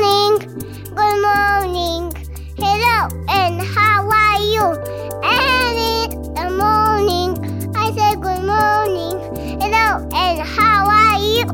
Morning, 0.00 0.38
good 0.96 1.18
morning. 1.28 2.12
Hello, 2.56 3.08
and 3.28 3.60
how 3.60 4.08
are 4.08 4.40
you? 4.52 4.64
And 5.22 5.76
in 5.92 6.08
the 6.34 6.48
morning, 6.62 7.30
I 7.76 7.92
say 7.92 8.14
good 8.16 8.44
morning. 8.52 9.16
Hello, 9.60 10.08
and 10.12 10.40
how 10.56 10.88
are 10.88 11.20
you? 11.34 11.44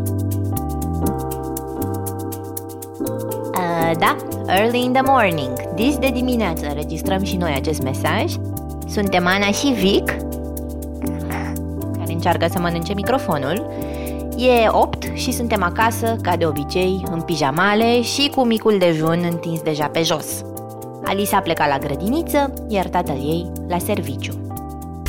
Uh, 3.54 3.94
da, 3.94 4.16
early 4.48 4.84
in 4.84 4.92
the 4.92 5.02
morning. 5.02 5.52
Dis 5.74 5.96
de 5.96 6.10
dimineață 6.10 6.66
înregistrăm 6.66 7.24
și 7.24 7.36
noi 7.36 7.52
acest 7.54 7.82
mesaj. 7.82 8.34
Suntem 8.88 9.26
Ana 9.26 9.50
și 9.50 9.66
Vic, 9.66 10.04
care 11.98 12.12
încearcă 12.12 12.46
să 12.50 12.58
mănânce 12.58 12.94
microfonul. 12.94 13.85
E 14.38 14.68
8 14.68 15.10
și 15.14 15.32
suntem 15.32 15.62
acasă, 15.62 16.16
ca 16.22 16.36
de 16.36 16.46
obicei, 16.46 17.02
în 17.10 17.20
pijamale 17.20 18.02
și 18.02 18.32
cu 18.34 18.44
micul 18.44 18.78
dejun 18.78 19.28
întins 19.30 19.60
deja 19.60 19.86
pe 19.86 20.02
jos. 20.02 20.26
Alisa 21.04 21.36
a 21.36 21.40
plecat 21.40 21.68
la 21.68 21.78
grădiniță, 21.78 22.52
iar 22.68 22.86
tatăl 22.86 23.16
ei 23.16 23.52
la 23.68 23.78
serviciu. 23.78 24.32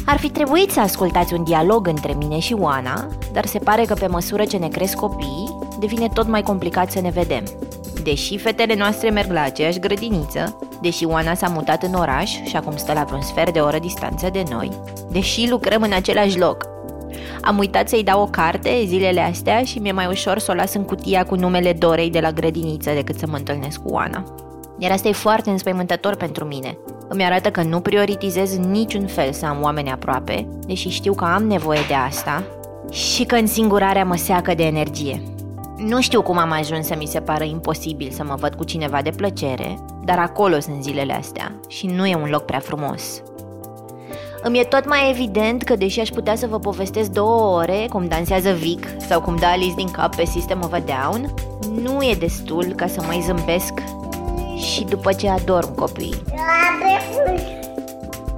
Ar 0.06 0.18
fi 0.18 0.30
trebuit 0.30 0.72
să 0.72 0.80
ascultați 0.80 1.34
un 1.34 1.44
dialog 1.44 1.88
între 1.88 2.14
mine 2.18 2.40
și 2.40 2.54
Oana, 2.54 3.08
dar 3.32 3.46
se 3.46 3.60
pare 3.60 3.84
că 3.84 3.94
pe 3.94 4.08
măsură 4.08 4.44
ce 4.44 4.58
ne 4.58 4.68
cresc 4.68 4.96
copiii, 4.96 5.58
devine 5.80 6.08
tot 6.14 6.28
mai 6.28 6.42
complicat 6.42 6.92
să 6.92 7.02
ne 7.02 7.10
vedem. 7.10 7.44
Deși 8.04 8.38
fetele 8.38 8.76
noastre 8.76 9.10
merg 9.10 9.32
la 9.32 9.42
aceeași 9.42 9.80
grădiniță, 9.80 10.60
deși 10.82 11.06
Oana 11.06 11.34
s-a 11.34 11.48
mutat 11.48 11.84
în 11.84 11.94
oraș 11.94 12.32
și 12.44 12.56
acum 12.56 12.78
stă 12.78 12.94
la 12.94 13.04
vreun 13.04 13.22
sfert 13.22 13.54
de 13.54 13.60
oră 13.60 13.80
distanță 13.80 14.30
de 14.32 14.44
noi, 14.50 14.72
deși 15.12 15.50
lucrăm 15.50 15.82
în 15.82 15.94
același 15.94 16.40
loc. 16.40 16.77
Am 17.42 17.58
uitat 17.58 17.90
să-i 17.90 18.04
dau 18.04 18.22
o 18.22 18.26
carte 18.26 18.84
zilele 18.86 19.22
astea 19.22 19.64
și 19.64 19.80
mi-e 19.80 19.92
mai 19.92 20.08
ușor 20.08 20.40
să 20.40 20.52
o 20.52 20.56
las 20.56 20.74
în 20.74 20.84
cutia 20.84 21.26
cu 21.26 21.36
numele 21.36 21.74
Dorei 21.74 22.10
de 22.10 22.20
la 22.20 22.32
grădiniță 22.32 22.92
decât 22.94 23.18
să 23.18 23.26
mă 23.30 23.38
întâlnesc 23.38 23.82
cu 23.82 23.90
Oana. 23.90 24.24
Iar 24.78 24.92
asta 24.92 25.08
e 25.08 25.12
foarte 25.12 25.50
înspăimântător 25.50 26.16
pentru 26.16 26.46
mine. 26.46 26.78
Îmi 27.08 27.24
arată 27.24 27.52
că 27.52 27.62
nu 27.62 27.80
prioritizez 27.80 28.56
în 28.56 28.72
niciun 28.72 29.06
fel 29.06 29.32
să 29.32 29.46
am 29.46 29.62
oameni 29.62 29.92
aproape, 29.92 30.48
deși 30.66 30.90
știu 30.90 31.14
că 31.14 31.26
am 31.26 31.44
nevoie 31.44 31.80
de 31.88 31.94
asta 31.94 32.44
și 32.92 33.24
că 33.24 33.36
însingurarea 33.36 34.06
mă 34.06 34.16
seacă 34.16 34.54
de 34.54 34.66
energie. 34.66 35.22
Nu 35.78 36.02
știu 36.02 36.22
cum 36.22 36.38
am 36.38 36.52
ajuns 36.52 36.86
să 36.86 36.96
mi 36.98 37.06
se 37.06 37.20
pară 37.20 37.44
imposibil 37.44 38.12
să 38.12 38.24
mă 38.24 38.36
văd 38.40 38.56
cu 38.56 38.64
cineva 38.64 39.02
de 39.02 39.10
plăcere, 39.10 39.80
dar 40.06 40.20
acolo 40.20 40.60
sunt 40.60 40.84
zilele 40.84 41.14
astea 41.14 41.60
și 41.68 41.88
nu 41.88 42.06
e 42.06 42.16
un 42.16 42.30
loc 42.30 42.46
prea 42.46 42.60
frumos. 42.60 43.22
Îmi 44.48 44.60
e 44.60 44.64
tot 44.64 44.88
mai 44.88 45.10
evident 45.10 45.64
că 45.64 45.76
deși 45.76 46.00
aș 46.00 46.10
putea 46.10 46.36
să 46.36 46.48
vă 46.48 46.60
povestesc 46.60 47.10
două 47.10 47.58
ore 47.58 47.86
cum 47.90 48.08
dansează 48.08 48.52
Vic 48.52 48.88
sau 49.08 49.22
cum 49.22 49.36
dă 49.36 49.46
Alice 49.46 49.76
din 49.76 49.92
cap 49.92 50.16
pe 50.16 50.26
System 50.26 50.62
of 50.64 50.74
a 50.74 50.80
Down, 50.80 51.34
nu 51.82 52.02
e 52.02 52.16
destul 52.20 52.64
ca 52.76 52.88
să 52.88 53.02
mai 53.02 53.24
zâmbesc 53.26 53.74
și 54.56 54.84
după 54.84 55.14
ce 55.14 55.30
adorm 55.30 55.76
copiii. 55.76 56.22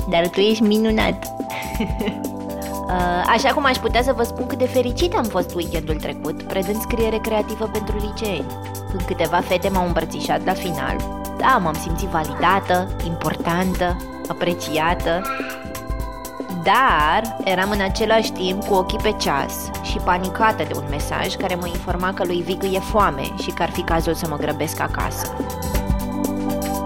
Dar 0.10 0.28
tu 0.28 0.40
ești 0.40 0.64
minunat! 0.64 1.26
Uh, 2.90 3.24
Așa 3.26 3.54
cum 3.54 3.66
aș 3.66 3.78
putea 3.78 4.02
să 4.04 4.14
vă 4.16 4.24
spun 4.24 4.46
cât 4.46 4.58
de 4.58 4.66
fericit 4.66 5.14
am 5.14 5.24
fost 5.24 5.56
weekendul 5.56 5.96
trecut, 5.96 6.44
predând 6.44 6.82
scriere 6.82 7.18
creativă 7.18 7.66
pentru 7.66 7.96
liceeni. 7.98 8.46
Când 8.90 9.02
câteva 9.02 9.38
fete 9.38 9.70
m-au 9.70 9.86
îmbrățișat 9.86 10.46
la 10.46 10.54
final, 10.54 10.96
da, 11.38 11.60
m-am 11.64 11.74
simțit 11.74 12.08
validată, 12.08 12.88
importantă, 13.06 13.98
apreciată, 14.28 15.22
dar 16.64 17.38
eram 17.44 17.70
în 17.70 17.82
același 17.82 18.32
timp 18.32 18.64
cu 18.64 18.74
ochii 18.74 19.00
pe 19.04 19.14
ceas 19.18 19.70
și 19.82 19.98
panicată 19.98 20.64
de 20.64 20.74
un 20.76 20.84
mesaj 20.90 21.36
care 21.36 21.56
mă 21.56 21.68
informa 21.68 22.14
că 22.14 22.24
lui 22.26 22.42
Vic 22.42 22.64
e 22.64 22.80
foame 22.80 23.22
și 23.42 23.50
că 23.50 23.64
ar 23.64 23.70
fi 23.70 23.82
cazul 23.82 24.14
să 24.14 24.28
mă 24.30 24.36
grăbesc 24.36 24.80
acasă. 24.80 25.36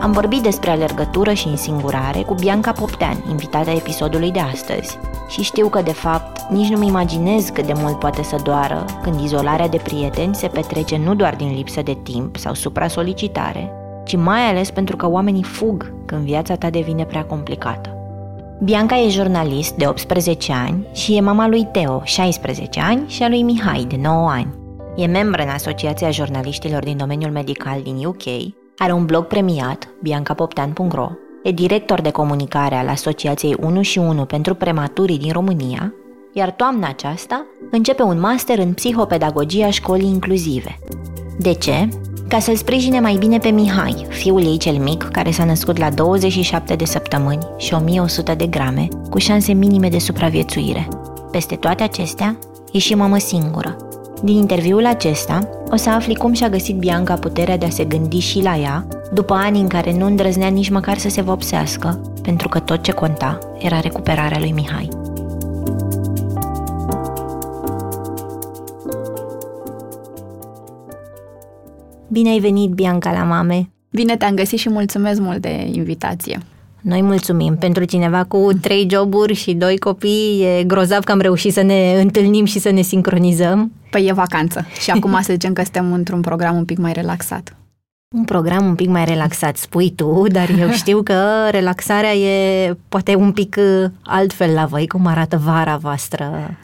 Am 0.01 0.11
vorbit 0.11 0.41
despre 0.41 0.69
alergătură 0.69 1.33
și 1.33 1.47
însingurare 1.47 2.21
cu 2.21 2.33
Bianca 2.33 2.71
Poptean, 2.71 3.23
invitata 3.29 3.71
episodului 3.71 4.31
de 4.31 4.39
astăzi. 4.39 4.97
Și 5.29 5.41
știu 5.41 5.67
că, 5.67 5.81
de 5.81 5.91
fapt, 5.91 6.51
nici 6.51 6.69
nu-mi 6.69 6.87
imaginez 6.87 7.49
cât 7.49 7.65
de 7.65 7.73
mult 7.75 7.99
poate 7.99 8.23
să 8.23 8.35
doară 8.43 8.85
când 9.01 9.19
izolarea 9.19 9.67
de 9.67 9.77
prieteni 9.77 10.35
se 10.35 10.47
petrece 10.47 10.97
nu 10.97 11.15
doar 11.15 11.35
din 11.35 11.53
lipsă 11.55 11.81
de 11.81 11.97
timp 12.03 12.37
sau 12.37 12.53
supra-solicitare, 12.53 13.71
ci 14.05 14.15
mai 14.15 14.49
ales 14.49 14.71
pentru 14.71 14.95
că 14.95 15.09
oamenii 15.09 15.43
fug 15.43 15.93
când 16.05 16.23
viața 16.23 16.55
ta 16.55 16.69
devine 16.69 17.05
prea 17.05 17.25
complicată. 17.25 17.92
Bianca 18.61 18.97
e 18.97 19.09
jurnalist 19.09 19.75
de 19.75 19.87
18 19.87 20.51
ani 20.53 20.87
și 20.93 21.15
e 21.15 21.21
mama 21.21 21.47
lui 21.47 21.67
Teo, 21.71 22.01
16 22.03 22.79
ani, 22.79 23.03
și 23.07 23.23
a 23.23 23.29
lui 23.29 23.43
Mihai, 23.43 23.85
de 23.87 23.97
9 24.01 24.29
ani. 24.29 24.53
E 24.95 25.05
membră 25.05 25.41
în 25.41 25.49
Asociația 25.49 26.11
Jurnaliștilor 26.11 26.83
din 26.83 26.97
domeniul 26.97 27.31
medical 27.31 27.81
din 27.81 28.05
UK, 28.05 28.23
are 28.77 28.91
un 28.91 29.05
blog 29.05 29.25
premiat, 29.25 29.87
biancapoptean.ro, 30.01 31.09
e 31.43 31.51
director 31.51 32.01
de 32.01 32.11
comunicare 32.11 32.75
al 32.75 32.87
Asociației 32.87 33.55
1 33.61 33.81
și 33.81 33.97
1 33.97 34.25
pentru 34.25 34.53
prematurii 34.55 35.17
din 35.17 35.31
România, 35.31 35.93
iar 36.33 36.51
toamna 36.51 36.87
aceasta 36.87 37.45
începe 37.71 38.01
un 38.03 38.19
master 38.19 38.59
în 38.59 38.73
psihopedagogia 38.73 39.69
școlii 39.69 40.07
inclusive. 40.07 40.79
De 41.37 41.53
ce? 41.53 41.89
Ca 42.27 42.39
să-l 42.39 42.55
sprijine 42.55 42.99
mai 42.99 43.15
bine 43.15 43.37
pe 43.37 43.49
Mihai, 43.49 44.05
fiul 44.09 44.43
ei 44.43 44.57
cel 44.57 44.77
mic, 44.77 45.03
care 45.03 45.31
s-a 45.31 45.45
născut 45.45 45.77
la 45.77 45.89
27 45.89 46.75
de 46.75 46.85
săptămâni 46.85 47.47
și 47.57 47.73
1100 47.73 48.33
de 48.33 48.45
grame, 48.45 48.87
cu 49.09 49.17
șanse 49.17 49.53
minime 49.53 49.89
de 49.89 49.99
supraviețuire. 49.99 50.87
Peste 51.31 51.55
toate 51.55 51.83
acestea, 51.83 52.37
e 52.71 52.77
și 52.77 52.95
mamă 52.95 53.17
singură. 53.17 53.77
Din 54.23 54.35
interviul 54.35 54.85
acesta, 54.85 55.49
o 55.71 55.75
să 55.75 55.89
afli 55.89 56.15
cum 56.15 56.33
și-a 56.33 56.49
găsit 56.49 56.75
Bianca 56.75 57.13
puterea 57.13 57.57
de 57.57 57.65
a 57.65 57.69
se 57.69 57.83
gândi 57.83 58.19
și 58.19 58.41
la 58.41 58.57
ea, 58.57 58.87
după 59.13 59.33
ani 59.33 59.59
în 59.59 59.67
care 59.67 59.97
nu 59.97 60.05
îndrăznea 60.05 60.47
nici 60.47 60.69
măcar 60.69 60.97
să 60.97 61.09
se 61.09 61.21
vopsească, 61.21 62.01
pentru 62.21 62.49
că 62.49 62.59
tot 62.59 62.83
ce 62.83 62.91
conta 62.91 63.39
era 63.57 63.79
recuperarea 63.79 64.39
lui 64.39 64.51
Mihai. 64.51 65.02
Bine 72.13 72.29
ai 72.29 72.39
venit, 72.39 72.69
Bianca, 72.69 73.11
la 73.11 73.23
mame! 73.23 73.69
Bine 73.91 74.17
te-am 74.17 74.35
găsit 74.35 74.59
și 74.59 74.69
mulțumesc 74.69 75.19
mult 75.19 75.41
de 75.41 75.69
invitație. 75.71 76.39
Noi 76.81 77.01
mulțumim. 77.01 77.55
Pentru 77.55 77.83
cineva 77.83 78.23
cu 78.23 78.49
trei 78.61 78.87
joburi 78.91 79.33
și 79.33 79.53
doi 79.53 79.77
copii, 79.77 80.43
e 80.43 80.63
grozav 80.63 81.03
că 81.03 81.11
am 81.11 81.19
reușit 81.19 81.53
să 81.53 81.61
ne 81.61 82.01
întâlnim 82.01 82.45
și 82.45 82.59
să 82.59 82.69
ne 82.69 82.81
sincronizăm. 82.81 83.71
Păi 83.89 84.07
e 84.07 84.13
vacanță 84.13 84.65
și 84.81 84.91
acum 84.91 85.17
să 85.21 85.31
zicem 85.31 85.53
că 85.53 85.61
suntem 85.61 85.93
într-un 85.93 86.21
program 86.21 86.55
un 86.55 86.65
pic 86.65 86.77
mai 86.77 86.93
relaxat. 86.93 87.55
Un 88.15 88.23
program 88.23 88.65
un 88.65 88.75
pic 88.75 88.89
mai 88.89 89.05
relaxat, 89.05 89.57
spui 89.57 89.91
tu, 89.91 90.25
dar 90.31 90.49
eu 90.59 90.69
știu 90.81 91.01
că 91.03 91.47
relaxarea 91.51 92.13
e 92.13 92.77
poate 92.89 93.15
un 93.15 93.31
pic 93.31 93.55
uh, 93.59 93.89
altfel 94.03 94.53
la 94.53 94.65
voi. 94.65 94.87
Cum 94.87 95.05
arată 95.05 95.41
vara 95.43 95.75
voastră? 95.75 96.57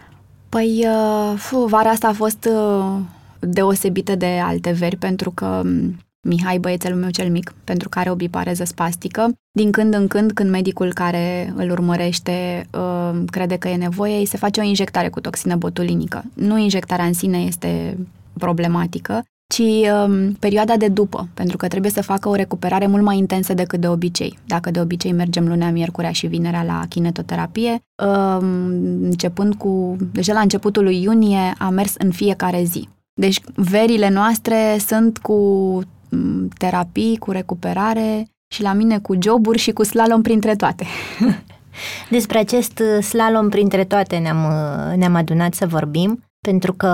Păi, 0.50 0.86
uh, 0.88 1.38
fu, 1.38 1.58
vara 1.58 1.90
asta 1.90 2.08
a 2.08 2.14
fost 2.14 2.50
uh, 2.52 3.00
deosebită 3.40 4.16
de 4.16 4.40
alte 4.44 4.72
veri 4.72 4.96
pentru 4.96 5.32
că 5.32 5.62
um, 5.64 5.96
Mihai, 6.22 6.60
băiețelul 6.60 7.00
meu 7.00 7.10
cel 7.10 7.30
mic, 7.30 7.54
pentru 7.64 7.90
care 7.90 8.12
o 8.12 8.16
bipareză 8.16 8.64
spastică. 8.64 9.34
Din 9.52 9.72
când 9.72 9.94
în 9.94 10.08
când, 10.08 10.32
când 10.32 10.50
medicul 10.50 10.94
care 10.94 11.54
îl 11.56 11.72
urmărește 11.72 12.68
uh, 12.74 13.22
crede 13.26 13.58
că 13.58 13.68
e 13.68 13.76
nevoie, 13.76 14.18
îi 14.18 14.26
se 14.26 14.38
face 14.38 14.60
o 14.60 14.64
injectare 14.64 15.10
cu 15.10 15.22
toxină 15.22 15.56
botulinică. 15.56 16.24
Nu 16.34 16.58
injectarea 16.58 17.06
în 17.06 17.14
sine 17.14 17.38
este 17.38 17.98
problematică, 18.34 19.24
ci 19.54 19.62
um, 20.08 20.32
perioada 20.34 20.78
de 20.78 20.88
după, 20.88 21.28
pentru 21.34 21.58
că 21.58 21.68
trebuie 21.68 21.92
să 21.92 22.02
facă 22.02 22.30
o 22.30 22.36
recuperare 22.36 22.88
mult 22.88 23.04
mai 23.04 23.18
intensă 23.18 23.54
decât 23.54 23.80
de 23.80 23.88
obicei. 23.88 24.38
Dacă 24.46 24.72
de 24.72 24.80
obicei 24.80 25.12
mergem 25.12 25.48
lunea, 25.48 25.72
miercurea 25.72 26.12
și 26.12 26.28
vinerea 26.28 26.64
la 26.64 26.86
kinetoterapie, 26.90 27.72
um, 27.72 28.48
începând 29.04 29.56
cu, 29.56 29.96
deja 30.12 30.34
la 30.34 30.40
începutul 30.40 30.84
lui 30.84 31.02
iunie, 31.02 31.54
a 31.58 31.70
mers 31.70 31.96
în 31.98 32.12
fiecare 32.12 32.64
zi. 32.64 32.88
Deci 33.20 33.40
verile 33.56 34.10
noastre 34.10 34.78
sunt 34.86 35.18
cu 35.18 35.82
terapii, 36.58 37.18
cu 37.18 37.32
recuperare 37.32 38.28
și 38.54 38.62
la 38.62 38.74
mine 38.74 39.00
cu 39.00 39.16
joburi 39.22 39.58
și 39.58 39.72
cu 39.72 39.84
slalom 39.84 40.22
printre 40.22 40.56
toate. 40.56 40.86
Despre 42.10 42.38
acest 42.38 42.82
slalom 43.02 43.50
printre 43.50 43.84
toate 43.84 44.18
ne-am, 44.18 44.54
ne-am 44.96 45.16
adunat 45.16 45.54
să 45.54 45.68
vorbim, 45.68 46.24
pentru 46.42 46.74
că 46.74 46.88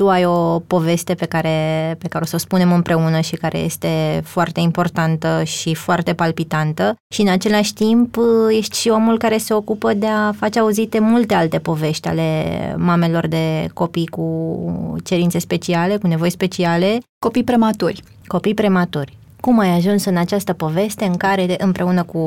tu 0.00 0.08
ai 0.08 0.24
o 0.24 0.58
poveste 0.58 1.14
pe 1.14 1.26
care, 1.26 1.96
pe 1.98 2.08
care 2.08 2.24
o 2.24 2.26
să 2.26 2.34
o 2.34 2.38
spunem 2.38 2.72
împreună 2.72 3.20
și 3.20 3.36
care 3.36 3.58
este 3.58 4.20
foarte 4.24 4.60
importantă 4.60 5.42
și 5.44 5.74
foarte 5.74 6.14
palpitantă 6.14 6.94
și 7.14 7.20
în 7.20 7.28
același 7.28 7.72
timp 7.72 8.16
ești 8.50 8.78
și 8.78 8.88
omul 8.88 9.18
care 9.18 9.36
se 9.36 9.54
ocupă 9.54 9.94
de 9.94 10.06
a 10.06 10.32
face 10.32 10.58
auzite 10.58 10.98
multe 10.98 11.34
alte 11.34 11.58
povești 11.58 12.08
ale 12.08 12.74
mamelor 12.78 13.26
de 13.26 13.68
copii 13.74 14.06
cu 14.06 14.96
cerințe 15.04 15.38
speciale, 15.38 15.96
cu 15.96 16.06
nevoi 16.06 16.30
speciale. 16.30 16.98
Copii 17.18 17.44
prematuri. 17.44 18.02
Copii 18.26 18.54
prematuri. 18.54 19.16
Cum 19.40 19.58
ai 19.58 19.76
ajuns 19.76 20.04
în 20.04 20.16
această 20.16 20.52
poveste 20.52 21.04
în 21.04 21.16
care 21.16 21.54
împreună 21.58 22.02
cu, 22.02 22.20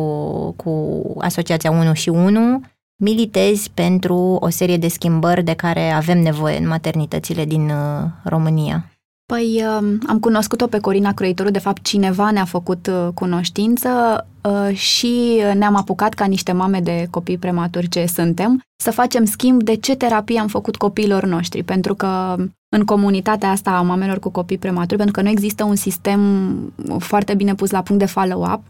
cu 0.56 1.02
Asociația 1.20 1.72
1 1.72 1.94
și 1.94 2.10
1 2.10 2.62
militezi 3.00 3.72
pentru 3.74 4.16
o 4.16 4.50
serie 4.50 4.78
de 4.78 4.88
schimbări 4.88 5.44
de 5.44 5.54
care 5.54 5.92
avem 5.92 6.20
nevoie 6.20 6.58
în 6.58 6.68
maternitățile 6.68 7.46
din 7.46 7.70
uh, 7.70 8.10
România? 8.24 8.92
Păi 9.26 9.64
um, 9.80 10.00
am 10.08 10.20
cunoscut-o 10.20 10.68
pe 10.68 10.80
Corina 10.80 11.14
Croitoru, 11.14 11.50
de 11.50 11.60
fapt 11.60 11.84
cineva 11.84 12.32
ne-a 12.32 12.46
făcut 12.46 12.88
uh, 12.88 13.08
cunoștință 13.14 13.90
uh, 14.42 14.76
și 14.76 15.42
ne-am 15.56 15.76
apucat 15.76 16.14
ca 16.14 16.26
niște 16.26 16.52
mame 16.52 16.80
de 16.80 17.08
copii 17.10 17.38
prematuri 17.38 17.90
ce 17.90 18.06
suntem 18.06 18.62
să 18.76 18.92
facem 18.92 19.26
schimb 19.26 19.64
de 19.64 19.76
ce 19.76 19.96
terapie 19.96 20.40
am 20.40 20.48
făcut 20.48 20.76
copiilor 20.76 21.26
noștri, 21.26 21.64
pentru 21.64 21.96
că 21.96 22.36
în 22.70 22.86
comunitatea 22.86 23.50
asta 23.50 23.72
a 23.72 23.82
mamelor 23.82 24.20
cu 24.20 24.30
copii 24.30 24.58
prematuri, 24.58 24.98
pentru 24.98 25.14
că 25.14 25.22
nu 25.22 25.30
există 25.30 25.64
un 25.64 25.76
sistem 25.76 26.22
foarte 26.98 27.34
bine 27.34 27.56
pus 27.56 27.72
la 27.72 27.82
punct 27.82 28.02
de 28.02 28.08
follow-up, 28.08 28.62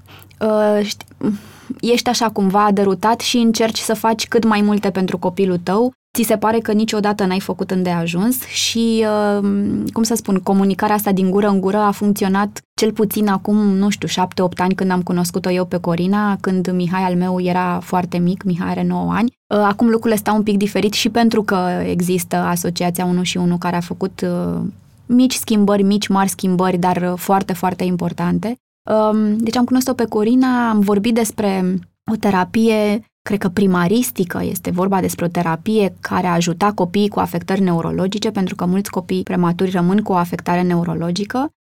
ești 1.80 2.10
așa 2.10 2.30
cumva 2.30 2.70
derutat 2.74 3.20
și 3.20 3.38
încerci 3.38 3.78
să 3.78 3.94
faci 3.94 4.28
cât 4.28 4.46
mai 4.46 4.62
multe 4.62 4.90
pentru 4.90 5.18
copilul 5.18 5.60
tău, 5.64 5.94
ți 6.14 6.24
se 6.24 6.38
pare 6.38 6.60
că 6.60 6.72
niciodată 6.72 7.26
n-ai 7.26 7.40
făcut 7.40 7.72
îndeajuns 7.72 8.46
și, 8.46 9.06
uh, 9.40 9.48
cum 9.94 10.04
să 10.04 10.16
spun, 10.16 10.40
comunicarea 10.44 10.96
asta 10.96 11.12
din 11.12 11.30
gură 11.30 11.48
în 11.48 11.60
gură 11.60 11.78
a 11.78 11.92
funcționat 11.92 12.62
cel 12.74 12.92
puțin 12.92 13.28
acum, 13.28 13.56
nu 13.56 13.90
știu, 13.90 14.08
șapte-opt 14.08 14.60
ani 14.60 14.76
când 14.76 14.92
am 14.92 15.02
cunoscut-o 15.02 15.52
eu 15.52 15.66
pe 15.66 15.78
Corina, 15.78 16.38
când 16.42 16.72
Mihai 16.72 17.04
al 17.04 17.16
meu 17.16 17.42
era 17.42 17.80
foarte 17.84 18.18
mic, 18.18 18.44
Mihai 18.44 18.70
are 18.70 18.84
9 18.84 19.12
ani. 19.12 19.38
Uh, 19.48 19.58
acum 19.58 19.90
lucrurile 19.90 20.20
stau 20.20 20.36
un 20.36 20.44
pic 20.44 20.58
diferit 20.58 20.94
și 20.94 21.10
pentru 21.10 21.44
că 21.44 21.68
există 21.86 22.36
Asociația 22.36 23.06
1 23.06 23.24
și 23.24 23.38
1 23.38 23.58
care 23.58 23.76
a 23.76 23.80
făcut 23.80 24.22
uh, 24.22 24.60
mici 25.06 25.34
schimbări, 25.34 25.84
mici, 25.84 26.08
mari 26.08 26.30
schimbări, 26.30 26.78
dar 26.78 27.14
foarte, 27.16 27.54
foarte 27.54 27.84
importante. 27.84 28.56
Um, 28.84 29.38
deci 29.38 29.56
am 29.56 29.66
cunoscut-o 29.66 29.96
pe 29.96 30.06
Corina, 30.06 30.70
am 30.70 30.80
vorbit 30.80 31.14
despre 31.14 31.80
o 32.12 32.16
terapie, 32.16 33.06
cred 33.22 33.40
că 33.40 33.50
primaristică, 33.50 34.44
este 34.44 34.72
vorba 34.72 35.02
despre 35.02 35.26
o 35.26 35.28
terapie 35.28 35.96
care 36.02 36.28
a 36.28 36.34
ajutat 36.34 36.74
copiii 36.74 37.10
cu 37.10 37.20
afectări 37.20 37.62
neurologice, 37.62 38.32
pentru 38.32 38.56
că 38.56 38.66
mulți 38.66 38.90
copii 38.90 39.24
prematuri 39.24 39.72
rămân 39.72 40.02
cu 40.02 40.12
o 40.12 40.16
afectare 40.16 40.62
neurologică. 40.62 41.38
Uh, 41.40 41.59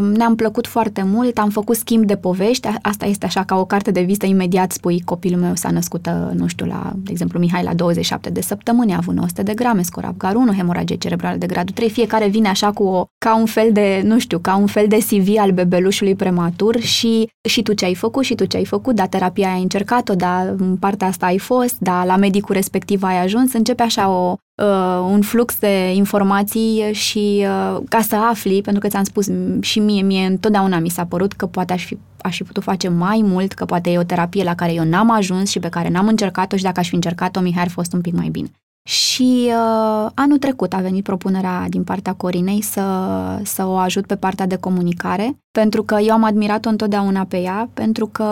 ne-am 0.00 0.34
plăcut 0.36 0.66
foarte 0.66 1.02
mult, 1.02 1.38
am 1.38 1.50
făcut 1.50 1.76
schimb 1.76 2.04
de 2.04 2.16
povești, 2.16 2.68
asta 2.82 3.06
este 3.06 3.26
așa 3.26 3.44
ca 3.44 3.58
o 3.58 3.64
carte 3.64 3.90
de 3.90 4.00
vizită, 4.00 4.26
imediat 4.26 4.72
spui 4.72 5.02
copilul 5.04 5.40
meu 5.40 5.54
s-a 5.54 5.70
născut, 5.70 6.06
uh, 6.06 6.34
nu 6.34 6.46
știu, 6.46 6.66
la, 6.66 6.92
de 6.96 7.10
exemplu, 7.10 7.38
Mihai 7.38 7.62
la 7.62 7.74
27 7.74 8.30
de 8.30 8.40
săptămâni, 8.40 8.92
a 8.92 8.96
avut 8.96 9.14
900 9.14 9.42
de 9.42 9.54
grame, 9.54 9.82
scor 9.82 10.04
Apgar 10.04 10.34
1, 10.34 10.52
hemoragie 10.52 10.96
cerebrală 10.96 11.36
de 11.36 11.46
gradul 11.46 11.74
3, 11.74 11.90
fiecare 11.90 12.28
vine 12.28 12.48
așa 12.48 12.72
cu 12.72 12.82
o, 12.82 13.04
ca 13.18 13.36
un 13.36 13.46
fel 13.46 13.72
de, 13.72 14.02
nu 14.04 14.18
știu, 14.18 14.38
ca 14.38 14.56
un 14.56 14.66
fel 14.66 14.86
de 14.88 14.96
CV 14.96 15.38
al 15.38 15.50
bebelușului 15.50 16.14
prematur 16.14 16.80
și, 16.80 17.30
și 17.48 17.62
tu 17.62 17.72
ce 17.72 17.84
ai 17.84 17.94
făcut 17.94 18.24
și 18.24 18.34
tu 18.34 18.44
ce 18.44 18.56
ai 18.56 18.64
făcut, 18.64 18.94
da, 18.94 19.06
terapia 19.06 19.52
ai 19.52 19.62
încercat-o, 19.62 20.14
da, 20.14 20.40
în 20.40 20.76
partea 20.76 21.06
asta 21.06 21.26
ai 21.26 21.38
fost, 21.38 21.76
da, 21.78 22.04
la 22.04 22.16
medicul 22.16 22.54
respectiv 22.54 23.02
ai 23.02 23.22
ajuns, 23.22 23.52
începe 23.52 23.82
așa 23.82 24.08
o, 24.08 24.34
uh, 24.60 25.08
un 25.10 25.20
flux 25.20 25.58
de 25.58 25.92
informații 25.94 26.82
și 26.92 27.44
uh, 27.44 27.80
ca 27.88 28.00
să 28.00 28.16
afli, 28.16 28.62
pentru 28.62 28.82
că 28.82 28.88
ți-am 28.88 29.04
spus 29.04 29.28
și 29.60 29.78
mie, 29.78 30.02
mie 30.02 30.26
întotdeauna 30.26 30.78
mi 30.78 30.88
s-a 30.88 31.04
părut 31.04 31.32
că 31.32 31.46
poate 31.46 31.72
aș 31.72 31.84
fi, 31.84 31.98
aș 32.22 32.36
fi 32.36 32.42
putut 32.42 32.62
face 32.62 32.88
mai 32.88 33.20
mult, 33.24 33.52
că 33.52 33.64
poate 33.64 33.90
e 33.90 33.98
o 33.98 34.02
terapie 34.02 34.44
la 34.44 34.54
care 34.54 34.72
eu 34.72 34.84
n-am 34.84 35.10
ajuns 35.10 35.50
și 35.50 35.58
pe 35.58 35.68
care 35.68 35.88
n-am 35.88 36.08
încercat-o 36.08 36.56
și 36.56 36.62
dacă 36.62 36.80
aș 36.80 36.88
fi 36.88 36.94
încercat-o, 36.94 37.40
Mihai 37.40 37.62
ar 37.62 37.70
fost 37.70 37.92
un 37.92 38.00
pic 38.00 38.14
mai 38.14 38.28
bine. 38.28 38.50
Și 38.88 39.46
uh, 39.46 40.10
anul 40.14 40.38
trecut 40.38 40.72
a 40.72 40.78
venit 40.78 41.04
propunerea 41.04 41.66
din 41.68 41.84
partea 41.84 42.12
Corinei 42.12 42.62
să, 42.62 42.82
să 43.44 43.66
o 43.66 43.76
ajut 43.76 44.06
pe 44.06 44.16
partea 44.16 44.46
de 44.46 44.56
comunicare, 44.56 45.36
pentru 45.50 45.82
că 45.82 45.96
eu 46.00 46.12
am 46.12 46.24
admirat-o 46.24 46.68
întotdeauna 46.68 47.24
pe 47.24 47.40
ea, 47.40 47.68
pentru 47.74 48.06
că 48.06 48.24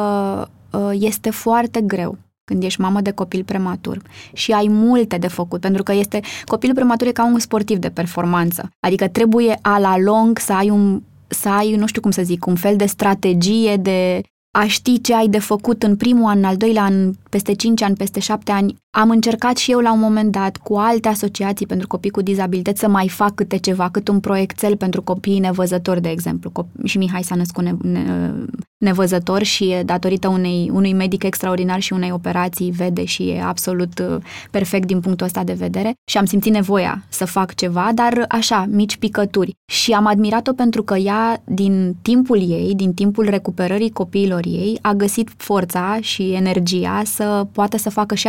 uh, 0.71 0.91
este 0.93 1.31
foarte 1.31 1.81
greu 1.81 2.19
când 2.49 2.63
ești 2.63 2.81
mamă 2.81 3.01
de 3.01 3.11
copil 3.11 3.45
prematur 3.45 4.03
și 4.33 4.53
ai 4.53 4.67
multe 4.71 5.17
de 5.17 5.29
făcut, 5.29 5.61
pentru 5.61 5.83
că 5.83 5.93
este 5.93 6.21
copilul 6.45 6.75
prematur 6.75 7.07
e 7.07 7.13
ca 7.13 7.25
un 7.25 7.39
sportiv 7.39 7.79
de 7.79 7.89
performanță. 7.89 8.71
Adică 8.81 9.09
trebuie 9.09 9.59
a 9.63 9.79
la 9.79 9.99
lung 9.99 10.39
să 10.39 10.53
ai 10.53 10.71
un 10.71 11.03
să 11.29 11.49
ai, 11.49 11.75
nu 11.75 11.87
știu 11.87 12.01
cum 12.01 12.11
să 12.11 12.23
zic, 12.23 12.47
un 12.47 12.55
fel 12.55 12.77
de 12.77 12.87
strategie 12.87 13.77
de 13.77 14.21
a 14.59 14.67
ști 14.67 15.01
ce 15.01 15.15
ai 15.15 15.29
de 15.29 15.39
făcut 15.39 15.83
în 15.83 15.97
primul 15.97 16.31
an, 16.31 16.39
în 16.39 16.45
al 16.45 16.57
doilea 16.57 16.83
an, 16.83 17.13
peste 17.31 17.55
5 17.55 17.83
ani, 17.83 17.97
peste 17.97 18.21
7 18.21 18.53
ani. 18.53 18.77
Am 18.91 19.11
încercat 19.11 19.57
și 19.57 19.71
eu 19.71 19.79
la 19.79 19.93
un 19.93 19.99
moment 19.99 20.33
dat 20.33 20.57
cu 20.57 20.75
alte 20.77 21.09
asociații 21.09 21.67
pentru 21.67 21.87
copii 21.87 22.11
cu 22.11 22.23
dizabilități 22.23 22.81
să 22.81 22.89
mai 22.89 23.09
fac 23.09 23.35
câte 23.35 23.57
ceva, 23.57 23.91
cât 23.91 24.09
un 24.09 24.21
proiectel 24.21 24.77
pentru 24.77 25.03
copiii 25.03 25.39
nevăzători, 25.39 26.01
de 26.01 26.09
exemplu. 26.09 26.53
Și 26.85 26.99
Mihai 26.99 27.23
s-a 27.23 27.35
născut 27.35 27.65
ne- 27.65 27.77
ne- 27.83 28.33
nevăzător 28.79 29.43
și 29.43 29.77
datorită 29.85 30.29
unei, 30.29 30.71
unui 30.73 30.93
medic 30.93 31.23
extraordinar 31.23 31.81
și 31.81 31.93
unei 31.93 32.13
operații 32.13 32.71
vede 32.71 33.05
și 33.05 33.29
e 33.29 33.43
absolut 33.43 33.99
uh, 33.99 34.17
perfect 34.51 34.87
din 34.87 35.01
punctul 35.01 35.27
ăsta 35.27 35.45
de 35.45 35.53
vedere 35.53 35.95
și 36.11 36.19
am 36.19 36.25
simțit 36.25 36.53
nevoia 36.53 37.05
să 37.09 37.25
fac 37.25 37.55
ceva, 37.55 37.91
dar 37.95 38.25
așa, 38.29 38.67
mici 38.71 38.97
picături. 38.97 39.55
Și 39.73 39.93
am 39.93 40.07
admirat-o 40.07 40.53
pentru 40.53 40.83
că 40.83 40.97
ea, 40.97 41.43
din 41.45 41.97
timpul 42.03 42.51
ei, 42.51 42.73
din 42.75 42.95
timpul 42.95 43.29
recuperării 43.29 43.91
copiilor 43.91 44.43
ei, 44.45 44.79
a 44.83 44.93
găsit 44.93 45.31
forța 45.37 45.99
și 46.01 46.33
energia 46.33 47.03
să 47.05 47.47
poată 47.53 47.77
să 47.77 47.91
facă 47.91 48.15
și 48.15 48.29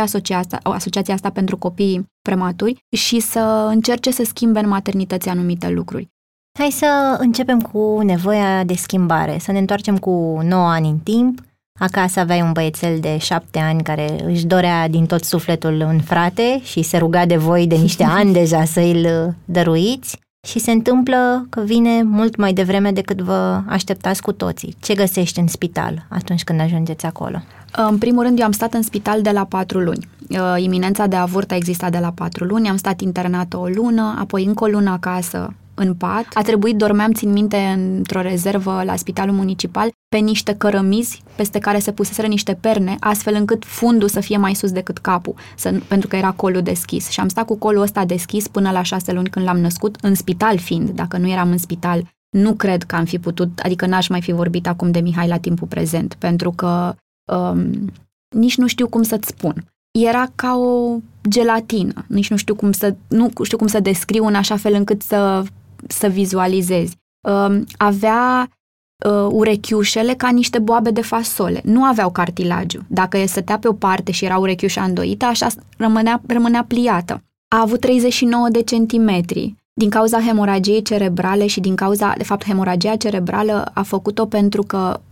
asociația, 0.56 0.74
asociația 0.74 1.14
asta 1.14 1.30
pentru 1.30 1.56
copii 1.56 2.06
prematuri 2.22 2.84
și 2.96 3.20
să 3.20 3.66
încerce 3.68 4.10
să 4.10 4.24
schimbe 4.24 4.58
în 4.58 4.68
maternități 4.68 5.28
anumite 5.28 5.68
lucruri. 5.68 6.08
Hai 6.58 6.70
să 6.70 7.16
începem 7.18 7.60
cu 7.60 8.00
nevoia 8.02 8.64
de 8.64 8.74
schimbare, 8.74 9.38
să 9.38 9.52
ne 9.52 9.58
întoarcem 9.58 9.98
cu 9.98 10.40
9 10.42 10.68
ani 10.68 10.88
în 10.88 10.98
timp. 10.98 11.40
Acasă 11.80 12.20
aveai 12.20 12.40
un 12.40 12.52
băiețel 12.52 13.00
de 13.00 13.18
7 13.18 13.58
ani 13.58 13.82
care 13.82 14.24
își 14.24 14.46
dorea 14.46 14.88
din 14.88 15.06
tot 15.06 15.24
sufletul 15.24 15.80
un 15.80 16.00
frate 16.00 16.60
și 16.62 16.82
se 16.82 16.96
ruga 16.96 17.26
de 17.26 17.36
voi 17.36 17.66
de 17.66 17.76
niște 17.76 18.04
ani 18.18 18.32
deja 18.32 18.64
să 18.64 18.80
îl 18.80 19.34
dăruiți 19.44 20.18
și 20.46 20.58
se 20.58 20.70
întâmplă 20.70 21.46
că 21.50 21.60
vine 21.60 22.02
mult 22.02 22.36
mai 22.36 22.52
devreme 22.52 22.92
decât 22.92 23.20
vă 23.20 23.62
așteptați 23.66 24.22
cu 24.22 24.32
toții. 24.32 24.76
Ce 24.80 24.94
găsești 24.94 25.38
în 25.38 25.46
spital 25.46 26.06
atunci 26.08 26.44
când 26.44 26.60
ajungeți 26.60 27.06
acolo? 27.06 27.42
În 27.72 27.98
primul 27.98 28.22
rând, 28.22 28.38
eu 28.38 28.44
am 28.44 28.52
stat 28.52 28.74
în 28.74 28.82
spital 28.82 29.22
de 29.22 29.30
la 29.30 29.44
patru 29.44 29.78
luni. 29.78 30.08
Uh, 30.30 30.54
iminența 30.56 31.06
de 31.06 31.16
avort 31.16 31.50
a 31.50 31.54
existat 31.54 31.90
de 31.90 31.98
la 31.98 32.10
patru 32.10 32.44
luni, 32.44 32.68
am 32.68 32.76
stat 32.76 33.00
internată 33.00 33.56
o 33.56 33.66
lună, 33.66 34.16
apoi 34.18 34.44
încă 34.44 34.64
o 34.64 34.66
lună 34.66 34.90
acasă 34.90 35.54
în 35.74 35.94
pat. 35.94 36.26
A 36.34 36.42
trebuit, 36.42 36.76
dormeam, 36.76 37.12
țin 37.12 37.32
minte, 37.32 37.56
într-o 37.96 38.20
rezervă 38.20 38.82
la 38.84 38.96
spitalul 38.96 39.34
municipal, 39.34 39.90
pe 40.08 40.16
niște 40.16 40.54
cărămizi 40.54 41.22
peste 41.36 41.58
care 41.58 41.78
se 41.78 41.92
puseseră 41.92 42.26
niște 42.26 42.54
perne, 42.54 42.96
astfel 43.00 43.34
încât 43.34 43.64
fundul 43.64 44.08
să 44.08 44.20
fie 44.20 44.36
mai 44.36 44.54
sus 44.54 44.72
decât 44.72 44.98
capul, 44.98 45.34
să, 45.56 45.80
pentru 45.88 46.08
că 46.08 46.16
era 46.16 46.30
colul 46.30 46.62
deschis. 46.62 47.08
Și 47.08 47.20
am 47.20 47.28
stat 47.28 47.44
cu 47.44 47.56
colul 47.56 47.82
ăsta 47.82 48.04
deschis 48.04 48.48
până 48.48 48.70
la 48.70 48.82
șase 48.82 49.12
luni 49.12 49.28
când 49.28 49.44
l-am 49.44 49.58
născut, 49.58 49.96
în 50.00 50.14
spital 50.14 50.58
fiind, 50.58 50.90
dacă 50.90 51.18
nu 51.18 51.28
eram 51.28 51.50
în 51.50 51.58
spital, 51.58 52.08
nu 52.36 52.54
cred 52.54 52.82
că 52.82 52.96
am 52.96 53.04
fi 53.04 53.18
putut, 53.18 53.58
adică 53.58 53.86
n-aș 53.86 54.08
mai 54.08 54.20
fi 54.20 54.32
vorbit 54.32 54.66
acum 54.66 54.90
de 54.90 55.00
Mihai 55.00 55.28
la 55.28 55.38
timpul 55.38 55.66
prezent, 55.66 56.14
pentru 56.14 56.50
că 56.50 56.94
um, 57.32 57.92
nici 58.36 58.56
nu 58.56 58.66
știu 58.66 58.88
cum 58.88 59.02
să-ți 59.02 59.28
spun. 59.28 59.64
Era 59.90 60.26
ca 60.34 60.56
o 60.56 60.96
gelatină, 61.28 62.04
nici 62.08 62.30
nu 62.30 62.36
știu 62.36 62.54
cum 62.54 62.72
să, 62.72 62.94
nu 63.08 63.30
știu 63.42 63.56
cum 63.56 63.66
să 63.66 63.80
descriu 63.80 64.26
în 64.26 64.34
așa 64.34 64.56
fel 64.56 64.74
încât 64.74 65.02
să 65.02 65.44
să 65.86 66.06
vizualizezi. 66.06 66.96
Um, 67.28 67.64
avea 67.76 68.48
uh, 69.04 69.26
urechiușele 69.30 70.14
ca 70.14 70.28
niște 70.28 70.58
boabe 70.58 70.90
de 70.90 71.00
fasole. 71.00 71.60
Nu 71.64 71.84
aveau 71.84 72.10
cartilagiu. 72.10 72.82
Dacă 72.86 73.18
e 73.18 73.26
stătea 73.26 73.58
pe 73.58 73.68
o 73.68 73.72
parte 73.72 74.12
și 74.12 74.24
era 74.24 74.38
urechiușa 74.38 74.82
îndoită, 74.82 75.24
așa 75.24 75.48
rămânea, 75.76 76.22
rămânea 76.26 76.64
pliată. 76.64 77.22
A 77.48 77.60
avut 77.60 77.80
39 77.80 78.48
de 78.48 78.62
centimetri. 78.62 79.54
Din 79.72 79.90
cauza 79.90 80.20
hemoragiei 80.20 80.82
cerebrale 80.82 81.46
și 81.46 81.60
din 81.60 81.74
cauza, 81.74 82.14
de 82.16 82.24
fapt, 82.24 82.44
hemoragia 82.44 82.96
cerebrală 82.96 83.70
a 83.74 83.82
făcut-o 83.82 84.26
pentru 84.26 84.62
că 84.62 84.76
um, 84.76 85.09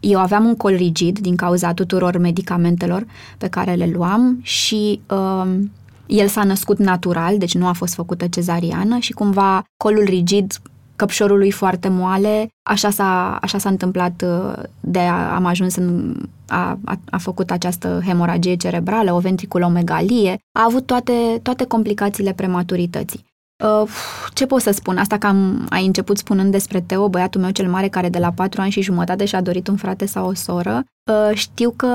eu 0.00 0.18
aveam 0.18 0.44
un 0.44 0.56
col 0.56 0.74
rigid 0.74 1.18
din 1.18 1.36
cauza 1.36 1.74
tuturor 1.74 2.18
medicamentelor 2.18 3.06
pe 3.38 3.48
care 3.48 3.74
le 3.74 3.90
luam 3.92 4.38
și 4.42 5.00
um, 5.10 5.70
el 6.06 6.28
s-a 6.28 6.44
născut 6.44 6.78
natural, 6.78 7.38
deci 7.38 7.54
nu 7.54 7.66
a 7.66 7.72
fost 7.72 7.94
făcută 7.94 8.26
cezariană 8.26 8.98
și 8.98 9.12
cumva 9.12 9.64
colul 9.76 10.04
rigid 10.04 10.52
căpșorului 10.96 11.50
foarte 11.50 11.88
moale, 11.88 12.48
așa 12.62 12.90
s-a, 12.90 13.36
așa 13.40 13.58
s-a 13.58 13.68
întâmplat 13.68 14.22
uh, 14.26 14.62
de 14.80 14.98
a, 14.98 15.34
am 15.34 15.44
ajuns 15.44 15.76
în, 15.76 16.16
a, 16.48 16.78
a, 16.84 16.98
a 17.10 17.18
făcut 17.18 17.50
această 17.50 18.02
hemoragie 18.06 18.56
cerebrală, 18.56 19.12
o 19.12 19.18
ventriculomegalie, 19.18 20.38
a 20.58 20.64
avut 20.66 20.86
toate, 20.86 21.12
toate 21.42 21.64
complicațiile 21.64 22.32
prematurității. 22.32 23.24
Uh, 23.64 23.88
ce 24.34 24.46
pot 24.46 24.60
să 24.60 24.70
spun? 24.70 24.96
Asta 24.96 25.18
că 25.18 25.26
am, 25.26 25.66
ai 25.70 25.86
început 25.86 26.18
spunând 26.18 26.52
despre 26.52 26.80
Teo, 26.80 27.08
băiatul 27.08 27.40
meu 27.40 27.50
cel 27.50 27.68
mare, 27.68 27.88
care 27.88 28.08
de 28.08 28.18
la 28.18 28.30
patru 28.30 28.60
ani 28.60 28.70
și 28.70 28.82
jumătate 28.82 29.24
și-a 29.24 29.40
dorit 29.40 29.68
un 29.68 29.76
frate 29.76 30.06
sau 30.06 30.28
o 30.28 30.34
soră. 30.34 30.84
Uh, 31.10 31.36
știu 31.36 31.70
că 31.70 31.86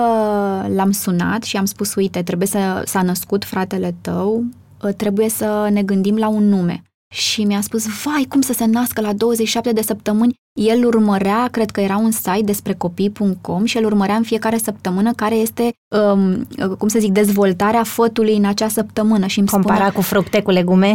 l-am 0.67 0.91
sunat 0.91 1.43
și 1.43 1.57
am 1.57 1.65
spus, 1.65 1.95
uite, 1.95 2.23
trebuie 2.23 2.47
să 2.47 2.81
s-a 2.85 3.01
născut 3.01 3.45
fratele 3.45 3.95
tău, 4.01 4.43
uh, 4.83 4.93
trebuie 4.93 5.29
să 5.29 5.69
ne 5.71 5.83
gândim 5.83 6.17
la 6.17 6.27
un 6.27 6.49
nume. 6.49 6.83
Și 7.13 7.43
mi-a 7.43 7.61
spus, 7.61 7.85
vai, 8.03 8.25
cum 8.29 8.41
să 8.41 8.53
se 8.53 8.65
nască 8.65 9.01
la 9.01 9.13
27 9.13 9.71
de 9.71 9.81
săptămâni? 9.81 10.33
El 10.59 10.85
urmărea, 10.85 11.47
cred 11.47 11.71
că 11.71 11.81
era 11.81 11.97
un 11.97 12.11
site 12.11 12.41
despre 12.43 12.73
copii.com 12.73 13.65
și 13.65 13.77
el 13.77 13.85
urmărea 13.85 14.15
în 14.15 14.23
fiecare 14.23 14.57
săptămână 14.57 15.13
care 15.13 15.35
este, 15.35 15.73
um, 15.87 16.47
cum 16.77 16.87
să 16.87 16.99
zic, 16.99 17.11
dezvoltarea 17.11 17.83
fătului 17.83 18.35
în 18.35 18.45
acea 18.45 18.67
săptămână. 18.67 19.25
Și 19.25 19.39
îmi 19.39 19.47
Compara 19.47 19.75
spunea... 19.75 19.91
cu 19.91 20.01
fructe, 20.01 20.41
cu 20.41 20.51
legume? 20.51 20.93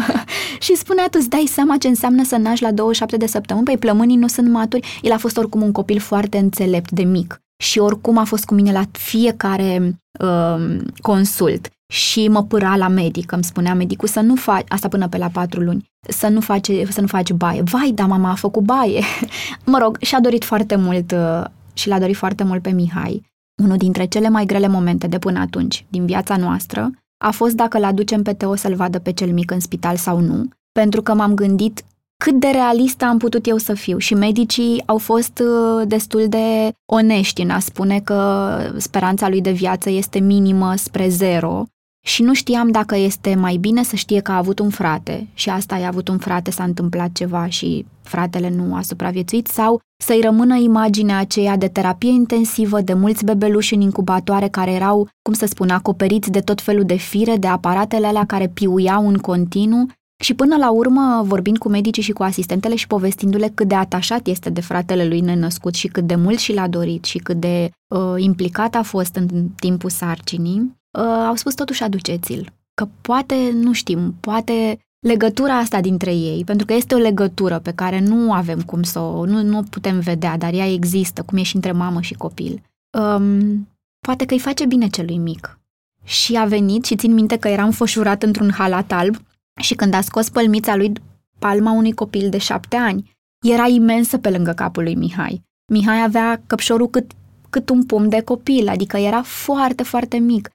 și 0.64 0.76
spunea, 0.76 1.04
tu 1.04 1.18
îți 1.20 1.28
dai 1.28 1.44
seama 1.48 1.76
ce 1.76 1.88
înseamnă 1.88 2.24
să 2.24 2.36
naști 2.36 2.64
la 2.64 2.72
27 2.72 3.16
de 3.16 3.26
săptămâni? 3.26 3.64
Păi 3.64 3.78
plămânii 3.78 4.16
nu 4.16 4.28
sunt 4.28 4.48
maturi. 4.48 4.98
El 5.02 5.12
a 5.12 5.18
fost 5.18 5.36
oricum 5.36 5.62
un 5.62 5.72
copil 5.72 5.98
foarte 5.98 6.38
înțelept 6.38 6.90
de 6.90 7.02
mic 7.02 7.40
și 7.56 7.78
oricum 7.78 8.18
a 8.18 8.24
fost 8.24 8.44
cu 8.44 8.54
mine 8.54 8.72
la 8.72 8.82
fiecare 8.92 10.00
uh, 10.20 10.76
consult 11.02 11.68
și 11.86 12.28
mă 12.28 12.42
pâra 12.42 12.76
la 12.76 12.88
medic, 12.88 13.32
îmi 13.32 13.44
spunea 13.44 13.74
medicul 13.74 14.08
să 14.08 14.20
nu 14.20 14.34
faci, 14.34 14.64
asta 14.68 14.88
până 14.88 15.08
pe 15.08 15.16
la 15.16 15.28
patru 15.28 15.60
luni, 15.60 15.90
să 16.08 16.28
nu, 16.28 16.40
faci, 16.40 16.70
să 16.88 17.00
nu 17.00 17.06
faci 17.06 17.32
baie. 17.32 17.62
Vai, 17.62 17.90
da, 17.94 18.06
mama 18.06 18.30
a 18.30 18.34
făcut 18.34 18.62
baie. 18.62 19.02
mă 19.72 19.78
rog, 19.78 19.96
și-a 20.00 20.20
dorit 20.20 20.44
foarte 20.44 20.76
mult 20.76 21.12
uh, 21.12 21.44
și 21.72 21.88
l-a 21.88 21.98
dorit 21.98 22.16
foarte 22.16 22.44
mult 22.44 22.62
pe 22.62 22.70
Mihai. 22.70 23.22
Unul 23.62 23.76
dintre 23.76 24.04
cele 24.04 24.28
mai 24.28 24.44
grele 24.44 24.68
momente 24.68 25.06
de 25.06 25.18
până 25.18 25.38
atunci 25.38 25.86
din 25.88 26.06
viața 26.06 26.36
noastră 26.36 26.90
a 27.24 27.30
fost 27.30 27.54
dacă 27.54 27.78
l-aducem 27.78 28.22
pe 28.22 28.32
Teo 28.32 28.54
să-l 28.54 28.74
vadă 28.74 28.98
pe 28.98 29.12
cel 29.12 29.32
mic 29.32 29.50
în 29.50 29.60
spital 29.60 29.96
sau 29.96 30.20
nu, 30.20 30.48
pentru 30.72 31.02
că 31.02 31.14
m-am 31.14 31.34
gândit 31.34 31.84
cât 32.24 32.40
de 32.40 32.46
realistă 32.46 33.04
am 33.04 33.18
putut 33.18 33.46
eu 33.46 33.56
să 33.56 33.74
fiu 33.74 33.98
și 33.98 34.14
medicii 34.14 34.82
au 34.86 34.98
fost 34.98 35.38
uh, 35.38 35.86
destul 35.86 36.28
de 36.28 36.72
onești 36.92 37.42
în 37.42 37.50
a 37.50 37.58
spune 37.58 38.00
că 38.00 38.58
speranța 38.76 39.28
lui 39.28 39.40
de 39.40 39.50
viață 39.50 39.90
este 39.90 40.18
minimă 40.18 40.74
spre 40.74 41.08
zero 41.08 41.64
și 42.06 42.22
nu 42.22 42.34
știam 42.34 42.70
dacă 42.70 42.96
este 42.96 43.34
mai 43.34 43.56
bine 43.56 43.82
să 43.82 43.96
știe 43.96 44.20
că 44.20 44.32
a 44.32 44.36
avut 44.36 44.58
un 44.58 44.70
frate 44.70 45.26
și 45.34 45.50
asta 45.50 45.74
a 45.74 45.86
avut 45.86 46.08
un 46.08 46.18
frate, 46.18 46.50
s-a 46.50 46.64
întâmplat 46.64 47.12
ceva 47.12 47.46
și 47.48 47.86
fratele 48.02 48.50
nu 48.50 48.74
a 48.74 48.82
supraviețuit 48.82 49.46
sau 49.46 49.80
să-i 50.04 50.20
rămână 50.20 50.56
imaginea 50.56 51.18
aceea 51.18 51.56
de 51.56 51.68
terapie 51.68 52.10
intensivă, 52.10 52.80
de 52.80 52.94
mulți 52.94 53.24
bebeluși 53.24 53.74
în 53.74 53.80
incubatoare 53.80 54.48
care 54.48 54.70
erau, 54.70 55.08
cum 55.22 55.34
să 55.34 55.46
spun, 55.46 55.70
acoperiți 55.70 56.30
de 56.30 56.40
tot 56.40 56.60
felul 56.60 56.84
de 56.84 56.96
fire, 56.96 57.36
de 57.36 57.46
aparatele 57.46 58.06
alea 58.06 58.24
care 58.26 58.48
piuiau 58.48 59.08
în 59.08 59.16
continuu. 59.16 59.86
Și 60.22 60.34
până 60.34 60.56
la 60.56 60.70
urmă, 60.70 61.22
vorbind 61.24 61.58
cu 61.58 61.68
medicii 61.68 62.02
și 62.02 62.12
cu 62.12 62.22
asistentele 62.22 62.74
și 62.74 62.86
povestindu-le 62.86 63.50
cât 63.54 63.68
de 63.68 63.74
atașat 63.74 64.26
este 64.26 64.50
de 64.50 64.60
fratele 64.60 65.06
lui 65.06 65.20
nenăscut 65.20 65.74
și 65.74 65.88
cât 65.88 66.06
de 66.06 66.14
mult 66.14 66.38
și 66.38 66.52
l-a 66.52 66.68
dorit 66.68 67.04
și 67.04 67.18
cât 67.18 67.40
de 67.40 67.70
uh, 67.94 68.14
implicat 68.16 68.74
a 68.74 68.82
fost 68.82 69.14
în 69.14 69.48
timpul 69.48 69.90
sarcinii, 69.90 70.76
uh, 70.96 71.02
au 71.02 71.34
spus 71.34 71.54
totuși 71.54 71.82
aduceți-l. 71.82 72.52
Că 72.74 72.88
poate, 73.00 73.50
nu 73.52 73.72
știm, 73.72 74.14
poate 74.20 74.78
legătura 75.06 75.56
asta 75.56 75.80
dintre 75.80 76.14
ei, 76.14 76.44
pentru 76.44 76.66
că 76.66 76.72
este 76.72 76.94
o 76.94 76.98
legătură 76.98 77.58
pe 77.58 77.72
care 77.72 78.00
nu 78.00 78.32
avem 78.32 78.62
cum 78.62 78.82
să 78.82 78.98
o, 78.98 79.24
nu, 79.24 79.42
nu 79.42 79.58
o 79.58 79.62
putem 79.70 80.00
vedea, 80.00 80.36
dar 80.36 80.52
ea 80.52 80.72
există, 80.72 81.22
cum 81.22 81.38
e 81.38 81.42
și 81.42 81.54
între 81.54 81.72
mamă 81.72 82.00
și 82.00 82.14
copil. 82.14 82.62
Um, 82.98 83.68
poate 84.00 84.24
că 84.24 84.34
îi 84.34 84.40
face 84.40 84.66
bine 84.66 84.86
celui 84.86 85.18
mic. 85.18 85.58
Și 86.04 86.36
a 86.36 86.44
venit 86.44 86.84
și 86.84 86.96
țin 86.96 87.14
minte 87.14 87.36
că 87.36 87.48
era 87.48 87.64
înfășurat 87.64 88.22
într-un 88.22 88.50
halat 88.52 88.92
alb 88.92 89.16
și 89.60 89.74
când 89.74 89.94
a 89.94 90.00
scos 90.00 90.28
pălmița 90.28 90.76
lui 90.76 90.92
palma 91.38 91.72
unui 91.72 91.92
copil 91.92 92.30
de 92.30 92.38
șapte 92.38 92.76
ani, 92.76 93.16
era 93.46 93.66
imensă 93.66 94.18
pe 94.18 94.30
lângă 94.30 94.52
capul 94.52 94.82
lui 94.82 94.94
Mihai. 94.94 95.42
Mihai 95.72 96.02
avea 96.02 96.42
căpșorul 96.46 96.88
cât, 96.90 97.12
cât 97.50 97.68
un 97.68 97.84
pum 97.84 98.08
de 98.08 98.20
copil, 98.20 98.68
adică 98.68 98.96
era 98.96 99.22
foarte, 99.22 99.82
foarte 99.82 100.16
mic. 100.16 100.50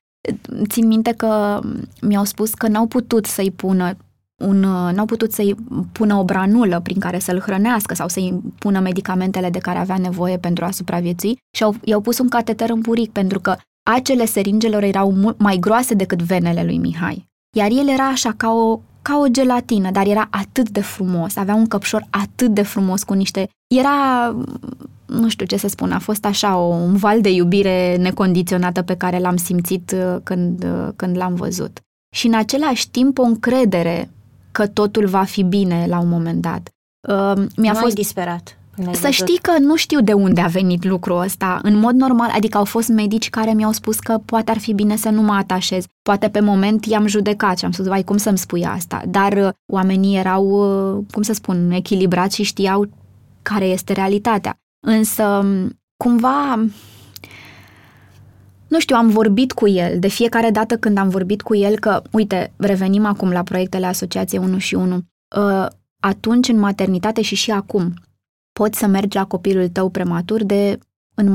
Țin 0.67 0.87
minte 0.87 1.11
că 1.11 1.59
mi-au 2.01 2.23
spus 2.23 2.53
că 2.53 2.67
n-au 2.67 2.85
putut 2.85 3.25
să-i 3.25 3.51
pună 3.51 3.95
un, 4.41 4.59
n-au 4.93 5.05
putut 5.05 5.31
să-i 5.31 5.55
pună 5.91 6.15
o 6.15 6.23
branulă 6.23 6.79
prin 6.79 6.99
care 6.99 7.19
să-l 7.19 7.39
hrănească 7.39 7.93
sau 7.93 8.07
să-i 8.07 8.41
pună 8.59 8.79
medicamentele 8.79 9.49
de 9.49 9.59
care 9.59 9.77
avea 9.77 9.97
nevoie 9.97 10.37
pentru 10.37 10.65
a 10.65 10.71
supraviețui 10.71 11.37
și 11.55 11.63
au, 11.63 11.75
i-au 11.83 12.01
pus 12.01 12.19
un 12.19 12.29
cateter 12.29 12.69
în 12.69 12.79
buric 12.79 13.11
pentru 13.11 13.39
că 13.39 13.55
acele 13.83 14.25
seringelor 14.25 14.83
erau 14.83 15.11
mult 15.11 15.39
mai 15.39 15.57
groase 15.57 15.93
decât 15.93 16.21
venele 16.21 16.63
lui 16.63 16.77
Mihai. 16.77 17.29
Iar 17.57 17.69
el 17.71 17.89
era 17.89 18.07
așa 18.07 18.33
ca 18.37 18.53
o, 18.53 18.79
ca 19.01 19.17
o 19.17 19.27
gelatină, 19.27 19.91
dar 19.91 20.07
era 20.07 20.27
atât 20.31 20.69
de 20.69 20.81
frumos, 20.81 21.35
avea 21.35 21.53
un 21.53 21.67
căpșor 21.67 22.05
atât 22.09 22.53
de 22.53 22.61
frumos 22.61 23.03
cu 23.03 23.13
niște... 23.13 23.49
Era, 23.75 24.35
nu 25.11 25.29
știu 25.29 25.45
ce 25.45 25.57
să 25.57 25.67
spun, 25.67 25.91
a 25.91 25.99
fost 25.99 26.25
așa 26.25 26.57
o, 26.57 26.65
un 26.73 26.95
val 26.95 27.21
de 27.21 27.29
iubire 27.31 27.95
necondiționată 27.95 28.81
pe 28.81 28.95
care 28.95 29.19
l-am 29.19 29.37
simțit 29.37 29.91
uh, 29.91 30.15
când, 30.23 30.63
uh, 30.63 30.89
când 30.95 31.17
l-am 31.17 31.35
văzut. 31.35 31.79
Și 32.15 32.27
în 32.27 32.33
același 32.33 32.89
timp 32.89 33.17
o 33.17 33.23
încredere 33.23 34.09
că 34.51 34.67
totul 34.67 35.07
va 35.07 35.23
fi 35.23 35.43
bine 35.43 35.85
la 35.89 35.99
un 35.99 36.09
moment 36.09 36.41
dat. 36.41 36.69
Uh, 37.09 37.43
mi-a 37.55 37.71
nu 37.71 37.79
fost 37.79 37.95
disperat. 37.95 38.55
Să 38.91 39.09
știi 39.09 39.37
că 39.41 39.51
nu 39.59 39.75
știu 39.75 40.01
de 40.01 40.13
unde 40.13 40.41
a 40.41 40.47
venit 40.47 40.83
lucrul 40.83 41.21
ăsta. 41.21 41.59
În 41.63 41.77
mod 41.77 41.95
normal, 41.95 42.29
adică 42.33 42.57
au 42.57 42.65
fost 42.65 42.87
medici 42.87 43.29
care 43.29 43.53
mi-au 43.53 43.71
spus 43.71 43.99
că 43.99 44.19
poate 44.25 44.51
ar 44.51 44.57
fi 44.57 44.73
bine 44.73 44.95
să 44.95 45.09
nu 45.09 45.21
mă 45.21 45.33
atașez. 45.33 45.85
Poate 46.01 46.29
pe 46.29 46.39
moment 46.39 46.85
i-am 46.85 47.07
judecat 47.07 47.57
și 47.57 47.65
am 47.65 47.71
spus, 47.71 47.85
vai, 47.85 48.03
cum 48.03 48.17
să-mi 48.17 48.37
spui 48.37 48.65
asta? 48.65 49.01
Dar 49.07 49.33
uh, 49.33 49.49
oamenii 49.65 50.17
erau, 50.17 50.45
uh, 50.45 51.03
cum 51.11 51.21
să 51.21 51.33
spun, 51.33 51.71
echilibrați 51.71 52.35
și 52.35 52.43
știau 52.43 52.89
care 53.41 53.65
este 53.65 53.93
realitatea. 53.93 54.60
Însă, 54.87 55.23
um, 55.23 55.79
cumva, 55.97 56.55
nu 58.67 58.79
știu, 58.79 58.95
am 58.95 59.09
vorbit 59.09 59.51
cu 59.51 59.67
el 59.67 59.99
de 59.99 60.07
fiecare 60.07 60.49
dată 60.49 60.77
când 60.77 60.97
am 60.97 61.09
vorbit 61.09 61.41
cu 61.41 61.55
el 61.55 61.79
că, 61.79 62.01
uite, 62.11 62.53
revenim 62.57 63.05
acum 63.05 63.31
la 63.31 63.43
proiectele 63.43 63.85
Asociației 63.85 64.41
1 64.41 64.57
și 64.57 64.75
1. 64.75 64.95
Uh, 64.95 65.67
atunci, 65.99 66.47
în 66.47 66.59
maternitate 66.59 67.21
și 67.21 67.35
și 67.35 67.51
acum, 67.51 67.93
poți 68.51 68.79
să 68.79 68.87
mergi 68.87 69.17
la 69.17 69.25
copilul 69.25 69.67
tău 69.67 69.89
prematur 69.89 70.43
de 70.43 70.79
în, 71.13 71.27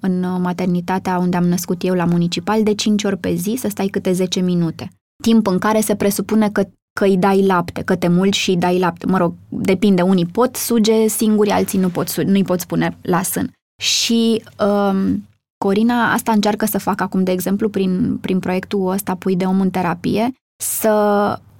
în 0.00 0.40
maternitatea 0.40 1.18
unde 1.18 1.36
am 1.36 1.44
născut 1.44 1.84
eu 1.84 1.94
la 1.94 2.04
municipal 2.04 2.62
de 2.62 2.74
5 2.74 3.04
ori 3.04 3.16
pe 3.16 3.34
zi 3.34 3.56
să 3.58 3.68
stai 3.68 3.86
câte 3.86 4.12
10 4.12 4.40
minute. 4.40 4.90
Timp 5.22 5.46
în 5.46 5.58
care 5.58 5.80
se 5.80 5.96
presupune 5.96 6.50
că, 6.50 6.68
că 6.98 7.04
îi 7.04 7.16
dai 7.16 7.46
lapte, 7.46 7.82
că 7.82 7.96
te 7.96 8.08
mulți 8.08 8.38
și 8.38 8.50
îi 8.50 8.56
dai 8.56 8.78
lapte. 8.78 9.06
Mă 9.06 9.18
rog, 9.18 9.34
depinde, 9.48 10.02
unii 10.02 10.26
pot 10.26 10.56
suge 10.56 11.06
singuri, 11.06 11.50
alții 11.50 11.78
nu 11.78 11.88
pot, 11.88 12.22
nu-i 12.22 12.44
pot 12.44 12.60
spune 12.60 12.98
la 13.02 13.22
sân. 13.22 13.52
Și 13.82 14.42
um, 14.66 15.28
Corina 15.64 16.12
asta 16.12 16.32
încearcă 16.32 16.66
să 16.66 16.78
facă 16.78 17.02
acum, 17.02 17.22
de 17.22 17.30
exemplu, 17.30 17.68
prin, 17.68 18.18
prin 18.20 18.38
proiectul 18.38 18.88
ăsta 18.88 19.14
Pui 19.14 19.36
de 19.36 19.44
om 19.44 19.60
în 19.60 19.70
terapie, 19.70 20.32
să 20.62 20.90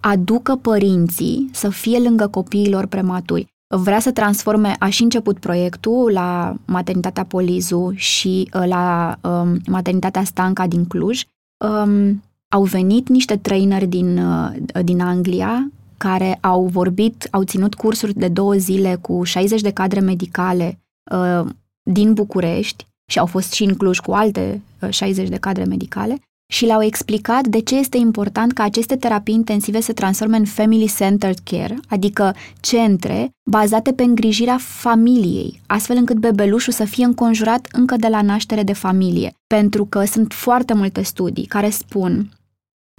aducă 0.01 0.57
părinții 0.57 1.51
să 1.53 1.69
fie 1.69 1.99
lângă 1.99 2.27
copiilor 2.27 2.87
prematuri 2.87 3.55
vrea 3.77 4.01
să 4.01 4.13
transforme, 4.13 4.77
a 4.79 4.89
și 4.89 5.03
început 5.03 5.39
proiectul 5.39 6.13
la 6.13 6.55
maternitatea 6.65 7.25
Polizu 7.25 7.93
și 7.95 8.51
uh, 8.55 8.63
la 8.67 9.17
um, 9.21 9.61
maternitatea 9.67 10.25
Stanca 10.25 10.67
din 10.67 10.85
Cluj. 10.85 11.23
Um, 11.65 12.23
au 12.55 12.63
venit 12.63 13.09
niște 13.09 13.37
traineri 13.37 13.87
din, 13.87 14.19
uh, 14.19 14.51
din 14.83 15.01
Anglia 15.01 15.71
care 15.97 16.39
au 16.41 16.65
vorbit, 16.65 17.29
au 17.31 17.43
ținut 17.43 17.75
cursuri 17.75 18.19
de 18.19 18.29
două 18.29 18.55
zile 18.55 18.99
cu 19.01 19.23
60 19.23 19.61
de 19.61 19.71
cadre 19.71 20.01
medicale 20.01 20.79
uh, 21.13 21.47
din 21.83 22.13
București 22.13 22.87
și 23.11 23.19
au 23.19 23.27
fost 23.27 23.53
și 23.53 23.65
în 23.65 23.75
Cluj 23.75 23.99
cu 23.99 24.13
alte 24.13 24.63
60 24.89 25.29
de 25.29 25.37
cadre 25.37 25.65
medicale 25.65 26.19
și 26.53 26.65
le-au 26.65 26.83
explicat 26.83 27.47
de 27.47 27.61
ce 27.61 27.79
este 27.79 27.97
important 27.97 28.53
ca 28.53 28.63
aceste 28.63 28.97
terapii 28.97 29.35
intensive 29.35 29.81
să 29.81 29.93
transforme 29.93 30.37
în 30.37 30.45
family-centered 30.45 31.39
care, 31.45 31.79
adică 31.89 32.35
centre 32.61 33.31
bazate 33.51 33.93
pe 33.93 34.03
îngrijirea 34.03 34.59
familiei, 34.61 35.61
astfel 35.67 35.97
încât 35.97 36.17
bebelușul 36.17 36.73
să 36.73 36.85
fie 36.85 37.05
înconjurat 37.05 37.69
încă 37.73 37.97
de 37.97 38.09
la 38.09 38.23
naștere 38.23 38.63
de 38.63 38.73
familie. 38.73 39.33
Pentru 39.47 39.85
că 39.85 40.05
sunt 40.05 40.33
foarte 40.33 40.75
multe 40.75 41.03
studii 41.03 41.45
care 41.45 41.71
spun 41.71 42.29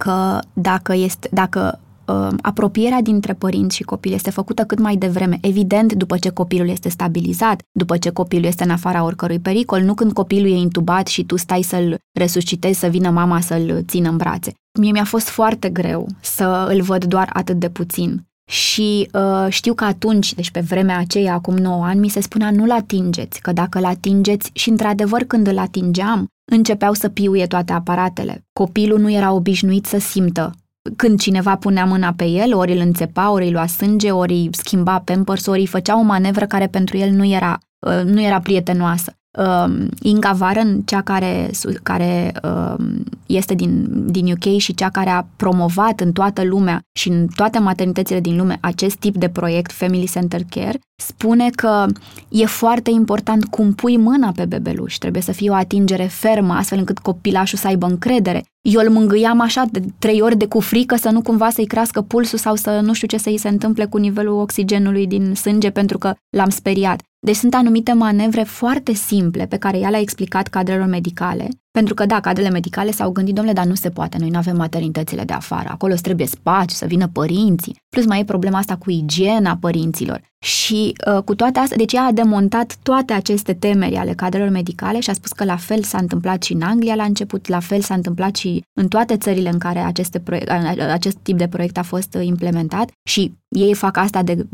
că 0.03 0.39
dacă, 0.53 0.95
este, 0.95 1.29
dacă 1.31 1.79
uh, 2.05 2.27
apropierea 2.41 3.01
dintre 3.01 3.33
părinți 3.33 3.75
și 3.75 3.83
copil 3.83 4.13
este 4.13 4.29
făcută 4.29 4.63
cât 4.63 4.79
mai 4.79 4.95
devreme, 4.95 5.37
evident 5.41 5.93
după 5.93 6.17
ce 6.17 6.29
copilul 6.29 6.69
este 6.69 6.89
stabilizat, 6.89 7.61
după 7.71 7.97
ce 7.97 8.09
copilul 8.09 8.45
este 8.45 8.63
în 8.63 8.69
afara 8.69 9.03
oricărui 9.03 9.39
pericol, 9.39 9.81
nu 9.81 9.93
când 9.93 10.13
copilul 10.13 10.51
e 10.51 10.55
intubat 10.55 11.07
și 11.07 11.23
tu 11.23 11.35
stai 11.35 11.61
să-l 11.61 11.97
resuscitezi, 12.19 12.79
să 12.79 12.87
vină 12.87 13.09
mama 13.09 13.41
să-l 13.41 13.83
țină 13.87 14.09
în 14.09 14.17
brațe. 14.17 14.53
Mie 14.79 14.91
mi-a 14.91 15.03
fost 15.03 15.27
foarte 15.27 15.69
greu 15.69 16.07
să 16.21 16.67
îl 16.69 16.81
văd 16.81 17.05
doar 17.05 17.29
atât 17.33 17.59
de 17.59 17.69
puțin. 17.69 18.25
Și 18.51 19.09
uh, 19.13 19.45
știu 19.49 19.73
că 19.73 19.83
atunci, 19.83 20.33
deci 20.33 20.51
pe 20.51 20.59
vremea 20.59 20.97
aceea, 20.97 21.33
acum 21.33 21.55
9 21.55 21.85
ani, 21.85 21.99
mi 21.99 22.09
se 22.09 22.21
spunea 22.21 22.51
nu-l 22.51 22.71
atingeți, 22.71 23.41
că 23.41 23.51
dacă 23.51 23.79
l 23.79 23.85
atingeți 23.85 24.49
și 24.53 24.69
într-adevăr 24.69 25.23
când 25.23 25.47
îl 25.47 25.57
atingeam, 25.57 26.27
începeau 26.45 26.93
să 26.93 27.09
piuie 27.09 27.47
toate 27.47 27.73
aparatele. 27.73 28.45
Copilul 28.53 28.99
nu 28.99 29.11
era 29.11 29.31
obișnuit 29.31 29.85
să 29.85 29.97
simtă 29.97 30.55
când 30.95 31.19
cineva 31.19 31.55
punea 31.55 31.85
mâna 31.85 32.13
pe 32.13 32.25
el, 32.25 32.53
ori 32.53 32.71
îl 32.71 32.79
înțepa, 32.79 33.31
ori 33.31 33.45
îi 33.45 33.51
lua 33.51 33.65
sânge, 33.65 34.11
ori 34.11 34.33
îi 34.33 34.49
schimba 34.51 34.99
pampers, 34.99 35.45
ori 35.45 35.59
îi 35.59 35.67
făcea 35.67 35.97
o 35.97 36.01
manevră 36.01 36.45
care 36.45 36.67
pentru 36.67 36.97
el 36.97 37.09
nu 37.09 37.25
era, 37.25 37.57
uh, 37.79 38.03
nu 38.03 38.21
era 38.21 38.39
prietenoasă. 38.39 39.17
Uh, 39.37 39.87
Inga 40.01 40.31
Varen, 40.31 40.81
cea 40.81 41.01
care, 41.01 41.49
care 41.83 42.33
uh, 42.43 42.85
este 43.25 43.53
din, 43.53 43.87
din 44.11 44.31
UK 44.31 44.57
și 44.57 44.73
cea 44.73 44.89
care 44.89 45.09
a 45.09 45.25
promovat 45.35 45.99
în 45.99 46.11
toată 46.11 46.43
lumea 46.43 46.81
și 46.99 47.09
în 47.09 47.27
toate 47.35 47.59
maternitățile 47.59 48.19
din 48.19 48.37
lume 48.37 48.57
acest 48.61 48.95
tip 48.95 49.15
de 49.15 49.29
proiect 49.29 49.71
Family 49.71 50.09
Center 50.11 50.41
Care, 50.49 50.79
spune 51.01 51.49
că 51.49 51.85
e 52.29 52.45
foarte 52.45 52.89
important 52.89 53.45
cum 53.45 53.73
pui 53.73 53.97
mâna 53.97 54.31
pe 54.35 54.45
bebeluș. 54.45 54.95
Trebuie 54.95 55.21
să 55.21 55.31
fie 55.31 55.49
o 55.49 55.53
atingere 55.53 56.05
fermă, 56.05 56.53
astfel 56.53 56.77
încât 56.77 56.99
copilașul 56.99 57.57
să 57.57 57.67
aibă 57.67 57.85
încredere. 57.85 58.43
Eu 58.67 58.81
îl 58.81 58.89
mângâiam 58.89 59.39
așa 59.39 59.65
de 59.71 59.83
trei 59.99 60.21
ori 60.21 60.37
de 60.37 60.47
cu 60.47 60.59
frică 60.59 60.95
să 60.95 61.09
nu 61.09 61.21
cumva 61.21 61.49
să-i 61.49 61.65
crească 61.65 62.01
pulsul 62.01 62.37
sau 62.37 62.55
să 62.55 62.79
nu 62.79 62.93
știu 62.93 63.07
ce 63.07 63.17
să-i 63.17 63.37
se 63.37 63.47
întâmple 63.47 63.85
cu 63.85 63.97
nivelul 63.97 64.39
oxigenului 64.39 65.07
din 65.07 65.33
sânge 65.33 65.69
pentru 65.69 65.97
că 65.97 66.13
l-am 66.29 66.49
speriat. 66.49 67.01
Deci 67.19 67.35
sunt 67.35 67.53
anumite 67.53 67.93
manevre 67.93 68.43
foarte 68.43 68.93
simple 68.93 69.45
pe 69.45 69.57
care 69.57 69.77
ea 69.77 69.89
le-a 69.89 69.99
explicat 69.99 70.47
cadrelor 70.47 70.87
medicale, 70.87 71.49
pentru 71.75 71.93
că 71.93 72.05
da, 72.05 72.19
cadrele 72.19 72.49
medicale 72.49 72.91
s-au 72.91 73.11
gândit, 73.11 73.35
domnule, 73.35 73.55
dar 73.55 73.65
nu 73.65 73.75
se 73.75 73.89
poate, 73.89 74.17
noi 74.19 74.29
nu 74.29 74.37
avem 74.37 74.55
maternitățile 74.55 75.23
de 75.23 75.33
afară, 75.33 75.69
acolo 75.71 75.93
îți 75.93 76.01
trebuie 76.01 76.27
spațiu, 76.27 76.75
să 76.75 76.85
vină 76.85 77.07
părinții, 77.07 77.75
plus 77.89 78.05
mai 78.05 78.19
e 78.19 78.23
problema 78.23 78.57
asta 78.57 78.75
cu 78.75 78.89
igiena 78.91 79.57
părinților. 79.59 80.21
Și 80.45 80.93
uh, 81.07 81.23
cu 81.23 81.35
toate 81.35 81.59
astea, 81.59 81.77
deci 81.77 81.93
ea 81.93 82.03
a 82.03 82.11
demontat 82.11 82.75
toate 82.83 83.13
aceste 83.13 83.53
temeri 83.53 83.95
ale 83.95 84.13
cadrelor 84.13 84.49
medicale 84.49 84.99
și 84.99 85.09
a 85.09 85.13
spus 85.13 85.31
că 85.31 85.43
la 85.43 85.55
fel 85.55 85.83
s-a 85.83 85.97
întâmplat 85.97 86.43
și 86.43 86.53
în 86.53 86.61
Anglia 86.61 86.95
la 86.95 87.03
început, 87.03 87.47
la 87.47 87.59
fel 87.59 87.81
s-a 87.81 87.93
întâmplat 87.93 88.35
și 88.35 88.63
în 88.79 88.87
toate 88.87 89.17
țările 89.17 89.49
în 89.49 89.57
care 89.57 89.79
aceste 89.79 90.19
proiect, 90.19 90.49
acest 90.79 91.17
tip 91.17 91.37
de 91.37 91.47
proiect 91.47 91.77
a 91.77 91.83
fost 91.83 92.17
implementat 92.21 92.89
și 93.09 93.33
ei 93.49 93.73
fac 93.73 93.97
asta 93.97 94.23
de 94.23 94.45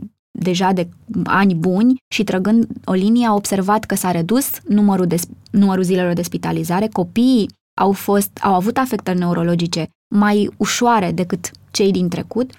deja 0.43 0.71
de 0.71 0.89
ani 1.23 1.55
buni 1.55 1.95
și 2.13 2.23
trăgând 2.23 2.67
o 2.85 2.93
linie 2.93 3.27
a 3.27 3.33
observat 3.33 3.83
că 3.83 3.95
s-a 3.95 4.11
redus 4.11 4.49
numărul, 4.67 5.07
de, 5.07 5.15
numărul 5.51 5.83
zilelor 5.83 6.13
de 6.13 6.21
spitalizare, 6.21 6.87
copiii 6.87 7.49
au, 7.81 7.91
fost, 7.91 8.39
au 8.41 8.53
avut 8.53 8.77
afectări 8.77 9.17
neurologice 9.17 9.89
mai 10.15 10.49
ușoare 10.57 11.11
decât 11.11 11.51
cei 11.71 11.91
din 11.91 12.09
trecut 12.09 12.51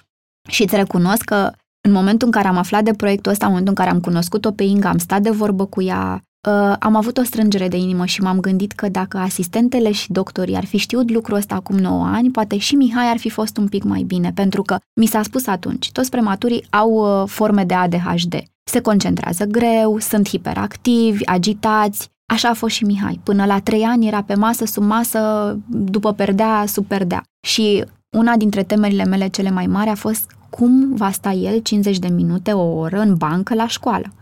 și 0.49 0.63
îți 0.63 0.75
recunosc 0.75 1.23
că 1.23 1.51
în 1.87 1.91
momentul 1.91 2.27
în 2.27 2.33
care 2.33 2.47
am 2.47 2.57
aflat 2.57 2.83
de 2.83 2.93
proiectul 2.93 3.31
ăsta, 3.31 3.45
în 3.45 3.51
momentul 3.51 3.75
în 3.77 3.83
care 3.83 3.95
am 3.95 4.01
cunoscut-o 4.01 4.51
pe 4.51 4.63
Inga, 4.63 4.89
am 4.89 4.97
stat 4.97 5.21
de 5.21 5.29
vorbă 5.29 5.65
cu 5.65 5.81
ea, 5.81 6.21
uh, 6.47 6.75
am 6.79 6.95
avut 6.95 7.17
o 7.17 7.23
strângere 7.23 7.67
de 7.67 7.77
inimă 7.77 8.05
și 8.05 8.21
m-am 8.21 8.39
gândit 8.39 8.71
că 8.71 8.89
dacă 8.89 9.17
asistentele 9.17 9.91
și 9.91 10.11
doctorii 10.11 10.55
ar 10.55 10.65
fi 10.65 10.77
știut 10.77 11.11
lucrul 11.11 11.37
ăsta 11.37 11.55
acum 11.55 11.77
9 11.77 12.05
ani, 12.05 12.31
poate 12.31 12.57
și 12.57 12.75
Mihai 12.75 13.09
ar 13.09 13.17
fi 13.17 13.29
fost 13.29 13.57
un 13.57 13.67
pic 13.67 13.83
mai 13.83 14.01
bine, 14.01 14.31
pentru 14.35 14.61
că 14.61 14.77
mi 14.93 15.05
s-a 15.05 15.23
spus 15.23 15.47
atunci, 15.47 15.91
toți 15.91 16.09
prematurii 16.09 16.65
au 16.69 16.91
uh, 16.91 17.27
forme 17.29 17.63
de 17.63 17.73
ADHD. 17.73 18.43
Se 18.63 18.79
concentrează 18.79 19.45
greu, 19.45 19.99
sunt 19.99 20.27
hiperactivi, 20.27 21.25
agitați, 21.25 22.11
Așa 22.25 22.49
a 22.49 22.53
fost 22.53 22.75
și 22.75 22.83
Mihai. 22.83 23.19
Până 23.23 23.45
la 23.45 23.59
trei 23.59 23.83
ani 23.83 24.07
era 24.07 24.23
pe 24.23 24.33
masă, 24.33 24.65
sub 24.65 24.83
masă, 24.83 25.57
după 25.67 26.13
perdea, 26.13 26.63
sub 26.67 26.85
perdea. 26.85 27.23
Și 27.47 27.85
una 28.17 28.35
dintre 28.35 28.63
temerile 28.63 29.03
mele 29.03 29.27
cele 29.27 29.49
mai 29.49 29.67
mari 29.67 29.89
a 29.89 29.95
fost 29.95 30.31
cum 30.49 30.95
va 30.95 31.11
sta 31.11 31.31
el 31.31 31.59
50 31.59 31.99
de 31.99 32.07
minute, 32.07 32.51
o 32.51 32.77
oră 32.77 32.99
în 32.99 33.15
bancă 33.15 33.53
la 33.53 33.67
școală 33.67 34.13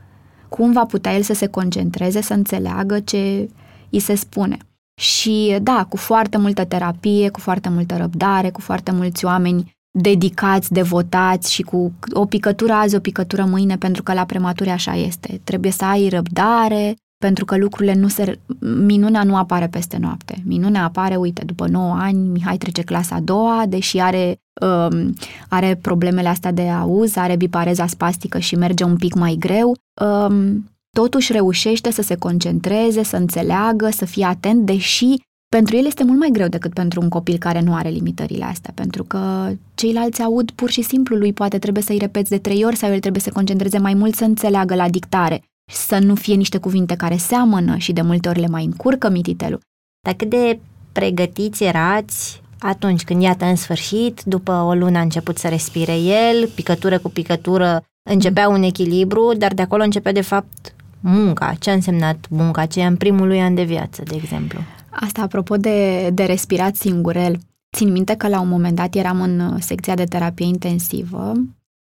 cum 0.56 0.72
va 0.72 0.86
putea 0.86 1.16
el 1.16 1.22
să 1.22 1.34
se 1.34 1.48
concentreze, 1.48 2.22
să 2.22 2.34
înțeleagă 2.34 3.00
ce 3.00 3.50
îi 3.90 4.00
se 4.00 4.16
spune. 4.16 4.58
Și 5.02 5.58
da, 5.62 5.86
cu 5.90 5.98
foarte 5.98 6.38
multă 6.38 6.66
terapie, 6.66 7.30
cu 7.30 7.40
foarte 7.40 7.70
multă 7.70 7.98
răbdare, 7.98 8.50
cu 8.50 8.62
foarte 8.62 8.92
mulți 8.92 9.26
oameni 9.26 9.72
dedicați, 10.00 10.74
devotați 10.74 11.54
și 11.54 11.62
cu 11.62 11.94
o 12.14 12.26
picătură 12.26 12.74
azi, 12.74 12.96
o 12.96 13.00
picătură 13.00 13.46
mâine, 13.46 13.78
pentru 13.78 14.04
că 14.04 14.14
la 14.14 14.26
prematuri 14.26 14.70
așa 14.70 14.96
este. 14.96 15.42
Trebuie 15.44 15.72
să 15.72 15.86
ai 15.86 16.10
răbdare, 16.10 16.96
pentru 17.18 17.46
că 17.46 17.58
lucrurile 17.58 17.94
nu 17.94 18.08
se... 18.08 18.40
Minunea 18.60 19.24
nu 19.24 19.38
apare 19.38 19.68
peste 19.68 19.98
noapte. 19.98 20.44
Minunea 20.46 20.84
apare, 20.84 21.16
uite, 21.16 21.44
după 21.46 21.68
9 21.68 21.96
ani, 22.00 22.28
Mihai 22.28 22.58
trece 22.58 22.82
clasa 22.82 23.16
a 23.16 23.20
doua, 23.20 23.64
deși 23.68 24.00
are, 24.00 24.36
um, 24.62 25.14
are 25.50 25.80
problemele 25.82 26.28
astea 26.28 26.52
de 26.52 26.70
auz, 26.70 27.16
are 27.16 27.36
bipareza 27.36 27.88
spastică 27.88 28.40
și 28.40 28.56
merge 28.56 28.84
un 28.84 28.96
pic 28.96 29.14
mai 29.14 29.36
greu, 29.40 29.76
um, 30.02 30.70
totuși 30.98 31.32
reușește 31.32 31.92
să 31.92 32.02
se 32.02 32.16
concentreze, 32.16 33.04
să 33.04 33.16
înțeleagă, 33.16 33.90
să 33.90 34.06
fie 34.06 34.26
atent, 34.26 34.66
deși 34.66 35.16
pentru 35.56 35.76
el 35.76 35.86
este 35.86 36.04
mult 36.04 36.20
mai 36.20 36.30
greu 36.32 36.48
decât 36.48 36.74
pentru 36.74 37.02
un 37.02 37.10
copil 37.10 37.38
care 37.38 37.62
nu 37.62 37.74
are 37.74 37.90
limitările 37.90 38.44
astea, 38.44 38.72
pentru 38.76 39.04
că 39.04 39.52
ceilalți 39.76 40.22
aud 40.22 40.52
pur 40.52 40.70
și 40.70 40.82
simplu, 40.82 41.16
lui 41.16 41.34
poate 41.34 41.60
trebuie 41.60 41.84
să-i 41.84 41.98
repeți 41.98 42.30
de 42.30 42.38
trei 42.38 42.64
ori 42.64 42.76
sau 42.76 42.92
el 42.92 43.00
trebuie 43.00 43.22
să 43.22 43.28
se 43.28 43.36
concentreze 43.36 43.78
mai 43.78 43.94
mult 43.94 44.16
să 44.16 44.24
înțeleagă 44.24 44.76
la 44.76 44.90
dictare 44.90 45.44
să 45.72 46.00
nu 46.00 46.16
fie 46.16 46.36
niște 46.36 46.58
cuvinte 46.58 46.96
care 46.96 47.18
seamănă 47.18 47.78
și 47.78 47.94
de 47.94 48.02
multe 48.02 48.30
ori 48.30 48.40
le 48.40 48.48
mai 48.48 48.66
încurcă 48.66 49.10
mititelul. 49.10 49.60
Dar 50.06 50.14
cât 50.14 50.30
de 50.30 50.60
pregătiți 50.92 51.64
erați 51.64 52.42
atunci 52.62 53.04
când, 53.04 53.22
iată, 53.22 53.46
în 53.46 53.56
sfârșit, 53.56 54.22
după 54.24 54.52
o 54.52 54.74
lună 54.74 54.98
a 54.98 55.02
început 55.02 55.38
să 55.38 55.48
respire 55.48 55.96
el, 55.98 56.50
picătură 56.56 57.00
cu 57.00 57.10
picătură 57.10 57.84
începea 58.10 58.50
un 58.50 58.64
echilibru, 58.64 59.34
dar 59.38 59.54
de 59.54 59.62
acolo 59.62 59.84
începea, 59.84 60.12
de 60.12 60.22
fapt, 60.22 60.76
munca. 61.00 61.54
Ce 61.60 61.70
a 61.70 61.74
însemnat 61.74 62.26
munca 62.30 62.62
aceea 62.62 62.88
în 62.88 62.96
primul 62.96 63.28
lui 63.28 63.42
an 63.42 63.56
de 63.56 63.64
viață, 63.64 64.04
de 64.06 64.16
exemplu? 64.16 64.60
Asta 64.90 65.22
apropo 65.22 65.56
de, 65.58 66.10
de 66.14 66.24
respirat 66.24 66.76
singurel. 66.76 67.38
Țin 67.76 67.92
minte 67.92 68.16
că 68.16 68.28
la 68.28 68.40
un 68.40 68.48
moment 68.48 68.76
dat 68.76 68.96
eram 68.96 69.22
în 69.22 69.60
secția 69.60 69.96
de 69.96 70.04
terapie 70.04 70.46
intensivă 70.46 71.34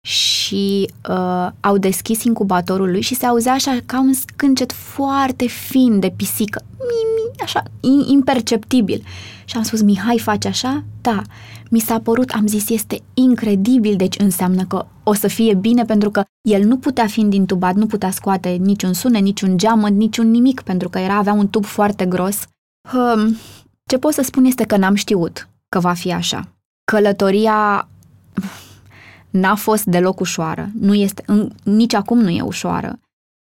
și 0.01 0.91
uh, 1.09 1.47
au 1.59 1.77
deschis 1.77 2.23
incubatorul 2.23 2.91
lui 2.91 3.01
și 3.01 3.15
se 3.15 3.25
auzea 3.25 3.53
așa 3.53 3.77
ca 3.85 3.99
un 3.99 4.13
scâncet 4.13 4.71
foarte 4.71 5.47
fin 5.47 5.99
de 5.99 6.13
pisică, 6.15 6.61
mi, 6.77 7.43
așa, 7.43 7.63
imperceptibil. 8.07 9.03
Și 9.49 9.57
am 9.57 9.63
spus, 9.63 9.81
Mihai 9.81 10.19
face 10.19 10.47
așa? 10.47 10.83
Da. 11.01 11.21
Mi 11.69 11.79
s-a 11.79 11.99
părut, 11.99 12.29
am 12.29 12.47
zis, 12.47 12.69
este 12.69 13.01
incredibil, 13.13 13.95
deci 13.95 14.19
înseamnă 14.19 14.65
că 14.65 14.85
o 15.03 15.13
să 15.13 15.27
fie 15.27 15.53
bine 15.53 15.85
pentru 15.85 16.11
că 16.11 16.23
el 16.41 16.63
nu 16.63 16.77
putea 16.77 17.07
fi 17.07 17.19
intubat, 17.19 17.75
nu 17.75 17.85
putea 17.85 18.11
scoate 18.11 18.49
niciun 18.49 18.93
sunet, 18.93 19.21
niciun 19.21 19.57
geamăt, 19.57 19.91
niciun 19.91 20.31
nimic, 20.31 20.61
pentru 20.61 20.89
că 20.89 20.99
era 20.99 21.15
avea 21.15 21.33
un 21.33 21.47
tub 21.47 21.65
foarte 21.65 22.05
gros. 22.05 22.45
Um, 22.93 23.37
ce 23.85 23.97
pot 23.97 24.13
să 24.13 24.21
spun 24.21 24.45
este 24.45 24.63
că 24.63 24.77
n-am 24.77 24.95
știut 24.95 25.47
că 25.69 25.79
va 25.79 25.93
fi 25.93 26.13
așa. 26.13 26.47
Călătoria 26.91 27.87
n-a 29.29 29.55
fost 29.55 29.83
deloc 29.83 30.19
ușoară. 30.19 30.69
Nu 30.79 30.93
este, 30.93 31.23
în, 31.25 31.49
nici 31.63 31.93
acum 31.93 32.19
nu 32.19 32.29
e 32.29 32.41
ușoară. 32.41 32.99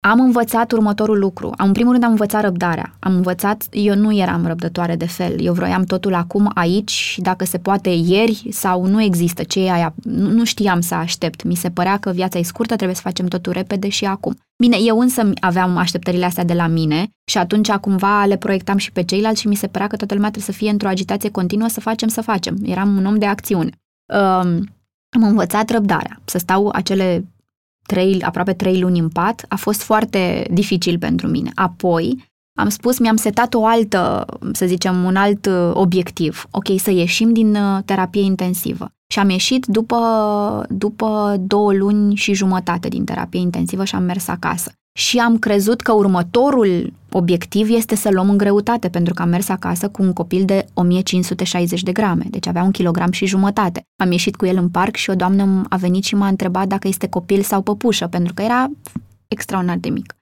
Am 0.07 0.19
învățat 0.19 0.71
următorul 0.71 1.19
lucru. 1.19 1.51
Am, 1.57 1.67
în 1.67 1.73
primul 1.73 1.91
rând 1.91 2.03
am 2.03 2.09
învățat 2.09 2.41
răbdarea. 2.41 2.95
Am 2.99 3.15
învățat, 3.15 3.63
eu 3.71 3.95
nu 3.95 4.15
eram 4.15 4.45
răbdătoare 4.45 4.95
de 4.95 5.05
fel. 5.05 5.41
Eu 5.41 5.53
vroiam 5.53 5.83
totul 5.83 6.13
acum, 6.13 6.51
aici, 6.53 7.17
dacă 7.21 7.45
se 7.45 7.57
poate 7.57 7.89
ieri 7.89 8.47
sau 8.51 8.85
nu 8.85 9.01
există 9.01 9.43
ce 9.43 9.59
e 9.59 9.71
aia. 9.71 9.93
Nu, 10.03 10.29
nu 10.29 10.43
știam 10.43 10.79
să 10.79 10.95
aștept. 10.95 11.43
Mi 11.43 11.55
se 11.55 11.69
părea 11.69 11.97
că 11.97 12.11
viața 12.11 12.39
e 12.39 12.43
scurtă, 12.43 12.75
trebuie 12.75 12.95
să 12.95 13.01
facem 13.01 13.25
totul 13.25 13.53
repede 13.53 13.89
și 13.89 14.05
acum. 14.05 14.35
Bine, 14.57 14.77
eu 14.85 14.99
însă 14.99 15.29
aveam 15.39 15.77
așteptările 15.77 16.25
astea 16.25 16.43
de 16.43 16.53
la 16.53 16.67
mine 16.67 17.09
și 17.31 17.37
atunci 17.37 17.71
cumva 17.71 18.25
le 18.25 18.37
proiectam 18.37 18.77
și 18.77 18.91
pe 18.91 19.03
ceilalți 19.03 19.41
și 19.41 19.47
mi 19.47 19.55
se 19.55 19.67
părea 19.67 19.87
că 19.87 19.95
toată 19.95 20.13
lumea 20.13 20.29
trebuie 20.29 20.53
să 20.53 20.59
fie 20.59 20.69
într-o 20.69 20.87
agitație 20.87 21.31
continuă 21.31 21.67
să 21.67 21.79
facem, 21.79 22.07
să 22.07 22.21
facem. 22.21 22.57
Eram 22.63 22.97
un 22.97 23.05
om 23.05 23.17
de 23.17 23.25
acțiune. 23.25 23.69
Um, 24.13 24.75
am 25.09 25.23
învățat 25.23 25.69
răbdarea. 25.69 26.21
Să 26.25 26.37
stau 26.37 26.69
acele 26.73 27.25
trei, 27.87 28.21
aproape 28.21 28.53
trei 28.53 28.79
luni 28.79 28.99
în 28.99 29.09
pat 29.09 29.45
a 29.47 29.55
fost 29.55 29.81
foarte 29.81 30.47
dificil 30.51 30.97
pentru 30.97 31.27
mine. 31.27 31.51
Apoi 31.55 32.31
am 32.57 32.69
spus, 32.69 32.99
mi-am 32.99 33.15
setat 33.15 33.53
o 33.53 33.65
altă, 33.65 34.25
să 34.51 34.65
zicem, 34.65 35.03
un 35.03 35.15
alt 35.15 35.45
uh, 35.45 35.71
obiectiv. 35.73 36.45
Ok, 36.51 36.67
să 36.77 36.91
ieșim 36.91 37.33
din 37.33 37.55
uh, 37.55 37.79
terapie 37.85 38.21
intensivă. 38.21 38.89
Și 39.07 39.19
am 39.19 39.29
ieșit 39.29 39.65
după, 39.65 39.97
după 40.69 41.35
două 41.39 41.73
luni 41.73 42.15
și 42.15 42.33
jumătate 42.33 42.87
din 42.87 43.03
terapie 43.03 43.39
intensivă 43.39 43.83
și 43.83 43.95
am 43.95 44.03
mers 44.03 44.27
acasă 44.27 44.71
și 44.97 45.17
am 45.17 45.37
crezut 45.37 45.81
că 45.81 45.91
următorul 45.91 46.93
obiectiv 47.11 47.69
este 47.69 47.95
să 47.95 48.09
luăm 48.11 48.29
în 48.29 48.37
greutate, 48.37 48.89
pentru 48.89 49.13
că 49.13 49.21
am 49.21 49.29
mers 49.29 49.49
acasă 49.49 49.89
cu 49.89 50.01
un 50.01 50.13
copil 50.13 50.45
de 50.45 50.65
1560 50.73 51.83
de 51.83 51.91
grame, 51.91 52.25
deci 52.29 52.47
avea 52.47 52.63
un 52.63 52.71
kilogram 52.71 53.11
și 53.11 53.25
jumătate. 53.25 53.81
Am 54.03 54.11
ieșit 54.11 54.35
cu 54.35 54.45
el 54.45 54.57
în 54.57 54.69
parc 54.69 54.95
și 54.95 55.09
o 55.09 55.15
doamnă 55.15 55.65
a 55.69 55.75
venit 55.75 56.03
și 56.03 56.15
m-a 56.15 56.27
întrebat 56.27 56.67
dacă 56.67 56.87
este 56.87 57.07
copil 57.07 57.41
sau 57.41 57.61
păpușă, 57.61 58.07
pentru 58.07 58.33
că 58.33 58.41
era 58.41 58.67
extraordinar 59.27 59.77
de 59.77 59.89
mic. 59.89 60.16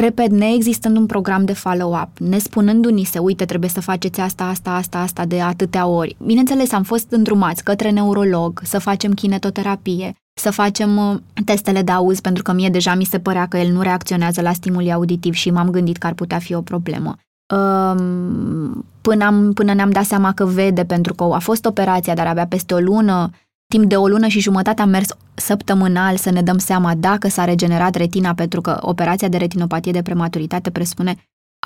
Repet, 0.00 0.30
neexistând 0.30 0.96
un 0.96 1.06
program 1.06 1.44
de 1.44 1.52
follow-up, 1.52 2.18
ne 2.18 2.38
spunându-ni 2.38 3.04
se, 3.04 3.18
uite, 3.18 3.44
trebuie 3.44 3.70
să 3.70 3.80
faceți 3.80 4.20
asta, 4.20 4.44
asta, 4.44 4.74
asta, 4.74 4.98
asta 4.98 5.24
de 5.24 5.40
atâtea 5.40 5.86
ori. 5.86 6.16
Bineînțeles, 6.24 6.72
am 6.72 6.82
fost 6.82 7.10
îndrumați 7.10 7.64
către 7.64 7.90
neurolog, 7.90 8.60
să 8.64 8.78
facem 8.78 9.12
kinetoterapie, 9.12 10.14
să 10.40 10.50
facem 10.50 10.96
uh, 10.96 11.16
testele 11.44 11.82
de 11.82 11.92
auz, 11.92 12.20
pentru 12.20 12.42
că 12.42 12.52
mie 12.52 12.68
deja 12.68 12.94
mi 12.94 13.04
se 13.04 13.18
părea 13.18 13.46
că 13.46 13.56
el 13.56 13.72
nu 13.72 13.80
reacționează 13.80 14.40
la 14.40 14.52
stimuli 14.52 14.92
auditiv 14.92 15.34
și 15.34 15.50
m-am 15.50 15.70
gândit 15.70 15.96
că 15.96 16.06
ar 16.06 16.14
putea 16.14 16.38
fi 16.38 16.54
o 16.54 16.60
problemă. 16.60 17.16
um, 17.54 18.84
până, 19.00 19.24
am, 19.24 19.52
până 19.52 19.74
ne-am 19.74 19.90
dat 19.90 20.04
seama 20.04 20.32
că 20.32 20.44
vede, 20.44 20.84
pentru 20.84 21.14
că 21.14 21.24
a 21.24 21.38
fost 21.38 21.64
operația, 21.64 22.14
dar 22.14 22.26
abia 22.26 22.46
peste 22.46 22.74
o 22.74 22.78
lună, 22.78 23.30
timp 23.68 23.88
de 23.88 23.96
o 23.96 24.08
lună 24.08 24.26
și 24.26 24.40
jumătate 24.40 24.82
am 24.82 24.88
mers 24.88 25.08
săptămânal 25.34 26.16
să 26.16 26.30
ne 26.30 26.42
dăm 26.42 26.58
seama 26.58 26.94
dacă 26.94 27.28
s-a 27.28 27.44
regenerat 27.44 27.94
retina, 27.94 28.34
pentru 28.34 28.60
că 28.60 28.78
operația 28.80 29.28
de 29.28 29.36
retinopatie 29.36 29.92
de 29.92 30.02
prematuritate 30.02 30.70
presupune 30.70 31.16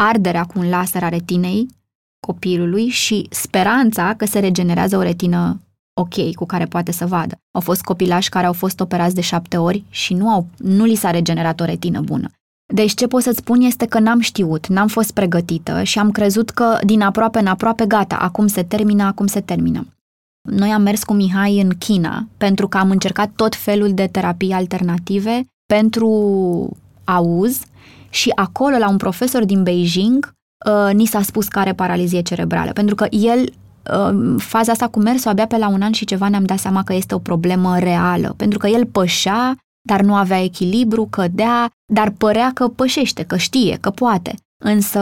arderea 0.01 0.45
cu 0.45 0.59
un 0.59 0.69
laser 0.69 1.03
a 1.03 1.09
retinei 1.09 1.67
copilului 2.27 2.89
și 2.89 3.27
speranța 3.31 4.15
că 4.15 4.27
se 4.27 4.39
regenerează 4.39 4.97
o 4.97 5.03
retină 5.03 5.61
ok 6.01 6.35
cu 6.35 6.47
care 6.47 6.65
poate 6.65 6.93
să 6.93 7.07
vadă. 7.07 7.39
Au 7.51 7.61
fost 7.61 7.83
copilași 7.83 8.29
care 8.29 8.47
au 8.47 8.53
fost 8.53 8.81
operați 8.81 9.15
de 9.15 9.21
șapte 9.21 9.57
ori 9.57 9.85
și 9.91 10.15
nu, 10.15 10.29
au, 10.29 10.47
nu 10.57 10.85
li 10.85 10.95
s-a 10.95 11.11
regenerat 11.11 11.61
o 11.61 11.65
retină 11.65 12.01
bună. 12.01 12.31
Deci 12.75 12.95
ce 12.95 13.07
pot 13.07 13.23
să-ți 13.23 13.39
spun 13.39 13.61
este 13.61 13.87
că 13.87 13.99
n-am 13.99 14.21
știut, 14.21 14.67
n-am 14.67 14.89
fost 14.89 15.11
pregătită 15.11 15.83
și 15.83 15.99
am 15.99 16.11
crezut 16.11 16.51
că 16.51 16.79
din 16.85 17.01
aproape 17.01 17.39
în 17.39 17.47
aproape 17.47 17.87
gata, 17.87 18.17
acum 18.17 18.47
se 18.47 18.63
termină, 18.63 19.03
acum 19.03 19.27
se 19.27 19.41
termină. 19.41 19.87
Noi 20.51 20.71
am 20.71 20.83
mers 20.83 21.05
cu 21.05 21.13
Mihai 21.13 21.61
în 21.61 21.71
China 21.79 22.27
pentru 22.37 22.69
că 22.69 22.79
am 22.79 22.91
încercat 22.91 23.31
tot 23.37 23.55
felul 23.55 23.95
de 23.95 24.07
terapii 24.07 24.53
alternative 24.53 25.47
pentru 25.67 26.77
auz 27.05 27.61
și 28.11 28.33
acolo 28.35 28.77
la 28.77 28.89
un 28.89 28.97
profesor 28.97 29.45
din 29.45 29.63
Beijing 29.63 30.33
uh, 30.67 30.95
ni 30.95 31.07
s-a 31.07 31.23
spus 31.23 31.49
că 31.49 31.59
are 31.59 31.73
paralizie 31.73 32.21
cerebrală, 32.21 32.73
pentru 32.73 32.95
că 32.95 33.07
el 33.11 33.39
uh, 33.41 34.35
faza 34.39 34.73
asta 34.73 34.89
cu 34.89 35.01
mersul 35.01 35.31
abia 35.31 35.47
pe 35.47 35.57
la 35.57 35.69
un 35.69 35.83
an 35.83 35.93
și 35.93 36.05
ceva 36.05 36.29
ne-am 36.29 36.45
dat 36.45 36.59
seama 36.59 36.83
că 36.83 36.93
este 36.95 37.15
o 37.15 37.19
problemă 37.19 37.79
reală, 37.79 38.35
pentru 38.37 38.59
că 38.59 38.67
el 38.67 38.87
pășea, 38.87 39.57
dar 39.89 40.01
nu 40.01 40.15
avea 40.15 40.43
echilibru, 40.43 41.07
cădea, 41.11 41.71
dar 41.93 42.11
părea 42.11 42.51
că 42.55 42.69
pășește, 42.69 43.23
că 43.23 43.37
știe, 43.37 43.79
că 43.81 43.91
poate. 43.91 44.35
Însă, 44.65 45.01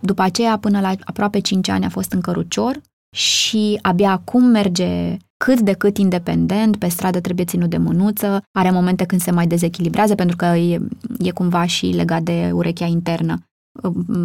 după 0.00 0.22
aceea, 0.22 0.58
până 0.58 0.80
la 0.80 0.92
aproape 1.04 1.38
5 1.38 1.68
ani 1.68 1.84
a 1.84 1.88
fost 1.88 2.12
în 2.12 2.20
cărucior 2.20 2.80
și 3.14 3.78
abia 3.82 4.10
acum 4.10 4.44
merge 4.44 5.16
cât 5.36 5.60
de 5.60 5.72
cât 5.72 5.98
independent, 5.98 6.76
pe 6.76 6.88
stradă 6.88 7.20
trebuie 7.20 7.44
ținut 7.44 7.70
de 7.70 7.76
mânuță, 7.76 8.42
are 8.58 8.70
momente 8.70 9.04
când 9.04 9.20
se 9.20 9.30
mai 9.30 9.46
dezechilibrează 9.46 10.14
pentru 10.14 10.36
că 10.36 10.44
e, 10.44 10.80
e 11.18 11.30
cumva 11.30 11.66
și 11.66 11.86
legat 11.86 12.22
de 12.22 12.50
urechea 12.52 12.86
internă 12.86 13.38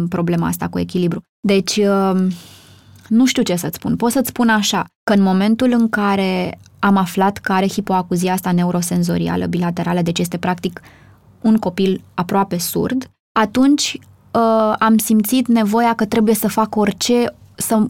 problema 0.08 0.46
asta 0.46 0.68
cu 0.68 0.78
echilibru. 0.78 1.22
Deci, 1.40 1.76
um, 1.76 2.30
nu 3.08 3.26
știu 3.26 3.42
ce 3.42 3.56
să-ți 3.56 3.76
spun. 3.76 3.96
Pot 3.96 4.10
să-ți 4.10 4.28
spun 4.28 4.48
așa, 4.48 4.84
că 5.04 5.12
în 5.12 5.22
momentul 5.22 5.72
în 5.72 5.88
care 5.88 6.58
am 6.78 6.96
aflat 6.96 7.38
că 7.38 7.52
are 7.52 7.68
hipoacuzia 7.68 8.32
asta 8.32 8.52
neurosenzorială 8.52 9.46
bilaterală, 9.46 10.02
deci 10.02 10.18
este 10.18 10.38
practic 10.38 10.80
un 11.40 11.56
copil 11.56 12.02
aproape 12.14 12.58
surd, 12.58 13.10
atunci 13.32 13.98
uh, 14.32 14.74
am 14.78 14.98
simțit 14.98 15.48
nevoia 15.48 15.94
că 15.94 16.04
trebuie 16.04 16.34
să 16.34 16.48
fac 16.48 16.76
orice, 16.76 17.34
să, 17.54 17.86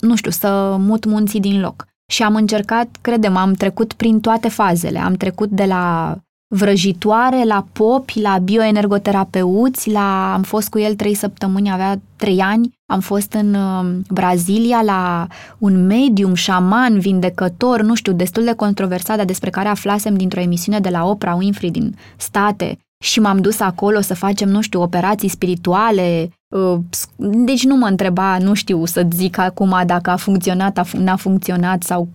nu 0.00 0.16
știu, 0.16 0.30
să 0.30 0.76
mut 0.78 1.04
munții 1.04 1.40
din 1.40 1.60
loc. 1.60 1.86
Și 2.06 2.22
am 2.22 2.34
încercat, 2.34 2.88
credem, 3.00 3.36
am 3.36 3.52
trecut 3.52 3.92
prin 3.92 4.20
toate 4.20 4.48
fazele. 4.48 4.98
Am 4.98 5.14
trecut 5.14 5.50
de 5.50 5.64
la 5.64 6.16
vrăjitoare, 6.54 7.44
la 7.44 7.66
popi, 7.72 8.20
la 8.20 8.38
bioenergoterapeuți, 8.38 9.90
la, 9.90 10.34
am 10.34 10.42
fost 10.42 10.68
cu 10.68 10.78
el 10.78 10.94
trei 10.94 11.14
săptămâni, 11.14 11.70
avea 11.70 12.00
trei 12.16 12.40
ani, 12.40 12.78
am 12.86 13.00
fost 13.00 13.32
în 13.32 13.54
uh, 13.54 13.96
Brazilia 14.10 14.82
la 14.82 15.26
un 15.58 15.86
medium, 15.86 16.34
șaman, 16.34 16.98
vindecător, 16.98 17.82
nu 17.82 17.94
știu, 17.94 18.12
destul 18.12 18.44
de 18.44 18.52
controversat, 18.52 19.16
dar 19.16 19.26
despre 19.26 19.50
care 19.50 19.68
aflasem 19.68 20.16
dintr-o 20.16 20.40
emisiune 20.40 20.80
de 20.80 20.88
la 20.88 21.04
Oprah 21.04 21.36
Winfrey 21.36 21.70
din 21.70 21.96
state 22.16 22.78
și 23.02 23.20
m-am 23.20 23.40
dus 23.40 23.60
acolo 23.60 24.00
să 24.00 24.14
facem, 24.14 24.48
nu 24.48 24.60
știu, 24.60 24.82
operații 24.82 25.28
spirituale, 25.28 26.30
uh, 26.48 26.78
deci 27.16 27.64
nu 27.64 27.76
mă 27.76 27.86
întreba, 27.86 28.38
nu 28.38 28.54
știu 28.54 28.84
să 28.84 29.06
zic 29.12 29.38
acum 29.38 29.82
dacă 29.86 30.10
a 30.10 30.16
funcționat, 30.16 30.78
a 30.78 30.84
n-a 30.98 31.16
funcționat 31.16 31.82
sau 31.82 32.08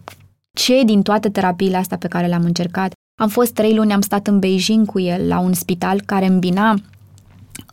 ce 0.58 0.84
din 0.86 1.02
toate 1.02 1.30
terapiile 1.30 1.78
astea 1.78 1.98
pe 1.98 2.08
care 2.08 2.28
le-am 2.28 2.44
încercat. 2.44 2.92
Am 3.22 3.28
fost 3.28 3.54
trei 3.54 3.76
luni, 3.76 3.94
am 3.94 4.02
stat 4.02 4.28
în 4.28 4.40
Beijing 4.40 4.86
cu 4.86 5.00
el 5.00 5.28
la 5.28 5.40
un 5.40 5.54
spital 5.54 6.02
care 6.06 6.26
îmbina 6.26 6.76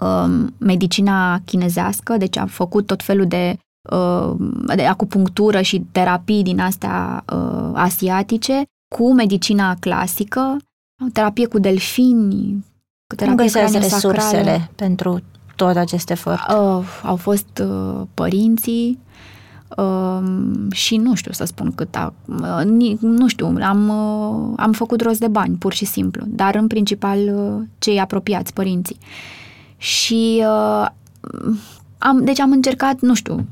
um, 0.01 0.55
medicina 0.59 1.41
chinezească, 1.45 2.17
deci 2.17 2.37
a 2.37 2.47
făcut 2.47 2.87
tot 2.87 3.03
felul 3.03 3.27
de, 3.27 3.57
uh, 3.91 4.35
de 4.75 4.85
acupunctură 4.85 5.61
și 5.61 5.85
terapii 5.93 6.43
din 6.43 6.61
astea 6.61 7.25
uh, 7.33 7.71
asiatice 7.75 8.63
cu 8.95 9.13
medicina 9.13 9.75
clasică, 9.81 10.57
terapie 11.13 11.47
cu 11.47 11.59
delfini, 11.59 12.65
cu 13.07 13.15
terapie 13.15 13.51
Cum 13.51 13.73
resursele 13.73 14.71
pentru 14.75 15.21
tot 15.57 15.77
acest 15.77 16.11
efort? 16.11 16.41
Uh, 16.49 16.85
au 17.03 17.17
fost 17.17 17.63
uh, 17.63 18.03
părinții, 18.15 18.99
Um, 19.77 20.71
și 20.71 20.97
nu 20.97 21.15
știu 21.15 21.33
să 21.33 21.45
spun 21.45 21.73
cât 21.73 21.95
a, 21.95 22.15
uh, 22.27 22.95
nu 23.01 23.29
știu, 23.29 23.57
am, 23.61 23.89
uh, 23.89 24.53
am 24.57 24.73
făcut 24.73 25.01
rost 25.01 25.21
de 25.21 25.29
bani, 25.29 25.57
pur 25.57 25.73
și 25.73 25.85
simplu, 25.85 26.25
dar 26.27 26.55
în 26.55 26.67
principal 26.67 27.19
uh, 27.19 27.63
cei 27.79 28.01
apropiați, 28.01 28.53
părinții. 28.53 28.99
Și 29.77 30.45
am, 31.99 32.25
deci 32.25 32.41
am 32.41 32.51
încercat, 32.51 33.01
nu 33.01 33.15
știu, 33.15 33.47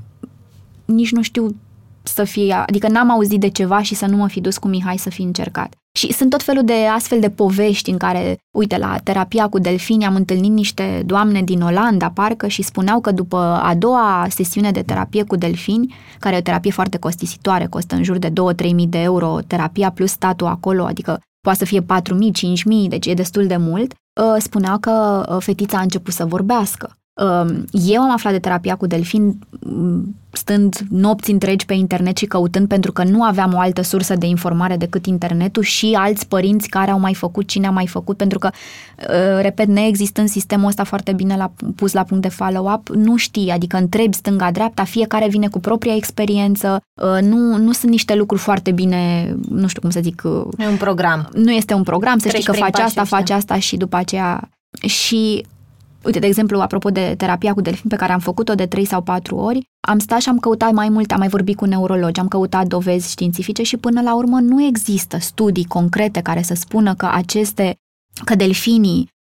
nici 0.85 1.13
nu 1.13 1.23
știu 1.23 1.57
să 2.03 2.25
fie, 2.25 2.53
adică 2.53 2.89
n-am 2.89 3.11
auzit 3.11 3.41
de 3.41 3.49
ceva 3.49 3.83
și 3.83 3.95
să 3.95 4.07
nu 4.07 4.17
mă 4.17 4.29
fi 4.29 4.41
dus 4.41 4.59
cu 4.59 4.69
Mihai 4.69 4.97
să 4.97 5.11
fi 5.11 5.23
încercat. 5.23 5.75
Și 5.99 6.13
sunt 6.13 6.31
tot 6.31 6.43
felul 6.43 6.65
de 6.65 6.87
astfel 6.87 7.21
de 7.21 7.31
povești 7.31 7.91
în 7.91 7.97
care, 7.97 8.39
uite, 8.51 8.79
la 8.79 8.99
terapia 8.99 9.49
cu 9.49 9.59
delfini 9.59 10.07
am 10.07 10.15
întâlnit 10.15 10.51
niște 10.51 11.03
doamne 11.07 11.43
din 11.43 11.63
Olanda, 11.63 12.11
parcă, 12.11 12.47
și 12.47 12.63
spuneau 12.63 13.01
că 13.01 13.11
după 13.11 13.37
a 13.63 13.75
doua 13.75 14.27
sesiune 14.29 14.71
de 14.71 14.83
terapie 14.83 15.25
cu 15.25 15.37
delfini, 15.37 15.95
care 16.19 16.35
e 16.35 16.39
o 16.39 16.43
terapie 16.43 16.71
foarte 16.71 16.99
costisitoare, 16.99 17.67
costă 17.67 17.95
în 17.95 18.03
jur 18.03 18.19
de 18.19 18.31
2-3 18.31 18.33
mii 18.75 18.87
de 18.87 19.03
euro 19.03 19.39
terapia 19.47 19.91
plus 19.91 20.11
statul 20.11 20.47
acolo, 20.47 20.85
adică 20.85 21.21
poate 21.41 21.59
să 21.59 21.65
fie 21.65 21.83
4 21.83 22.15
mii, 22.15 22.33
5 22.33 22.63
mii, 22.63 22.89
deci 22.89 23.07
e 23.07 23.15
destul 23.15 23.47
de 23.47 23.57
mult, 23.57 23.95
ă, 24.21 24.37
spuneau 24.39 24.79
că 24.79 25.27
ă, 25.29 25.39
fetița 25.39 25.79
a 25.79 25.83
început 25.83 26.13
să 26.13 26.25
vorbească. 26.25 26.97
Eu 27.71 28.03
am 28.03 28.13
aflat 28.13 28.33
de 28.33 28.39
terapia 28.39 28.75
cu 28.75 28.87
delfin 28.87 29.39
stând 30.33 30.77
nopți 30.91 31.31
întregi 31.31 31.67
pe 31.67 31.75
internet 31.75 32.17
și 32.17 32.27
căutând 32.27 32.69
pentru 32.69 32.93
că 32.93 33.05
nu 33.05 33.23
aveam 33.23 33.55
o 33.55 33.59
altă 33.59 33.83
sursă 33.83 34.15
de 34.15 34.27
informare 34.27 34.77
decât 34.77 35.07
internetul 35.07 35.63
și 35.63 35.97
alți 35.99 36.29
părinți 36.29 36.69
care 36.69 36.91
au 36.91 36.99
mai 36.99 37.15
făcut, 37.15 37.47
cine 37.47 37.67
a 37.67 37.71
mai 37.71 37.87
făcut, 37.87 38.17
pentru 38.17 38.39
că, 38.39 38.51
uh, 38.53 39.41
repet, 39.41 39.67
neexistând 39.67 40.29
sistemul 40.29 40.69
ăsta 40.69 40.85
foarte 40.85 41.13
bine 41.13 41.37
la, 41.37 41.53
pus 41.77 41.93
la 41.93 42.03
punct 42.03 42.23
de 42.23 42.29
follow-up, 42.29 42.89
nu 42.89 43.17
știi, 43.17 43.51
adică 43.51 43.77
întrebi 43.77 44.15
stânga-dreapta, 44.15 44.85
fiecare 44.85 45.29
vine 45.29 45.49
cu 45.49 45.61
propria 45.61 45.95
experiență, 45.95 46.83
uh, 47.03 47.23
nu, 47.23 47.57
nu 47.57 47.73
sunt 47.73 47.91
niște 47.91 48.15
lucruri 48.15 48.43
foarte 48.43 48.71
bine, 48.71 49.35
nu 49.49 49.67
știu 49.67 49.81
cum 49.81 49.91
să 49.91 50.01
zic... 50.03 50.23
Uh, 50.25 50.45
nu 50.57 50.65
e 50.65 50.69
un 50.69 50.77
program. 50.77 51.29
Nu 51.35 51.51
este 51.51 51.75
un 51.75 51.83
program, 51.83 52.19
să 52.19 52.29
știi 52.29 52.45
că 52.45 52.53
faci 52.53 52.79
asta, 52.79 53.05
faci 53.05 53.31
asta 53.31 53.59
și 53.59 53.77
după 53.77 53.97
aceea... 53.97 54.49
Și 54.87 55.45
Uite, 56.05 56.19
de 56.19 56.27
exemplu, 56.27 56.61
apropo 56.61 56.91
de 56.91 57.15
terapia 57.17 57.53
cu 57.55 57.61
delfin 57.61 57.89
pe 57.89 57.97
care 57.97 58.13
am 58.13 58.19
făcut-o 58.19 58.55
de 58.55 58.67
3 58.67 58.85
sau 58.85 59.03
4 59.03 59.37
ori, 59.37 59.69
am 59.89 59.99
stat 59.99 60.21
și 60.21 60.29
am 60.29 60.39
căutat 60.39 60.73
mai 60.73 60.89
mult, 60.89 61.13
am 61.13 61.19
mai 61.19 61.29
vorbit 61.29 61.57
cu 61.57 61.65
neurologi, 61.65 62.21
am 62.21 62.29
căutat 62.29 62.67
dovezi 62.67 63.11
științifice 63.11 63.63
și 63.63 63.77
până 63.77 64.03
la 64.03 64.15
urmă 64.15 64.41
nu 64.41 64.63
există 64.63 65.19
studii 65.19 65.65
concrete 65.65 66.21
care 66.21 66.43
să 66.43 66.55
spună 66.55 66.95
că 66.95 67.09
aceste, 67.13 67.77
că 68.25 68.35
delfinii 68.35 69.01
uh, 69.01 69.13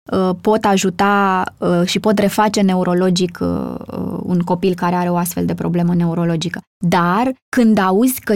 pot 0.40 0.64
ajuta 0.64 1.44
uh, 1.59 1.83
și 1.85 1.99
pot 1.99 2.18
reface 2.18 2.61
neurologic 2.61 3.38
uh, 3.42 3.75
un 4.23 4.38
copil 4.38 4.75
care 4.75 4.94
are 4.94 5.09
o 5.09 5.16
astfel 5.16 5.44
de 5.44 5.55
problemă 5.55 5.94
neurologică. 5.94 6.61
Dar 6.85 7.33
când 7.49 7.79
auzi 7.79 8.20
că 8.20 8.35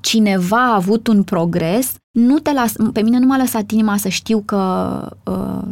cineva 0.00 0.70
a 0.70 0.74
avut 0.74 1.06
un 1.06 1.22
progres, 1.22 1.94
nu 2.10 2.38
te 2.38 2.52
las, 2.52 2.72
pe 2.92 3.02
mine 3.02 3.18
nu 3.18 3.26
m-a 3.26 3.36
lăsat 3.36 3.70
inima 3.70 3.96
să 3.96 4.08
știu 4.08 4.42
că 4.44 5.00
uh, 5.24 5.62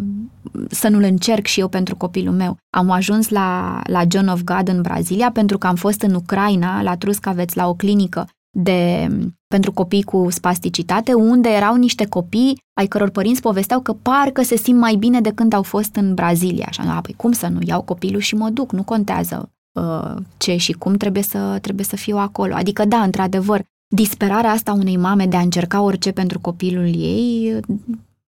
să 0.69 0.89
nu-l 0.89 1.03
încerc 1.03 1.47
și 1.47 1.61
eu 1.61 1.69
pentru 1.69 1.97
copilul 1.97 2.35
meu. 2.35 2.57
Am 2.71 2.91
ajuns 2.91 3.29
la, 3.29 3.81
la 3.87 4.03
John 4.09 4.29
of 4.29 4.43
God 4.43 4.69
în 4.69 4.83
Brazilia 4.83 5.31
pentru 5.31 5.59
că 5.59 5.67
am 5.67 5.75
fost 5.75 6.01
în 6.01 6.15
Ucraina, 6.15 6.83
la 6.83 6.97
Truscaveți, 6.97 7.57
la 7.57 7.69
o 7.69 7.75
clinică 7.75 8.29
de, 8.57 9.09
pentru 9.55 9.73
copii 9.73 10.03
cu 10.03 10.27
spasticitate, 10.31 11.13
unde 11.13 11.49
erau 11.49 11.75
niște 11.77 12.07
copii 12.07 12.59
ai 12.73 12.87
căror 12.87 13.11
părinți 13.11 13.41
povesteau 13.41 13.81
că 13.81 13.93
parcă 13.93 14.43
se 14.43 14.57
simt 14.57 14.79
mai 14.79 14.95
bine 14.95 15.21
de 15.21 15.31
când 15.31 15.53
au 15.53 15.63
fost 15.63 15.97
în 15.97 16.15
Brazilia. 16.15 16.67
Așa, 16.69 16.83
a, 16.83 17.01
păi 17.01 17.15
cum 17.17 17.33
să 17.33 17.47
nu 17.47 17.59
iau 17.67 17.83
copilul 17.83 18.21
și 18.21 18.35
mă 18.35 18.51
duc, 18.51 18.73
nu 18.73 18.83
contează 18.83 19.53
uh, 19.73 20.17
ce 20.37 20.57
și 20.57 20.73
cum 20.73 20.95
trebuie 20.95 21.23
să, 21.23 21.59
trebuie 21.61 21.85
să 21.85 21.97
fiu 21.97 22.17
acolo. 22.17 22.55
Adică, 22.55 22.85
da, 22.85 23.03
într-adevăr, 23.03 23.63
disperarea 23.95 24.51
asta 24.51 24.73
unei 24.73 24.97
mame 24.97 25.27
de 25.27 25.37
a 25.37 25.41
încerca 25.41 25.83
orice 25.83 26.13
pentru 26.13 26.41
copilul 26.41 26.87
ei 26.87 27.61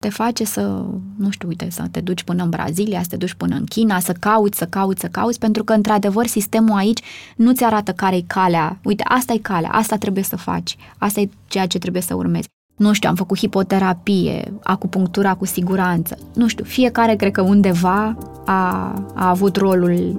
te 0.03 0.09
face 0.09 0.45
să, 0.45 0.85
nu 1.17 1.31
știu, 1.31 1.49
uite, 1.49 1.71
să 1.71 1.85
te 1.91 2.01
duci 2.01 2.23
până 2.23 2.43
în 2.43 2.49
Brazilia, 2.49 3.03
să 3.03 3.09
te 3.09 3.17
duci 3.17 3.35
până 3.35 3.55
în 3.55 3.65
China, 3.65 4.01
să 4.01 4.12
cauți, 4.12 4.59
să 4.59 4.65
cauți, 4.65 5.01
să 5.01 5.07
cauți, 5.07 5.38
pentru 5.38 5.65
că, 5.65 5.73
într-adevăr, 5.73 6.27
sistemul 6.27 6.77
aici 6.77 7.01
nu-ți 7.37 7.65
arată 7.65 7.93
care 7.93 8.17
e 8.17 8.25
calea. 8.27 8.79
Uite, 8.85 9.05
asta 9.07 9.33
e 9.33 9.38
calea, 9.38 9.71
asta 9.71 9.97
trebuie 9.97 10.25
să 10.25 10.37
faci, 10.37 10.77
asta 10.99 11.21
e 11.21 11.29
ceea 11.47 11.67
ce 11.67 11.79
trebuie 11.79 12.03
să 12.03 12.15
urmezi. 12.15 12.49
Nu 12.77 12.93
știu, 12.93 13.09
am 13.09 13.15
făcut 13.15 13.38
hipoterapie, 13.38 14.53
acupunctura 14.62 15.35
cu 15.35 15.47
siguranță. 15.47 16.19
Nu 16.35 16.47
știu, 16.47 16.65
fiecare 16.65 17.17
cred 17.17 17.33
că 17.33 17.41
undeva 17.41 18.17
a, 18.47 18.95
a 19.15 19.29
avut 19.29 19.57
rolul 19.57 20.19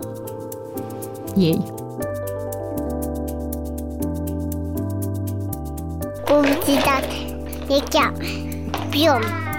ei. 1.38 1.64
Publicitate. 6.26 7.16
E 7.70 7.84
chiar. 7.90 8.14
Pion. 8.90 9.53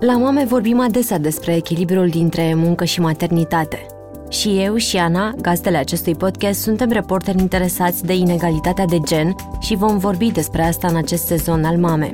La 0.00 0.16
mame 0.16 0.44
vorbim 0.44 0.80
adesea 0.80 1.18
despre 1.18 1.56
echilibrul 1.56 2.08
dintre 2.08 2.54
muncă 2.54 2.84
și 2.84 3.00
maternitate. 3.00 3.86
Și 4.28 4.60
eu 4.60 4.76
și 4.76 4.96
Ana, 4.96 5.32
gazdele 5.40 5.76
acestui 5.76 6.14
podcast, 6.14 6.60
suntem 6.60 6.90
reporteri 6.90 7.38
interesați 7.38 8.04
de 8.04 8.14
inegalitatea 8.14 8.84
de 8.84 8.98
gen 9.00 9.34
și 9.58 9.74
vom 9.74 9.98
vorbi 9.98 10.30
despre 10.30 10.62
asta 10.62 10.88
în 10.88 10.96
acest 10.96 11.26
sezon 11.26 11.64
al 11.64 11.76
Mame. 11.76 12.10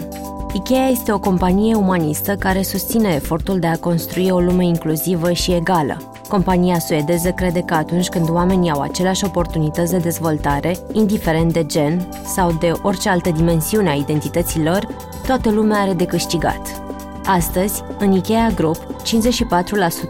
IKEA 0.52 0.88
este 0.88 1.12
o 1.12 1.18
companie 1.18 1.74
umanistă 1.74 2.34
care 2.34 2.62
susține 2.62 3.12
efortul 3.14 3.58
de 3.58 3.66
a 3.66 3.76
construi 3.78 4.30
o 4.30 4.40
lume 4.40 4.64
inclusivă 4.64 5.32
și 5.32 5.52
egală. 5.52 6.12
Compania 6.28 6.78
suedeză 6.78 7.30
crede 7.30 7.60
că 7.60 7.74
atunci 7.74 8.08
când 8.08 8.30
oamenii 8.30 8.70
au 8.70 8.80
aceleași 8.80 9.24
oportunități 9.24 9.92
de 9.92 9.98
dezvoltare, 9.98 10.76
indiferent 10.92 11.52
de 11.52 11.66
gen 11.66 12.08
sau 12.34 12.52
de 12.60 12.72
orice 12.82 13.08
altă 13.08 13.30
dimensiune 13.30 13.88
a 13.88 13.94
identității 13.94 14.62
lor, 14.62 14.86
toată 15.26 15.50
lumea 15.50 15.80
are 15.80 15.92
de 15.92 16.04
câștigat. 16.04 16.85
Astăzi, 17.26 17.82
în 17.98 18.12
IKEA 18.12 18.50
Group, 18.54 18.76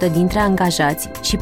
54% 0.09 0.13
dintre 0.13 0.39
angajați 0.39 1.11
și 1.23 1.37
49% 1.37 1.41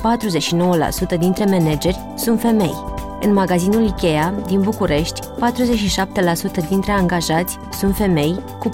dintre 1.19 1.45
manageri 1.45 2.01
sunt 2.17 2.41
femei. 2.41 2.75
În 3.21 3.33
magazinul 3.33 3.87
IKEA 3.87 4.35
din 4.47 4.61
București, 4.61 5.21
47% 5.21 6.69
dintre 6.69 6.93
angajați 6.93 7.59
sunt 7.79 7.97
femei, 7.97 8.41
cu 8.59 8.69
45% 8.69 8.73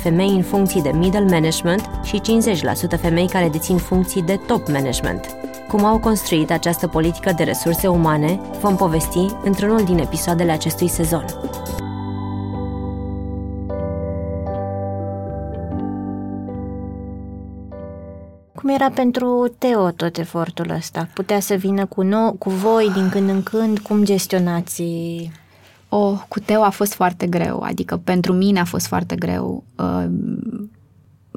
femei 0.00 0.28
în 0.28 0.42
funcții 0.42 0.82
de 0.82 0.90
middle 0.94 1.26
management 1.30 1.90
și 2.02 2.20
50% 2.96 3.00
femei 3.00 3.28
care 3.28 3.48
dețin 3.48 3.76
funcții 3.76 4.22
de 4.22 4.40
top 4.46 4.68
management. 4.68 5.26
Cum 5.68 5.84
au 5.84 5.98
construit 5.98 6.50
această 6.50 6.86
politică 6.86 7.32
de 7.36 7.42
resurse 7.42 7.86
umane, 7.86 8.40
vom 8.60 8.76
povesti 8.76 9.26
într-unul 9.42 9.84
din 9.84 9.98
episoadele 9.98 10.52
acestui 10.52 10.88
sezon. 10.88 11.24
Era 18.70 18.90
pentru 18.90 19.54
Teo 19.58 19.90
tot 19.90 20.16
efortul 20.16 20.70
ăsta? 20.70 21.08
Putea 21.14 21.40
să 21.40 21.54
vină 21.54 21.86
cu, 21.86 22.02
nou, 22.02 22.32
cu 22.32 22.50
voi 22.50 22.90
din 22.94 23.08
când 23.08 23.28
în 23.28 23.42
când? 23.42 23.78
Cum 23.78 24.04
gestionați? 24.04 24.82
O, 25.88 26.12
cu 26.28 26.40
Teo 26.40 26.62
a 26.62 26.70
fost 26.70 26.94
foarte 26.94 27.26
greu, 27.26 27.60
adică 27.60 27.96
pentru 27.96 28.32
mine 28.32 28.60
a 28.60 28.64
fost 28.64 28.86
foarte 28.86 29.16
greu. 29.16 29.64
Uh, 29.76 30.04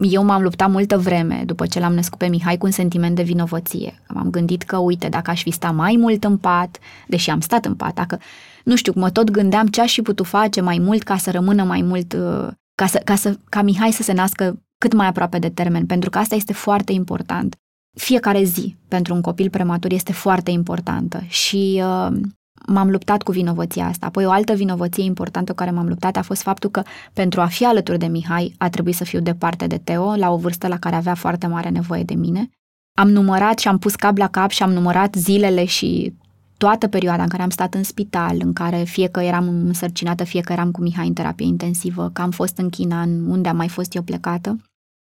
eu 0.02 0.24
m-am 0.24 0.42
luptat 0.42 0.70
multă 0.70 0.98
vreme 0.98 1.44
după 1.46 1.66
ce 1.66 1.80
l-am 1.80 1.94
născut 1.94 2.18
pe 2.18 2.28
Mihai 2.28 2.58
cu 2.58 2.66
un 2.66 2.72
sentiment 2.72 3.16
de 3.16 3.24
vinovăție. 3.24 4.02
M-am 4.08 4.30
gândit 4.30 4.64
că, 4.64 4.78
uite, 4.78 5.10
dacă 5.10 5.32
aș 5.32 5.42
fi 5.42 5.52
stat 5.52 5.76
mai 5.76 5.96
mult 6.00 6.24
în 6.24 6.38
pat, 6.38 6.78
deși 7.08 7.30
am 7.30 7.40
stat 7.40 7.66
în 7.66 7.76
pat, 7.76 7.94
dacă, 7.94 8.20
nu 8.64 8.76
știu, 8.76 8.94
mă 8.96 9.10
tot 9.10 9.32
gândeam 9.32 9.68
ce 9.68 9.82
aș 9.82 9.94
fi 9.94 10.02
putut 10.02 10.26
face 10.26 10.62
mai 10.62 10.78
mult 10.82 11.04
ca 11.04 11.18
să 11.18 11.32
rămână 11.32 11.64
mai 11.64 11.82
mult, 11.82 12.14
uh, 12.14 12.48
ca, 12.76 12.86
să, 12.86 13.02
ca, 13.04 13.16
să, 13.16 13.38
ca 13.50 13.62
Mihai 13.62 13.92
să 13.92 14.04
se 14.04 14.14
nască 14.14 14.60
cât 14.84 14.94
mai 14.94 15.08
aproape 15.08 15.40
de 15.40 15.50
termen, 15.50 15.86
pentru 15.86 16.10
că 16.10 16.18
asta 16.18 16.36
este 16.36 16.54
foarte 16.54 16.92
important. 16.92 17.56
Fiecare 18.00 18.44
zi 18.44 18.76
pentru 18.88 19.14
un 19.14 19.22
copil 19.22 19.50
prematur 19.50 19.92
este 19.92 20.12
foarte 20.12 20.52
importantă 20.52 21.24
și 21.28 21.82
uh, 21.84 22.20
m-am 22.68 22.90
luptat 22.90 23.22
cu 23.22 23.32
vinovăția 23.32 23.86
asta. 23.86 24.06
Apoi 24.06 24.26
o 24.26 24.32
altă 24.32 24.54
vinovăție 24.54 25.04
importantă 25.04 25.52
cu 25.52 25.58
care 25.58 25.72
m-am 25.72 25.88
luptat 25.88 26.18
a 26.18 26.22
fost 26.22 26.42
faptul 26.42 26.70
că 26.70 26.84
pentru 27.14 27.42
a 27.42 27.46
fi 27.46 27.66
alături 27.66 27.98
de 27.98 28.06
Mihai 28.06 28.56
a 28.58 28.70
trebuit 28.70 28.96
să 28.96 29.04
fiu 29.04 29.20
departe 29.20 29.68
de 29.68 29.78
Teo, 29.78 30.16
la 30.16 30.32
o 30.32 30.38
vârstă 30.38 30.68
la 30.68 30.78
care 30.78 30.96
avea 30.96 31.16
foarte 31.16 31.48
mare 31.48 31.70
nevoie 31.70 32.04
de 32.04 32.14
mine. 32.14 32.50
Am 32.98 33.10
numărat 33.10 33.60
și 33.60 33.68
am 33.68 33.78
pus 33.78 33.96
cap 33.96 34.18
la 34.18 34.28
cap 34.28 34.50
și 34.50 34.64
am 34.64 34.72
numărat 34.72 35.16
zilele 35.16 35.66
și 35.66 36.14
toată 36.58 36.88
perioada 36.88 37.24
în 37.24 37.30
care 37.30 37.44
am 37.44 37.50
stat 37.50 37.74
în 37.74 37.84
spital, 37.84 38.38
în 38.40 38.54
care 38.54 38.84
fie 38.84 39.08
că 39.08 39.20
eram 39.20 39.48
însărcinată, 39.48 40.24
fie 40.24 40.42
că 40.42 40.52
eram 40.52 40.72
cu 40.72 40.82
Mihai 40.82 41.08
în 41.08 41.14
terapie 41.14 41.46
intensivă, 41.46 42.10
că 42.14 42.22
am 42.22 42.32
fost 42.32 42.58
în 42.58 42.70
China, 42.70 43.02
în 43.02 43.30
unde 43.30 43.50
am 43.50 43.56
mai 43.56 43.68
fost 43.68 43.96
eu 43.96 44.02
plecată. 44.02 44.58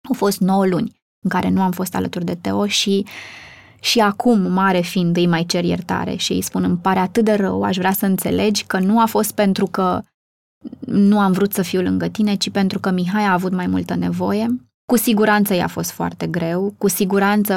Au 0.08 0.14
fost 0.14 0.40
9 0.40 0.66
luni 0.66 1.00
în 1.20 1.30
care 1.30 1.48
nu 1.48 1.62
am 1.62 1.70
fost 1.70 1.94
alături 1.94 2.24
de 2.24 2.34
Teo 2.34 2.66
și 2.66 3.06
și 3.82 4.00
acum, 4.00 4.52
mare 4.52 4.80
fiind, 4.80 5.16
îi 5.16 5.26
mai 5.26 5.44
cer 5.44 5.64
iertare 5.64 6.16
și 6.16 6.32
îi 6.32 6.42
spun, 6.42 6.64
îmi 6.64 6.76
pare 6.76 6.98
atât 6.98 7.24
de 7.24 7.32
rău, 7.32 7.62
aș 7.62 7.76
vrea 7.76 7.92
să 7.92 8.06
înțelegi 8.06 8.64
că 8.64 8.78
nu 8.78 9.00
a 9.00 9.06
fost 9.06 9.32
pentru 9.32 9.66
că 9.66 10.02
nu 10.86 11.20
am 11.20 11.32
vrut 11.32 11.52
să 11.52 11.62
fiu 11.62 11.82
lângă 11.82 12.08
tine, 12.08 12.34
ci 12.34 12.50
pentru 12.50 12.78
că 12.78 12.90
Mihai 12.90 13.24
a 13.24 13.32
avut 13.32 13.52
mai 13.52 13.66
multă 13.66 13.94
nevoie. 13.94 14.46
Cu 14.84 14.96
siguranță 14.96 15.54
i-a 15.54 15.66
fost 15.66 15.90
foarte 15.90 16.26
greu, 16.26 16.74
cu 16.78 16.88
siguranță 16.88 17.54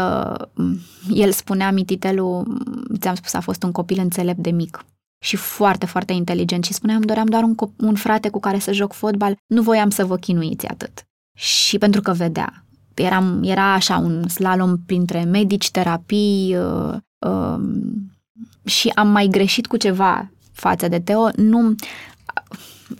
el 1.09 1.31
spunea, 1.31 1.71
mititelul, 1.71 2.61
ți-am 2.99 3.15
spus, 3.15 3.33
a 3.33 3.39
fost 3.39 3.63
un 3.63 3.71
copil 3.71 3.99
înțelept 3.99 4.39
de 4.39 4.51
mic 4.51 4.85
și 5.23 5.35
foarte, 5.35 5.85
foarte 5.85 6.13
inteligent 6.13 6.63
și 6.63 6.73
spuneam, 6.73 7.01
doream 7.01 7.25
doar 7.27 7.43
un, 7.43 7.55
un 7.77 7.95
frate 7.95 8.29
cu 8.29 8.39
care 8.39 8.59
să 8.59 8.71
joc 8.71 8.93
fotbal, 8.93 9.37
nu 9.47 9.61
voiam 9.61 9.89
să 9.89 10.05
vă 10.05 10.17
chinuiți 10.17 10.67
atât 10.67 11.05
și 11.35 11.77
pentru 11.77 12.01
că 12.01 12.11
vedea. 12.11 12.65
Eram, 12.93 13.41
era 13.43 13.73
așa 13.73 13.97
un 13.97 14.27
slalom 14.27 14.77
printre 14.85 15.23
medici, 15.23 15.71
terapii 15.71 16.57
uh, 16.57 16.95
uh, 17.27 17.59
și 18.65 18.89
am 18.89 19.07
mai 19.07 19.27
greșit 19.27 19.67
cu 19.67 19.77
ceva 19.77 20.29
față 20.51 20.87
de 20.87 20.99
Teo. 20.99 21.29
Nu, 21.35 21.75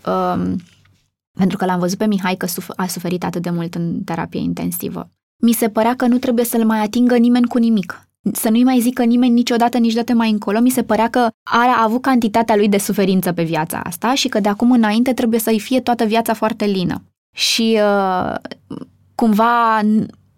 uh, 0.05 0.53
pentru 1.31 1.57
că 1.57 1.65
l-am 1.65 1.79
văzut 1.79 1.97
pe 1.97 2.05
Mihai 2.05 2.35
că 2.35 2.47
a 2.75 2.87
suferit 2.87 3.23
atât 3.23 3.41
de 3.41 3.49
mult 3.49 3.75
în 3.75 4.03
terapie 4.03 4.39
intensivă. 4.39 5.09
Mi 5.43 5.51
se 5.51 5.69
părea 5.69 5.95
că 5.95 6.07
nu 6.07 6.17
trebuie 6.17 6.45
să-l 6.45 6.65
mai 6.65 6.79
atingă 6.79 7.17
nimeni 7.17 7.47
cu 7.47 7.57
nimic. 7.57 8.07
Să 8.33 8.49
nu-i 8.49 8.63
mai 8.63 8.79
zică 8.79 9.03
nimeni 9.03 9.33
niciodată, 9.33 9.77
niciodată 9.77 10.13
mai 10.13 10.29
încolo. 10.29 10.59
Mi 10.59 10.69
se 10.69 10.83
părea 10.83 11.09
că 11.09 11.27
are, 11.43 11.69
a 11.69 11.83
avut 11.83 12.01
cantitatea 12.01 12.55
lui 12.55 12.69
de 12.69 12.77
suferință 12.77 13.31
pe 13.31 13.43
viața 13.43 13.79
asta 13.79 14.13
și 14.13 14.27
că 14.27 14.39
de 14.39 14.49
acum 14.49 14.71
înainte 14.71 15.13
trebuie 15.13 15.39
să-i 15.39 15.59
fie 15.59 15.79
toată 15.81 16.05
viața 16.05 16.33
foarte 16.33 16.65
lină 16.65 17.03
și 17.35 17.79
uh, 17.81 18.35
cumva 19.15 19.79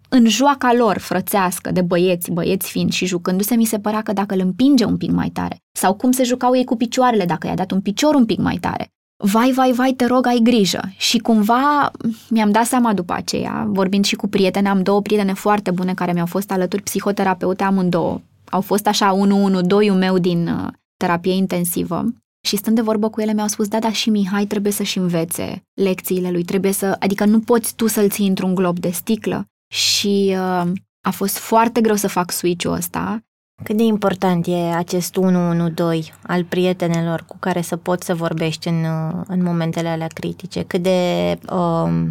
în 0.08 0.28
joaca 0.28 0.72
lor 0.72 0.98
frățească 0.98 1.70
de 1.72 1.82
băieți, 1.82 2.30
băieți 2.30 2.70
fiind 2.70 2.92
și 2.92 3.06
jucându-se, 3.06 3.54
mi 3.54 3.64
se 3.64 3.78
părea 3.78 4.02
că 4.02 4.12
dacă 4.12 4.34
îl 4.34 4.40
împinge 4.40 4.84
un 4.84 4.96
pic 4.96 5.10
mai 5.10 5.28
tare, 5.28 5.56
sau 5.72 5.94
cum 5.94 6.10
se 6.10 6.22
jucau 6.22 6.56
ei 6.56 6.64
cu 6.64 6.76
picioarele, 6.76 7.24
dacă 7.24 7.46
i-a 7.46 7.54
dat 7.54 7.70
un 7.70 7.80
picior 7.80 8.14
un 8.14 8.26
pic 8.26 8.38
mai 8.38 8.56
tare, 8.56 8.88
vai, 9.24 9.52
vai, 9.52 9.72
vai, 9.72 9.92
te 9.92 10.06
rog, 10.06 10.26
ai 10.26 10.40
grijă. 10.42 10.80
Și 10.96 11.18
cumva 11.18 11.90
mi-am 12.28 12.50
dat 12.50 12.64
seama 12.64 12.94
după 12.94 13.12
aceea, 13.12 13.66
vorbind 13.68 14.04
și 14.04 14.16
cu 14.16 14.28
prietene, 14.28 14.68
am 14.68 14.82
două 14.82 15.02
prietene 15.02 15.32
foarte 15.32 15.70
bune 15.70 15.94
care 15.94 16.12
mi-au 16.12 16.26
fost 16.26 16.50
alături, 16.50 16.82
psihoterapeute 16.82 17.64
amândouă. 17.64 18.20
Au 18.50 18.60
fost 18.60 18.86
așa 18.86 19.12
unul, 19.12 19.42
unu, 19.42 19.60
doi 19.60 19.90
meu 19.90 20.18
din 20.18 20.48
uh, 20.48 20.68
terapie 20.96 21.34
intensivă 21.34 22.04
și 22.40 22.56
stând 22.56 22.76
de 22.76 22.82
vorbă 22.82 23.10
cu 23.10 23.20
ele 23.20 23.32
mi-au 23.32 23.46
spus, 23.46 23.68
da, 23.68 23.78
dar 23.78 23.92
și 23.92 24.10
Mihai 24.10 24.46
trebuie 24.46 24.72
să-și 24.72 24.98
învețe 24.98 25.62
lecțiile 25.74 26.30
lui, 26.30 26.44
trebuie 26.44 26.72
să, 26.72 26.96
adică 26.98 27.24
nu 27.24 27.40
poți 27.40 27.74
tu 27.74 27.86
să-l 27.86 28.10
ții 28.10 28.28
într-un 28.28 28.54
glob 28.54 28.78
de 28.78 28.90
sticlă. 28.90 29.44
Și 29.72 30.28
uh, 30.30 30.72
a 31.06 31.10
fost 31.10 31.38
foarte 31.38 31.80
greu 31.80 31.94
să 31.94 32.08
fac 32.08 32.30
switch-ul 32.30 32.72
ăsta. 32.72 33.22
Cât 33.62 33.76
de 33.76 33.82
important 33.82 34.46
e 34.46 34.54
acest 34.54 35.16
112 35.16 36.14
al 36.22 36.44
prietenelor 36.44 37.24
cu 37.26 37.36
care 37.40 37.60
să 37.60 37.76
poți 37.76 38.06
să 38.06 38.14
vorbești 38.14 38.68
în, 38.68 38.84
uh, 38.84 39.20
în 39.26 39.42
momentele 39.42 39.88
alea 39.88 40.06
critice? 40.06 40.62
Cât 40.62 40.82
de, 40.82 41.38
uh, 41.52 42.06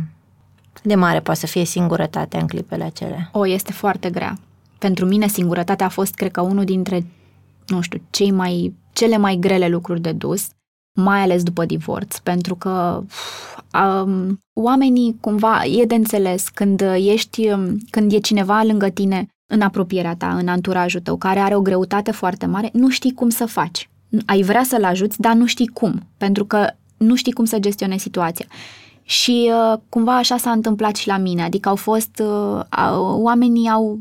de 0.84 0.96
mare 0.96 1.20
poate 1.20 1.40
să 1.40 1.46
fie 1.46 1.66
singurătatea 1.66 2.40
în 2.40 2.48
clipele 2.48 2.84
acelea? 2.84 3.30
O, 3.32 3.48
este 3.48 3.72
foarte 3.72 4.10
grea. 4.10 4.38
Pentru 4.78 5.06
mine 5.06 5.28
singurătatea 5.28 5.86
a 5.86 5.90
fost, 5.90 6.14
cred 6.14 6.32
că, 6.32 6.42
unul 6.42 6.64
dintre, 6.64 7.06
nu 7.68 7.82
știu, 7.82 8.02
cei 8.10 8.32
mai 8.32 8.74
cele 8.94 9.18
mai 9.18 9.36
grele 9.36 9.68
lucruri 9.68 10.02
de 10.02 10.12
dus, 10.12 10.48
mai 10.94 11.22
ales 11.22 11.44
după 11.44 11.66
divorț, 11.66 12.18
pentru 12.18 12.56
că 12.56 13.04
um, 13.84 14.40
oamenii 14.54 15.18
cumva 15.22 15.66
e 15.66 15.86
de 15.86 15.96
înțeles 15.96 16.50
când 16.50 16.82
ești, 16.96 17.50
um, 17.50 17.78
când 17.90 18.12
e 18.12 18.18
cineva 18.18 18.64
lângă 18.64 18.90
tine 18.90 19.28
în 19.54 19.62
apropierea 19.62 20.16
ta, 20.16 20.38
în 20.38 20.48
anturajul 20.48 21.00
tău, 21.00 21.16
care 21.18 21.40
are 21.40 21.56
o 21.56 21.62
greutate 21.62 22.12
foarte 22.12 22.46
mare, 22.46 22.70
nu 22.74 22.90
știi 22.90 23.14
cum 23.14 23.30
să 23.30 23.46
faci. 23.46 23.90
Ai 24.26 24.42
vrea 24.42 24.64
să-l 24.64 24.84
ajuți, 24.84 25.22
dar 25.22 25.34
nu 25.34 25.46
știi 25.46 25.68
cum, 25.68 26.02
pentru 26.18 26.46
că 26.46 26.70
nu 26.98 27.16
știi 27.16 27.32
cum 27.32 27.46
să 27.46 27.60
gestionezi 27.60 28.04
situația. 28.04 28.46
Și 29.04 29.52
uh, 29.52 29.80
cumva 29.90 30.18
așa 30.18 30.38
s-a 30.38 30.52
întâmplat 30.52 30.96
și 30.96 31.08
la 31.08 31.18
mine, 31.18 31.44
adică 31.44 31.70
au 31.70 31.76
fost, 31.76 32.22
uh, 32.24 32.62
oamenii 33.02 33.70
au 33.70 34.00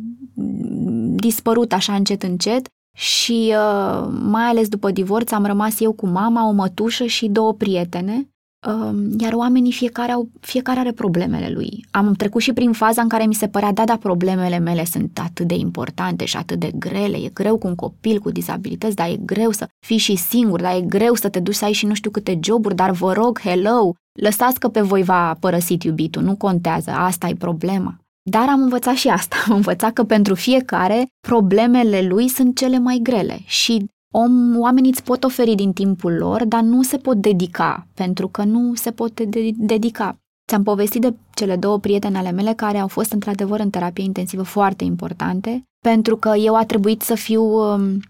dispărut 1.15 1.73
așa 1.73 1.95
încet 1.95 2.23
încet 2.23 2.69
și 2.97 3.55
uh, 3.55 4.09
mai 4.23 4.45
ales 4.45 4.69
după 4.69 4.91
divorț 4.91 5.31
am 5.31 5.45
rămas 5.45 5.81
eu 5.81 5.93
cu 5.93 6.07
mama, 6.07 6.49
o 6.49 6.53
mătușă 6.53 7.05
și 7.05 7.29
două 7.29 7.53
prietene, 7.55 8.29
uh, 8.67 8.97
iar 9.19 9.33
oamenii 9.33 9.73
fiecare, 9.73 10.13
au, 10.13 10.29
fiecare 10.41 10.79
are 10.79 10.93
problemele 10.93 11.51
lui. 11.51 11.85
Am 11.91 12.13
trecut 12.13 12.43
și 12.43 12.53
prin 12.53 12.73
faza 12.73 13.03
în 13.03 13.09
care 13.09 13.27
mi 13.27 13.35
se 13.35 13.49
părea, 13.49 13.73
da, 13.73 13.85
dar 13.85 13.97
problemele 13.97 14.59
mele 14.59 14.85
sunt 14.85 15.19
atât 15.23 15.47
de 15.47 15.55
importante 15.55 16.25
și 16.25 16.37
atât 16.37 16.59
de 16.59 16.71
grele, 16.75 17.17
e 17.17 17.31
greu 17.33 17.57
cu 17.59 17.67
un 17.67 17.75
copil 17.75 18.19
cu 18.19 18.31
dizabilități, 18.31 18.97
dar 18.97 19.09
e 19.09 19.17
greu 19.25 19.51
să 19.51 19.69
fii 19.87 19.97
și 19.97 20.17
singur, 20.17 20.61
dar 20.61 20.77
e 20.77 20.81
greu 20.81 21.15
să 21.15 21.29
te 21.29 21.41
duci 21.41 21.55
să 21.55 21.65
ai 21.65 21.73
și 21.73 21.87
nu 21.87 21.95
știu 21.95 22.11
câte 22.11 22.39
joburi, 22.43 22.75
dar 22.75 22.91
vă 22.91 23.13
rog, 23.13 23.41
hello, 23.41 23.93
lăsați 24.21 24.61
că 24.61 24.69
pe 24.69 24.81
voi 24.81 25.03
va 25.03 25.37
părăsit 25.41 25.83
iubitul, 25.83 26.23
nu 26.23 26.37
contează, 26.37 26.91
asta 26.91 27.29
e 27.29 27.35
problema. 27.35 28.01
Dar 28.29 28.49
am 28.49 28.63
învățat 28.63 28.95
și 28.95 29.09
asta, 29.09 29.37
am 29.49 29.55
învățat 29.55 29.93
că 29.93 30.05
pentru 30.05 30.35
fiecare 30.35 31.07
problemele 31.21 32.03
lui 32.03 32.29
sunt 32.29 32.57
cele 32.57 32.79
mai 32.79 33.01
grele 33.03 33.39
și 33.45 33.87
om, 34.15 34.59
oamenii 34.59 34.91
îți 34.91 35.03
pot 35.03 35.25
oferi 35.25 35.55
din 35.55 35.73
timpul 35.73 36.13
lor, 36.13 36.45
dar 36.45 36.61
nu 36.61 36.83
se 36.83 36.97
pot 36.97 37.17
dedica, 37.17 37.87
pentru 37.95 38.29
că 38.29 38.45
nu 38.45 38.75
se 38.75 38.91
pot 38.91 39.21
de- 39.21 39.51
dedica. 39.55 40.17
Ți-am 40.49 40.63
povestit 40.63 41.01
de 41.01 41.15
cele 41.35 41.57
două 41.57 41.79
prietene 41.79 42.19
ale 42.19 42.31
mele 42.31 42.53
care 42.53 42.79
au 42.79 42.89
fost 42.89 43.13
într-adevăr 43.13 43.61
în 43.61 43.71
terapie 43.71 44.05
intensivă 44.05 44.43
foarte 44.43 44.85
importante, 44.85 45.63
pentru 45.85 46.17
că 46.17 46.33
eu 46.37 46.55
a 46.55 46.65
trebuit 46.65 47.03
să 47.03 47.15
fiu 47.15 47.43
um, 47.43 48.01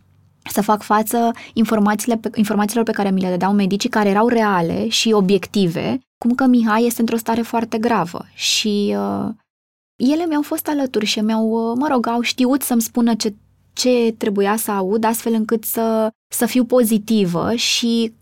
să 0.51 0.63
fac 0.63 0.83
față 0.83 1.31
informațiile 1.53 2.17
pe, 2.17 2.31
informațiilor 2.35 2.85
pe 2.85 2.93
care 2.93 3.11
mi 3.11 3.21
le 3.21 3.29
dădeau 3.29 3.53
medicii, 3.53 3.89
care 3.89 4.09
erau 4.09 4.29
reale 4.29 4.89
și 4.89 5.13
obiective, 5.13 5.99
cum 6.19 6.35
că 6.35 6.47
Mihai 6.47 6.87
este 6.87 7.01
într-o 7.01 7.17
stare 7.17 7.43
foarte 7.43 7.79
gravă. 7.79 8.25
Și 8.35 8.97
uh, 8.97 9.29
ele 9.97 10.27
mi-au 10.27 10.43
fost 10.43 10.69
alături 10.69 11.07
și 11.07 11.21
mi-au, 11.21 11.49
uh, 11.49 11.77
mă 11.79 11.89
rog, 11.91 12.07
au 12.07 12.21
știut 12.21 12.63
să-mi 12.63 12.83
spună 12.83 13.15
ce, 13.15 13.35
ce 13.73 14.15
trebuia 14.19 14.57
să 14.57 14.71
aud, 14.71 15.05
astfel 15.05 15.33
încât 15.33 15.65
să, 15.65 16.11
să 16.29 16.47
fiu 16.47 16.65
pozitivă 16.65 17.55
și 17.55 18.13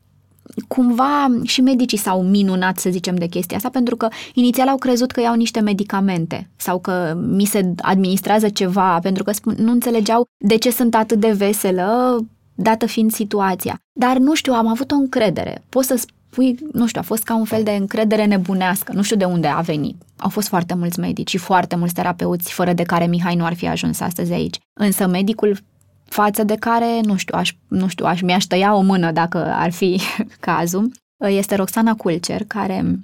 cumva 0.68 1.26
și 1.42 1.60
medicii 1.60 1.98
s-au 1.98 2.22
minunat, 2.22 2.78
să 2.78 2.90
zicem, 2.90 3.14
de 3.14 3.26
chestia 3.26 3.56
asta, 3.56 3.68
pentru 3.68 3.96
că 3.96 4.08
inițial 4.34 4.68
au 4.68 4.76
crezut 4.76 5.10
că 5.10 5.20
iau 5.20 5.34
niște 5.34 5.60
medicamente 5.60 6.50
sau 6.56 6.78
că 6.78 7.18
mi 7.28 7.44
se 7.44 7.72
administrează 7.80 8.48
ceva, 8.48 8.98
pentru 9.02 9.24
că 9.24 9.32
nu 9.56 9.70
înțelegeau 9.70 10.26
de 10.44 10.56
ce 10.56 10.70
sunt 10.70 10.94
atât 10.94 11.20
de 11.20 11.32
veselă, 11.32 12.18
dată 12.54 12.86
fiind 12.86 13.12
situația. 13.12 13.78
Dar 13.92 14.16
nu 14.16 14.34
știu, 14.34 14.52
am 14.52 14.66
avut 14.66 14.90
o 14.90 14.94
încredere. 14.94 15.64
Pot 15.68 15.84
să 15.84 16.04
spui, 16.34 16.58
nu 16.72 16.86
știu, 16.86 17.00
a 17.00 17.04
fost 17.04 17.22
ca 17.22 17.36
un 17.36 17.44
fel 17.44 17.62
de 17.62 17.70
încredere 17.70 18.24
nebunească, 18.24 18.92
nu 18.92 19.02
știu 19.02 19.16
de 19.16 19.24
unde 19.24 19.46
a 19.46 19.60
venit. 19.60 20.02
Au 20.16 20.28
fost 20.28 20.48
foarte 20.48 20.74
mulți 20.74 21.00
medici 21.00 21.28
și 21.28 21.38
foarte 21.38 21.76
mulți 21.76 21.94
terapeuți, 21.94 22.52
fără 22.52 22.72
de 22.72 22.82
care 22.82 23.06
Mihai 23.06 23.34
nu 23.34 23.44
ar 23.44 23.54
fi 23.54 23.68
ajuns 23.68 24.00
astăzi 24.00 24.32
aici. 24.32 24.58
Însă 24.80 25.06
medicul 25.06 25.58
față 26.04 26.44
de 26.44 26.54
care, 26.54 27.00
nu 27.00 27.16
știu, 27.16 27.38
aș, 27.38 27.52
nu 27.68 27.88
știu, 27.88 28.04
aș, 28.04 28.20
mi-aș 28.20 28.44
tăia 28.44 28.74
o 28.74 28.80
mână 28.80 29.12
dacă 29.12 29.38
ar 29.38 29.72
fi 29.72 30.00
cazul, 30.48 30.92
este 31.28 31.54
Roxana 31.54 31.94
Culcer, 31.94 32.44
care, 32.46 33.00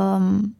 um, 0.00 0.56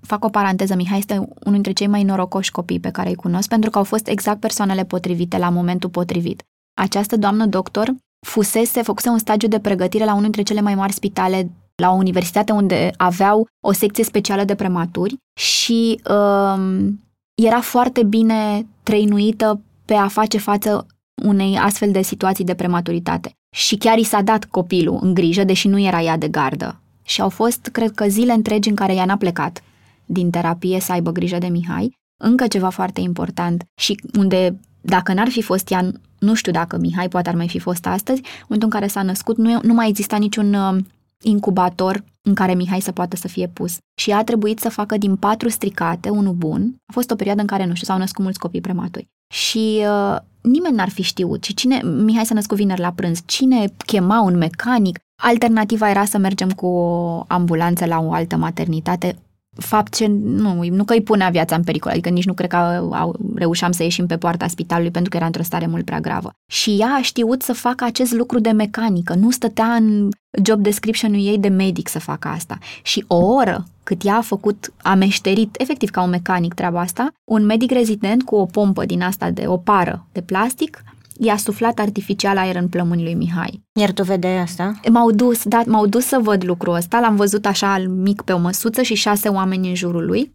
fac 0.00 0.24
o 0.24 0.28
paranteză, 0.28 0.74
Mihai 0.74 0.98
este 0.98 1.14
unul 1.14 1.52
dintre 1.52 1.72
cei 1.72 1.86
mai 1.86 2.02
norocoși 2.02 2.50
copii 2.50 2.80
pe 2.80 2.90
care 2.90 3.08
îi 3.08 3.14
cunosc, 3.14 3.48
pentru 3.48 3.70
că 3.70 3.78
au 3.78 3.84
fost 3.84 4.08
exact 4.08 4.40
persoanele 4.40 4.84
potrivite 4.84 5.38
la 5.38 5.48
momentul 5.48 5.90
potrivit. 5.90 6.42
Această 6.74 7.16
doamnă 7.16 7.46
doctor 7.46 7.94
fusese, 8.26 8.82
făcuse 8.82 9.08
un 9.08 9.18
stagiu 9.18 9.46
de 9.46 9.58
pregătire 9.58 10.04
la 10.04 10.10
unul 10.10 10.22
dintre 10.22 10.42
cele 10.42 10.60
mai 10.60 10.74
mari 10.74 10.92
spitale 10.92 11.50
la 11.74 11.90
o 11.90 11.94
universitate 11.94 12.52
unde 12.52 12.90
aveau 12.96 13.46
o 13.66 13.72
secție 13.72 14.04
specială 14.04 14.44
de 14.44 14.54
prematuri 14.54 15.16
și 15.40 16.00
um, 16.10 17.00
era 17.34 17.60
foarte 17.60 18.02
bine 18.02 18.66
trăinuită 18.82 19.60
pe 19.84 19.94
a 19.94 20.08
face 20.08 20.38
față 20.38 20.86
unei 21.22 21.58
astfel 21.58 21.90
de 21.90 22.02
situații 22.02 22.44
de 22.44 22.54
prematuritate. 22.54 23.32
Și 23.56 23.76
chiar 23.76 23.98
i 23.98 24.02
s-a 24.02 24.22
dat 24.22 24.44
copilul 24.44 24.98
în 25.02 25.14
grijă, 25.14 25.44
deși 25.44 25.68
nu 25.68 25.78
era 25.78 26.02
ea 26.02 26.16
de 26.16 26.28
gardă. 26.28 26.80
Și 27.02 27.20
au 27.20 27.28
fost, 27.28 27.68
cred 27.72 27.90
că, 27.90 28.08
zile 28.08 28.32
întregi 28.32 28.68
în 28.68 28.74
care 28.74 28.94
ea 28.94 29.04
n-a 29.04 29.16
plecat 29.16 29.62
din 30.06 30.30
terapie 30.30 30.80
să 30.80 30.92
aibă 30.92 31.10
grijă 31.10 31.38
de 31.38 31.46
Mihai. 31.46 31.92
Încă 32.22 32.46
ceva 32.46 32.68
foarte 32.68 33.00
important 33.00 33.64
și 33.80 34.00
unde, 34.18 34.60
dacă 34.80 35.12
n-ar 35.12 35.28
fi 35.28 35.42
fost 35.42 35.70
ea, 35.70 35.90
nu 36.26 36.34
știu 36.34 36.52
dacă 36.52 36.78
Mihai 36.78 37.08
poate 37.08 37.28
ar 37.28 37.34
mai 37.34 37.48
fi 37.48 37.58
fost 37.58 37.86
astăzi, 37.86 38.20
în 38.20 38.46
momentul 38.48 38.68
în 38.72 38.80
care 38.80 38.86
s-a 38.86 39.02
născut, 39.02 39.36
nu, 39.36 39.58
nu 39.62 39.74
mai 39.74 39.88
exista 39.88 40.16
niciun 40.16 40.54
uh, 40.54 40.76
incubator 41.22 42.04
în 42.22 42.34
care 42.34 42.54
Mihai 42.54 42.80
să 42.80 42.92
poată 42.92 43.16
să 43.16 43.28
fie 43.28 43.46
pus. 43.46 43.76
Și 44.00 44.10
a 44.10 44.24
trebuit 44.24 44.58
să 44.58 44.68
facă 44.68 44.96
din 44.96 45.16
patru 45.16 45.48
stricate 45.48 46.08
unul 46.08 46.32
bun. 46.32 46.74
A 46.86 46.92
fost 46.92 47.10
o 47.10 47.14
perioadă 47.14 47.40
în 47.40 47.46
care, 47.46 47.66
nu 47.66 47.74
știu, 47.74 47.86
s-au 47.86 47.98
născut 47.98 48.24
mulți 48.24 48.38
copii 48.38 48.60
prematuri. 48.60 49.08
Și 49.34 49.80
uh, 49.80 50.16
nimeni 50.40 50.74
n-ar 50.74 50.88
fi 50.88 51.02
știut. 51.02 51.44
Și 51.44 51.54
cine, 51.54 51.82
Mihai 51.82 52.26
s-a 52.26 52.34
născut 52.34 52.56
vineri 52.56 52.80
la 52.80 52.92
prânz, 52.92 53.20
cine 53.24 53.72
chema 53.86 54.20
un 54.20 54.36
mecanic? 54.36 54.98
Alternativa 55.22 55.90
era 55.90 56.04
să 56.04 56.18
mergem 56.18 56.50
cu 56.50 56.66
o 56.66 57.24
ambulanță 57.26 57.84
la 57.86 58.00
o 58.00 58.12
altă 58.12 58.36
maternitate, 58.36 59.16
fapt 59.56 59.94
ce 59.94 60.06
nu, 60.06 60.64
nu 60.64 60.84
că 60.84 60.92
îi 60.92 61.02
punea 61.02 61.28
viața 61.28 61.56
în 61.56 61.62
pericol, 61.62 61.90
adică 61.90 62.08
nici 62.08 62.24
nu 62.24 62.34
cred 62.34 62.50
că 62.50 62.56
au, 62.56 62.92
au, 62.92 63.16
reușeam 63.34 63.72
să 63.72 63.82
ieșim 63.82 64.06
pe 64.06 64.16
poarta 64.16 64.46
spitalului 64.48 64.90
pentru 64.90 65.10
că 65.10 65.16
era 65.16 65.26
într-o 65.26 65.42
stare 65.42 65.66
mult 65.66 65.84
prea 65.84 66.00
gravă. 66.00 66.30
Și 66.50 66.76
ea 66.80 66.88
a 66.98 67.02
știut 67.02 67.42
să 67.42 67.52
facă 67.52 67.84
acest 67.84 68.12
lucru 68.12 68.38
de 68.38 68.50
mecanică, 68.50 69.14
nu 69.14 69.30
stătea 69.30 69.74
în 69.74 70.08
job 70.42 70.60
description-ul 70.62 71.26
ei 71.26 71.38
de 71.38 71.48
medic 71.48 71.88
să 71.88 71.98
facă 71.98 72.28
asta. 72.28 72.58
Și 72.82 73.04
o 73.06 73.16
oră 73.16 73.64
cât 73.82 74.04
ea 74.04 74.16
a 74.16 74.20
făcut, 74.20 74.72
a 74.82 74.94
meșterit, 74.94 75.56
efectiv 75.58 75.90
ca 75.90 76.02
un 76.02 76.10
mecanic 76.10 76.54
treaba 76.54 76.80
asta, 76.80 77.08
un 77.24 77.44
medic 77.44 77.70
rezident 77.70 78.22
cu 78.22 78.34
o 78.34 78.44
pompă 78.44 78.84
din 78.84 79.02
asta 79.02 79.30
de 79.30 79.44
o 79.46 79.56
pară 79.56 80.06
de 80.12 80.20
plastic 80.20 80.82
i-a 81.18 81.36
suflat 81.36 81.78
artificial 81.78 82.36
aer 82.36 82.56
în 82.56 82.68
plămânii 82.68 83.04
lui 83.04 83.14
Mihai. 83.14 83.62
Iar 83.72 83.92
tu 83.92 84.02
vedeai 84.02 84.38
asta? 84.38 84.80
M-au 84.90 85.10
dus, 85.10 85.44
da, 85.44 85.62
m-au 85.66 85.86
dus 85.86 86.04
să 86.06 86.18
văd 86.22 86.44
lucrul 86.44 86.74
ăsta, 86.74 87.00
l-am 87.00 87.16
văzut 87.16 87.46
așa 87.46 87.78
mic 87.78 88.22
pe 88.22 88.32
o 88.32 88.38
măsuță 88.38 88.82
și 88.82 88.94
șase 88.94 89.28
oameni 89.28 89.68
în 89.68 89.74
jurul 89.74 90.06
lui. 90.06 90.34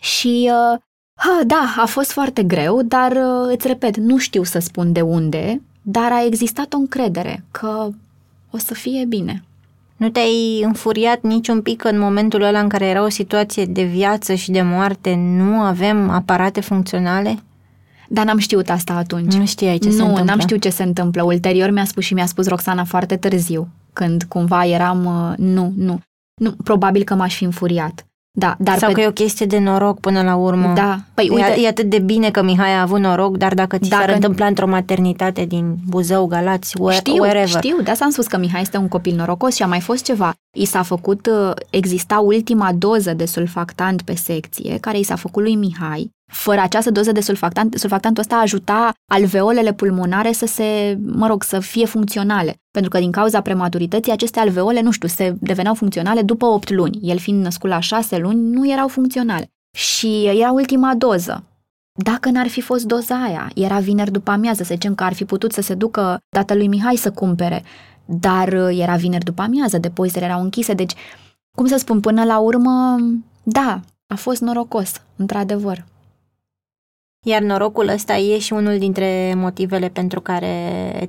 Și 0.00 0.50
uh, 0.50 0.78
ha, 1.14 1.40
da, 1.46 1.74
a 1.76 1.86
fost 1.86 2.12
foarte 2.12 2.42
greu, 2.42 2.82
dar 2.82 3.12
uh, 3.12 3.52
îți 3.52 3.66
repet, 3.66 3.96
nu 3.96 4.18
știu 4.18 4.42
să 4.42 4.58
spun 4.58 4.92
de 4.92 5.00
unde, 5.00 5.62
dar 5.82 6.12
a 6.12 6.24
existat 6.24 6.72
o 6.72 6.76
încredere 6.76 7.44
că 7.50 7.88
o 8.50 8.58
să 8.58 8.74
fie 8.74 9.04
bine. 9.04 9.44
Nu 9.96 10.10
te-ai 10.10 10.62
înfuriat 10.62 11.22
niciun 11.22 11.62
pic 11.62 11.84
în 11.84 11.98
momentul 11.98 12.42
ăla 12.42 12.60
în 12.60 12.68
care 12.68 12.86
era 12.86 13.02
o 13.02 13.08
situație 13.08 13.64
de 13.64 13.82
viață 13.82 14.34
și 14.34 14.50
de 14.50 14.62
moarte, 14.62 15.14
nu 15.14 15.60
avem 15.60 16.10
aparate 16.10 16.60
funcționale? 16.60 17.38
Dar 18.08 18.24
n-am 18.24 18.38
știut 18.38 18.70
asta 18.70 18.92
atunci. 18.92 19.32
Nu 19.34 19.46
știai 19.46 19.78
ce 19.78 19.88
nu, 19.88 19.94
se 19.94 19.98
întâmplă. 20.00 20.20
Nu, 20.22 20.26
n-am 20.26 20.38
știut 20.40 20.60
ce 20.60 20.70
se 20.70 20.82
întâmplă. 20.82 21.22
Ulterior 21.22 21.70
mi-a 21.70 21.84
spus 21.84 22.04
și 22.04 22.14
mi-a 22.14 22.26
spus 22.26 22.48
Roxana 22.48 22.84
foarte 22.84 23.16
târziu, 23.16 23.68
când 23.92 24.22
cumva 24.22 24.64
eram, 24.66 25.04
uh, 25.04 25.36
nu, 25.36 25.72
nu, 25.76 26.00
nu, 26.40 26.50
probabil 26.64 27.02
că 27.04 27.14
m-aș 27.14 27.36
fi 27.36 27.44
înfuriat. 27.44 28.06
Da, 28.38 28.56
dar 28.58 28.78
Sau 28.78 28.88
pe... 28.88 28.94
că 28.94 29.00
e 29.00 29.06
o 29.06 29.10
chestie 29.10 29.46
de 29.46 29.58
noroc 29.58 30.00
până 30.00 30.22
la 30.22 30.34
urmă. 30.36 30.72
Da. 30.74 30.98
Păi, 31.14 31.26
E- 31.26 31.32
uite- 31.34 31.60
E 31.60 31.68
atât 31.68 31.90
de 31.90 31.98
bine 31.98 32.30
că 32.30 32.42
Mihai 32.42 32.72
a 32.74 32.80
avut 32.80 33.00
noroc, 33.00 33.36
dar 33.36 33.54
dacă 33.54 33.78
ți 33.78 33.88
s-ar 33.88 34.00
Dacă- 34.00 34.12
întâmpla 34.14 34.46
într-o 34.46 34.66
maternitate 34.66 35.44
din 35.44 35.76
Buzău, 35.88 36.26
Galați, 36.26 36.80
where, 36.80 36.96
Știu, 36.96 37.12
wherever. 37.22 37.48
știu, 37.48 37.76
de 37.82 37.90
asta 37.90 38.04
am 38.04 38.10
spus 38.10 38.26
că 38.26 38.36
Mihai 38.38 38.60
este 38.60 38.76
un 38.76 38.88
copil 38.88 39.14
norocos 39.16 39.54
și 39.54 39.62
a 39.62 39.66
mai 39.66 39.80
fost 39.80 40.04
ceva. 40.04 40.32
I 40.56 40.64
s-a 40.64 40.82
făcut, 40.82 41.26
uh, 41.26 41.52
exista 41.70 42.18
ultima 42.18 42.72
doză 42.72 43.14
de 43.14 43.24
sulfactant 43.26 44.02
pe 44.02 44.14
secție, 44.14 44.78
care 44.80 44.98
i 44.98 45.02
s-a 45.02 45.16
făcut 45.16 45.42
lui 45.42 45.54
Mihai. 45.54 46.10
Fără 46.32 46.60
această 46.60 46.90
doză 46.90 47.12
de 47.12 47.20
sulfactant, 47.20 47.74
sulfactantul 47.74 48.22
ăsta 48.22 48.36
ajuta 48.36 48.92
alveolele 49.12 49.72
pulmonare 49.72 50.32
să 50.32 50.46
se, 50.46 50.98
mă 51.04 51.26
rog, 51.26 51.42
să 51.42 51.58
fie 51.58 51.86
funcționale. 51.86 52.54
Pentru 52.70 52.90
că 52.90 52.98
din 52.98 53.10
cauza 53.10 53.40
prematurității, 53.40 54.12
aceste 54.12 54.40
alveole, 54.40 54.80
nu 54.80 54.90
știu, 54.90 55.08
se 55.08 55.36
deveneau 55.40 55.74
funcționale 55.74 56.22
după 56.22 56.46
8 56.46 56.70
luni. 56.70 56.98
El 57.02 57.18
fiind 57.18 57.42
născut 57.42 57.70
la 57.70 57.80
6 57.80 58.16
luni, 58.16 58.40
nu 58.40 58.70
erau 58.70 58.88
funcționale. 58.88 59.50
Și 59.76 60.24
era 60.24 60.50
ultima 60.50 60.94
doză. 60.94 61.44
Dacă 62.02 62.30
n-ar 62.30 62.48
fi 62.48 62.60
fost 62.60 62.84
doza 62.84 63.22
aia, 63.22 63.50
era 63.54 63.78
vineri 63.78 64.10
după 64.10 64.30
amiază, 64.30 64.62
să 64.62 64.74
zicem 64.74 64.94
că 64.94 65.04
ar 65.04 65.12
fi 65.12 65.24
putut 65.24 65.52
să 65.52 65.60
se 65.60 65.74
ducă 65.74 66.18
tatălui 66.28 66.68
Mihai 66.68 66.96
să 66.96 67.10
cumpere, 67.10 67.64
dar 68.04 68.48
uh, 68.48 68.78
era 68.78 68.96
vineri 68.96 69.24
după 69.24 69.42
amiază, 69.42 69.78
depozitele 69.78 70.24
erau 70.24 70.42
închise, 70.42 70.72
deci, 70.72 70.92
cum 71.56 71.66
să 71.66 71.76
spun, 71.76 72.00
până 72.00 72.24
la 72.24 72.38
urmă, 72.38 72.96
da, 73.42 73.80
a 74.06 74.14
fost 74.14 74.40
norocos, 74.40 74.92
într-adevăr. 75.16 75.84
Iar 77.28 77.42
norocul 77.42 77.88
ăsta 77.88 78.16
e 78.16 78.38
și 78.38 78.52
unul 78.52 78.78
dintre 78.78 79.34
motivele 79.36 79.88
pentru 79.88 80.20
care 80.20 80.48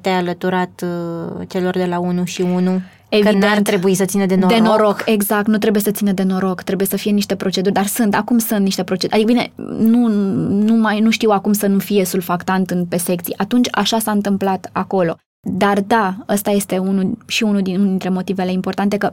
te-ai 0.02 0.16
alăturat 0.16 0.84
uh, 0.84 1.48
celor 1.48 1.74
de 1.74 1.86
la 1.86 2.00
1 2.00 2.26
și 2.26 2.42
1. 2.42 2.82
Evident. 3.10 3.40
Că 3.40 3.46
n-ar 3.46 3.60
trebui 3.60 3.96
să 3.96 4.06
țină 4.06 4.26
de 4.26 4.36
noroc. 4.36 4.58
De 4.58 4.64
noroc, 4.64 5.02
exact, 5.06 5.48
nu 5.48 5.58
trebuie 5.58 5.82
să 5.82 5.92
țină 5.92 6.12
de 6.12 6.24
noroc, 6.24 6.62
trebuie 6.62 6.88
să 6.88 6.98
fie 6.98 7.12
niște 7.12 7.36
proceduri, 7.36 7.74
dar 7.74 7.86
sunt, 7.86 8.16
acum 8.16 8.38
sunt 8.38 8.64
niște 8.64 8.84
proceduri. 8.84 9.22
Adică 9.22 9.34
bine, 9.34 9.52
nu, 9.78 10.08
nu, 10.48 10.74
mai, 10.74 11.00
nu 11.00 11.10
știu 11.10 11.30
acum 11.30 11.54
să 11.54 11.68
nu 11.68 11.80
fie 11.80 12.06
sulfactant 12.06 12.70
în, 12.70 12.86
pe 12.86 12.98
secții. 12.98 13.38
Atunci 13.38 13.68
așa 13.72 14.00
s-a 14.00 14.12
întâmplat 14.12 14.70
acolo. 14.72 15.18
Dar 15.40 15.82
da, 15.82 16.15
ăsta 16.30 16.52
este 16.52 16.78
unul, 16.78 17.18
și 17.28 17.44
unul, 17.44 17.62
din, 17.62 17.76
unul 17.76 17.88
dintre 17.88 18.10
motivele 18.10 18.52
importante 18.52 18.98
că, 18.98 19.12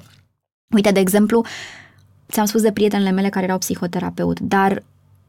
uite, 0.75 0.91
de 0.91 1.01
exemplu, 1.01 1.45
ți-am 2.31 2.47
spus 2.47 2.63
de 2.63 2.73
prietenele 2.73 3.11
mele 3.11 3.29
care 3.29 3.45
erau 3.45 3.59
psihoterapeut, 3.59 4.41
dar 4.41 4.83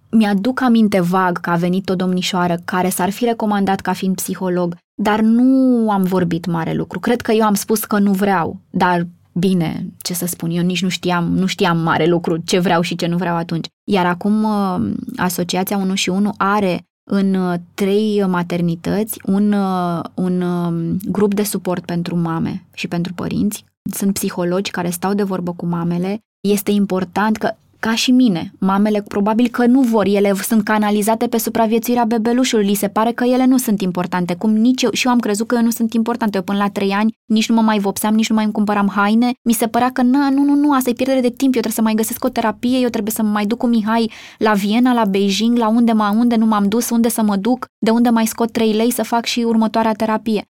mi-aduc 0.10 0.62
aminte 0.62 1.00
vag 1.00 1.40
că 1.40 1.50
a 1.50 1.56
venit 1.56 1.90
o 1.90 1.96
domnișoară 1.96 2.58
care 2.66 2.90
s-ar 2.90 3.10
fi 3.10 3.26
recomandat 3.26 3.80
ca 3.80 3.94
fiind 3.94 4.16
psiholog, 4.16 4.76
dar 5.02 5.20
nu 5.22 5.92
am 5.92 6.04
vorbit 6.04 6.46
mare 6.46 6.74
lucru. 6.74 7.00
Cred 7.00 7.22
că 7.22 7.32
eu 7.32 7.46
am 7.46 7.54
spus 7.54 7.84
că 7.84 8.00
nu 8.00 8.12
vreau, 8.12 8.60
dar 8.70 9.08
bine, 9.34 9.86
ce 10.02 10.14
să 10.14 10.26
spun, 10.26 10.50
eu 10.50 10.64
nici 10.64 10.82
nu 10.82 10.90
știam, 10.90 11.38
nu 11.38 11.46
știam 11.46 11.78
mare 11.78 12.06
lucru 12.06 12.38
ce 12.38 12.60
vreau 12.60 12.82
și 12.82 12.96
ce 12.96 13.08
nu 13.08 13.18
vreau 13.18 13.36
atunci. 13.36 13.68
Iar 13.84 14.06
acum 14.06 14.44
uh, 14.44 14.92
Asociația 15.16 15.78
1 15.78 15.96
și 15.96 16.10
1 16.10 16.34
are 16.38 16.86
în 17.12 17.34
uh, 17.34 17.54
trei 17.74 18.24
maternități 18.28 19.20
un, 19.26 19.52
uh, 19.52 20.04
un 20.14 20.42
um, 20.42 20.98
grup 21.12 21.34
de 21.34 21.44
suport 21.44 21.86
pentru 21.86 22.16
mame 22.16 22.66
și 22.74 22.88
pentru 22.88 23.14
părinți. 23.14 23.66
Sunt 23.92 24.14
psihologi 24.14 24.72
care 24.72 24.90
stau 24.90 25.14
de 25.14 25.24
vorbă 25.24 25.54
cu 25.54 25.66
mamele. 25.66 26.20
Este 26.48 26.72
important 26.72 27.38
că 27.38 27.52
ca 27.88 27.96
și 27.96 28.12
mine. 28.12 28.52
Mamele 28.60 29.02
probabil 29.02 29.48
că 29.48 29.66
nu 29.66 29.82
vor, 29.82 30.06
ele 30.06 30.34
sunt 30.34 30.64
canalizate 30.64 31.28
pe 31.28 31.38
supraviețuirea 31.38 32.04
bebelușului, 32.04 32.66
li 32.66 32.74
se 32.74 32.88
pare 32.88 33.12
că 33.12 33.24
ele 33.24 33.46
nu 33.46 33.58
sunt 33.58 33.82
importante, 33.82 34.36
cum 34.36 34.56
nici 34.56 34.82
eu, 34.82 34.90
și 34.92 35.06
eu 35.06 35.12
am 35.12 35.20
crezut 35.20 35.48
că 35.48 35.56
eu 35.56 35.62
nu 35.62 35.70
sunt 35.70 35.94
importante. 35.94 36.38
Eu 36.38 36.44
până 36.44 36.58
la 36.58 36.70
trei 36.70 36.92
ani 36.92 37.14
nici 37.26 37.50
nu 37.50 37.56
mă 37.56 37.62
mai 37.62 37.80
vopseam, 37.80 38.14
nici 38.14 38.30
nu 38.30 38.36
mai 38.36 38.44
îmi 38.44 38.54
cumpăram 38.54 38.92
haine, 38.96 39.32
mi 39.44 39.54
se 39.54 39.68
părea 39.68 39.92
că 39.92 40.02
na, 40.02 40.30
nu, 40.30 40.44
nu, 40.44 40.56
nu, 40.56 40.74
asta 40.74 40.90
e 40.90 40.94
pierdere 40.94 41.22
de 41.22 41.30
timp, 41.30 41.56
eu 41.56 41.62
trebuie 41.62 41.74
să 41.74 41.82
mai 41.82 41.94
găsesc 41.94 42.24
o 42.24 42.30
terapie, 42.30 42.80
eu 42.80 42.90
trebuie 42.90 43.14
să 43.14 43.24
mă 43.24 43.30
mai 43.30 43.46
duc 43.46 43.58
cu 43.58 43.68
Mihai 43.68 44.12
la 44.38 44.54
Viena, 44.54 44.94
la 44.94 45.06
Beijing, 45.06 45.58
la 45.58 45.68
unde, 45.68 45.92
mă, 45.92 46.14
unde 46.18 46.36
nu 46.36 46.46
m-am 46.46 46.68
dus, 46.68 46.90
unde 46.90 47.10
să 47.10 47.22
mă 47.22 47.36
duc, 47.36 47.66
de 47.78 47.92
unde 47.92 48.10
mai 48.10 48.26
scot 48.26 48.52
3 48.52 48.74
lei 48.74 48.92
să 48.92 49.04
fac 49.04 49.26
și 49.26 49.40
următoarea 49.40 49.94
terapie. 49.94 50.44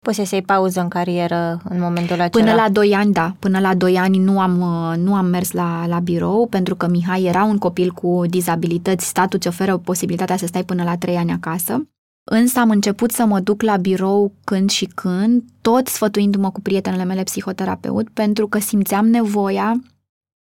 Poți 0.00 0.24
să 0.24 0.34
iei 0.34 0.42
pauză 0.42 0.80
în 0.80 0.88
carieră 0.88 1.60
în 1.68 1.80
momentul 1.80 2.20
acela? 2.20 2.44
Până 2.44 2.54
la 2.54 2.68
2 2.68 2.94
ani, 2.94 3.12
da. 3.12 3.36
Până 3.38 3.58
la 3.58 3.74
2 3.74 3.98
ani 3.98 4.18
nu 4.18 4.40
am, 4.40 4.52
nu 4.98 5.14
am 5.14 5.26
mers 5.26 5.50
la, 5.50 5.86
la 5.86 5.98
birou 5.98 6.46
pentru 6.46 6.74
că 6.76 6.88
Mihai 6.88 7.24
era 7.24 7.44
un 7.44 7.58
copil 7.58 7.90
cu 7.90 8.22
dizabilități. 8.28 9.06
Statul 9.06 9.38
îți 9.38 9.48
oferă 9.48 9.76
posibilitatea 9.76 10.36
să 10.36 10.46
stai 10.46 10.64
până 10.64 10.82
la 10.82 10.96
3 10.96 11.16
ani 11.16 11.32
acasă. 11.32 11.88
Însă 12.30 12.58
am 12.58 12.70
început 12.70 13.10
să 13.10 13.24
mă 13.24 13.40
duc 13.40 13.62
la 13.62 13.76
birou 13.76 14.32
când 14.44 14.70
și 14.70 14.84
când, 14.84 15.42
tot 15.60 15.86
sfătuindu-mă 15.86 16.50
cu 16.50 16.60
prietenele 16.60 17.04
mele 17.04 17.22
psihoterapeut, 17.22 18.08
pentru 18.08 18.48
că 18.48 18.58
simțeam 18.58 19.06
nevoia, 19.06 19.82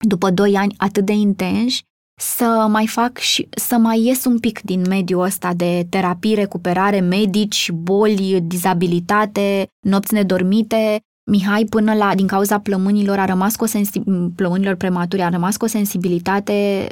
după 0.08 0.30
2 0.30 0.56
ani 0.56 0.74
atât 0.78 1.06
de 1.06 1.14
intenși, 1.14 1.84
să 2.16 2.68
mai 2.70 2.88
fac 2.88 3.18
și 3.18 3.48
să 3.50 3.76
mai 3.76 4.02
ies 4.02 4.26
un 4.26 4.40
pic 4.40 4.62
din 4.62 4.82
mediul 4.88 5.22
ăsta 5.22 5.54
de 5.54 5.88
terapie, 5.90 6.36
recuperare, 6.36 7.00
medici, 7.00 7.72
boli, 7.72 8.42
dizabilitate, 8.44 9.68
nopți 9.80 10.14
nedormite. 10.14 11.00
Mihai 11.32 11.66
până 11.70 11.94
la, 11.94 12.16
din 12.16 12.28
cauza 12.28 12.60
plămânilor, 12.60 13.20
a 13.20 13.26
rămas 13.26 13.56
cu 13.56 13.64
o 13.64 13.68
sensi- 13.68 14.34
plămânilor 14.36 14.76
prematuri, 14.76 15.22
a 15.22 15.30
rămas 15.30 15.58
cu 15.58 15.66
o 15.66 15.68
sensibilitate 15.68 16.88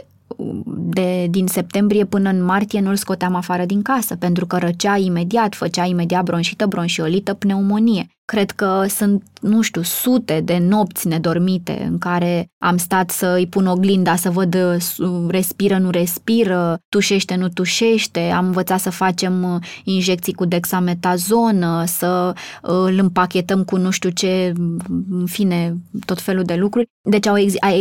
de, 0.65 1.27
din 1.29 1.47
septembrie 1.47 2.05
până 2.05 2.29
în 2.29 2.43
martie 2.43 2.79
nu-l 2.79 2.95
scoteam 2.95 3.35
afară 3.35 3.65
din 3.65 3.81
casă, 3.81 4.15
pentru 4.15 4.45
că 4.45 4.57
răcea 4.57 4.97
imediat, 4.97 5.55
făcea 5.55 5.85
imediat 5.85 6.23
bronșită, 6.23 6.65
bronșiolită, 6.65 7.33
pneumonie. 7.33 8.07
Cred 8.25 8.51
că 8.51 8.85
sunt, 8.87 9.23
nu 9.41 9.61
știu, 9.61 9.81
sute 9.81 10.41
de 10.41 10.57
nopți 10.57 11.07
nedormite 11.07 11.87
în 11.89 11.97
care 11.97 12.47
am 12.57 12.77
stat 12.77 13.09
să 13.09 13.33
îi 13.37 13.47
pun 13.47 13.65
oglinda, 13.65 14.15
să 14.15 14.29
văd 14.29 14.55
uh, 14.55 15.25
respiră, 15.27 15.77
nu 15.77 15.89
respiră, 15.89 16.79
tușește, 16.89 17.35
nu 17.35 17.49
tușește, 17.49 18.19
am 18.19 18.45
învățat 18.45 18.79
să 18.79 18.89
facem 18.89 19.43
uh, 19.43 19.61
injecții 19.83 20.33
cu 20.33 20.45
dexametazonă, 20.45 21.83
să 21.85 22.33
uh, 22.33 22.69
îl 22.71 22.99
împachetăm 22.99 23.63
cu 23.63 23.77
nu 23.77 23.89
știu 23.89 24.09
ce, 24.09 24.53
în 25.09 25.25
fine, 25.25 25.77
tot 26.05 26.21
felul 26.21 26.43
de 26.43 26.55
lucruri. 26.55 26.87
Deci 27.09 27.27
au, 27.27 27.35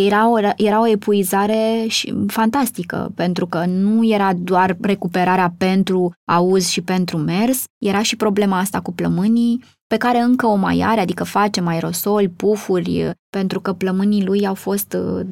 era, 0.07 0.31
o, 0.31 0.39
era 0.57 0.81
o 0.81 0.89
epuizare 0.89 1.85
și 1.89 2.15
fantastică, 2.27 3.13
pentru 3.15 3.47
că 3.47 3.65
nu 3.67 4.07
era 4.07 4.33
doar 4.35 4.77
recuperarea 4.81 5.55
pentru 5.59 6.13
auz 6.25 6.69
și 6.69 6.81
pentru 6.81 7.17
mers, 7.17 7.65
era 7.79 8.03
și 8.03 8.17
problema 8.17 8.59
asta 8.59 8.81
cu 8.81 8.93
plămânii, 8.93 9.61
pe 9.93 9.99
care 9.99 10.19
încă 10.19 10.47
o 10.47 10.55
mai 10.55 10.83
are, 10.85 11.01
adică 11.01 11.25
face 11.25 11.61
mai 11.61 11.75
aerosoli, 11.75 12.29
pufuri, 12.29 13.11
pentru 13.31 13.61
că 13.61 13.73
plămânii 13.73 14.25
lui 14.25 14.47
au 14.47 14.55
fost, 14.55 14.97
uh, 14.99 15.27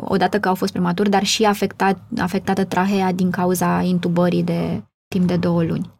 odată 0.00 0.40
că 0.40 0.48
au 0.48 0.54
fost 0.54 0.72
prematuri, 0.72 1.10
dar 1.10 1.24
și 1.24 1.44
afectat, 1.44 1.98
afectată 2.18 2.64
trahea 2.64 3.12
din 3.12 3.30
cauza 3.30 3.82
intubării 3.82 4.42
de 4.42 4.82
timp 5.08 5.26
de 5.26 5.36
două 5.36 5.62
luni. 5.62 5.90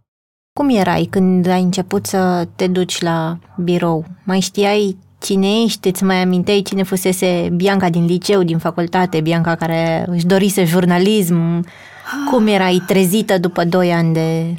Cum 0.58 0.68
erai 0.68 1.04
când 1.10 1.46
ai 1.46 1.62
început 1.62 2.06
să 2.06 2.48
te 2.56 2.66
duci 2.66 3.00
la 3.00 3.38
birou? 3.56 4.04
Mai 4.24 4.40
știai 4.40 4.96
cine 5.20 5.62
ești? 5.62 5.88
Îți 5.88 6.04
mai 6.04 6.22
aminteai 6.22 6.62
cine 6.62 6.82
fusese 6.82 7.48
Bianca 7.54 7.90
din 7.90 8.04
liceu, 8.04 8.42
din 8.42 8.58
facultate, 8.58 9.20
Bianca 9.20 9.54
care 9.54 10.04
își 10.08 10.26
dorise 10.26 10.64
jurnalism? 10.64 11.66
Cum 12.30 12.46
erai 12.46 12.82
trezită 12.86 13.38
după 13.38 13.64
doi 13.64 13.92
ani 13.92 14.12
de 14.12 14.56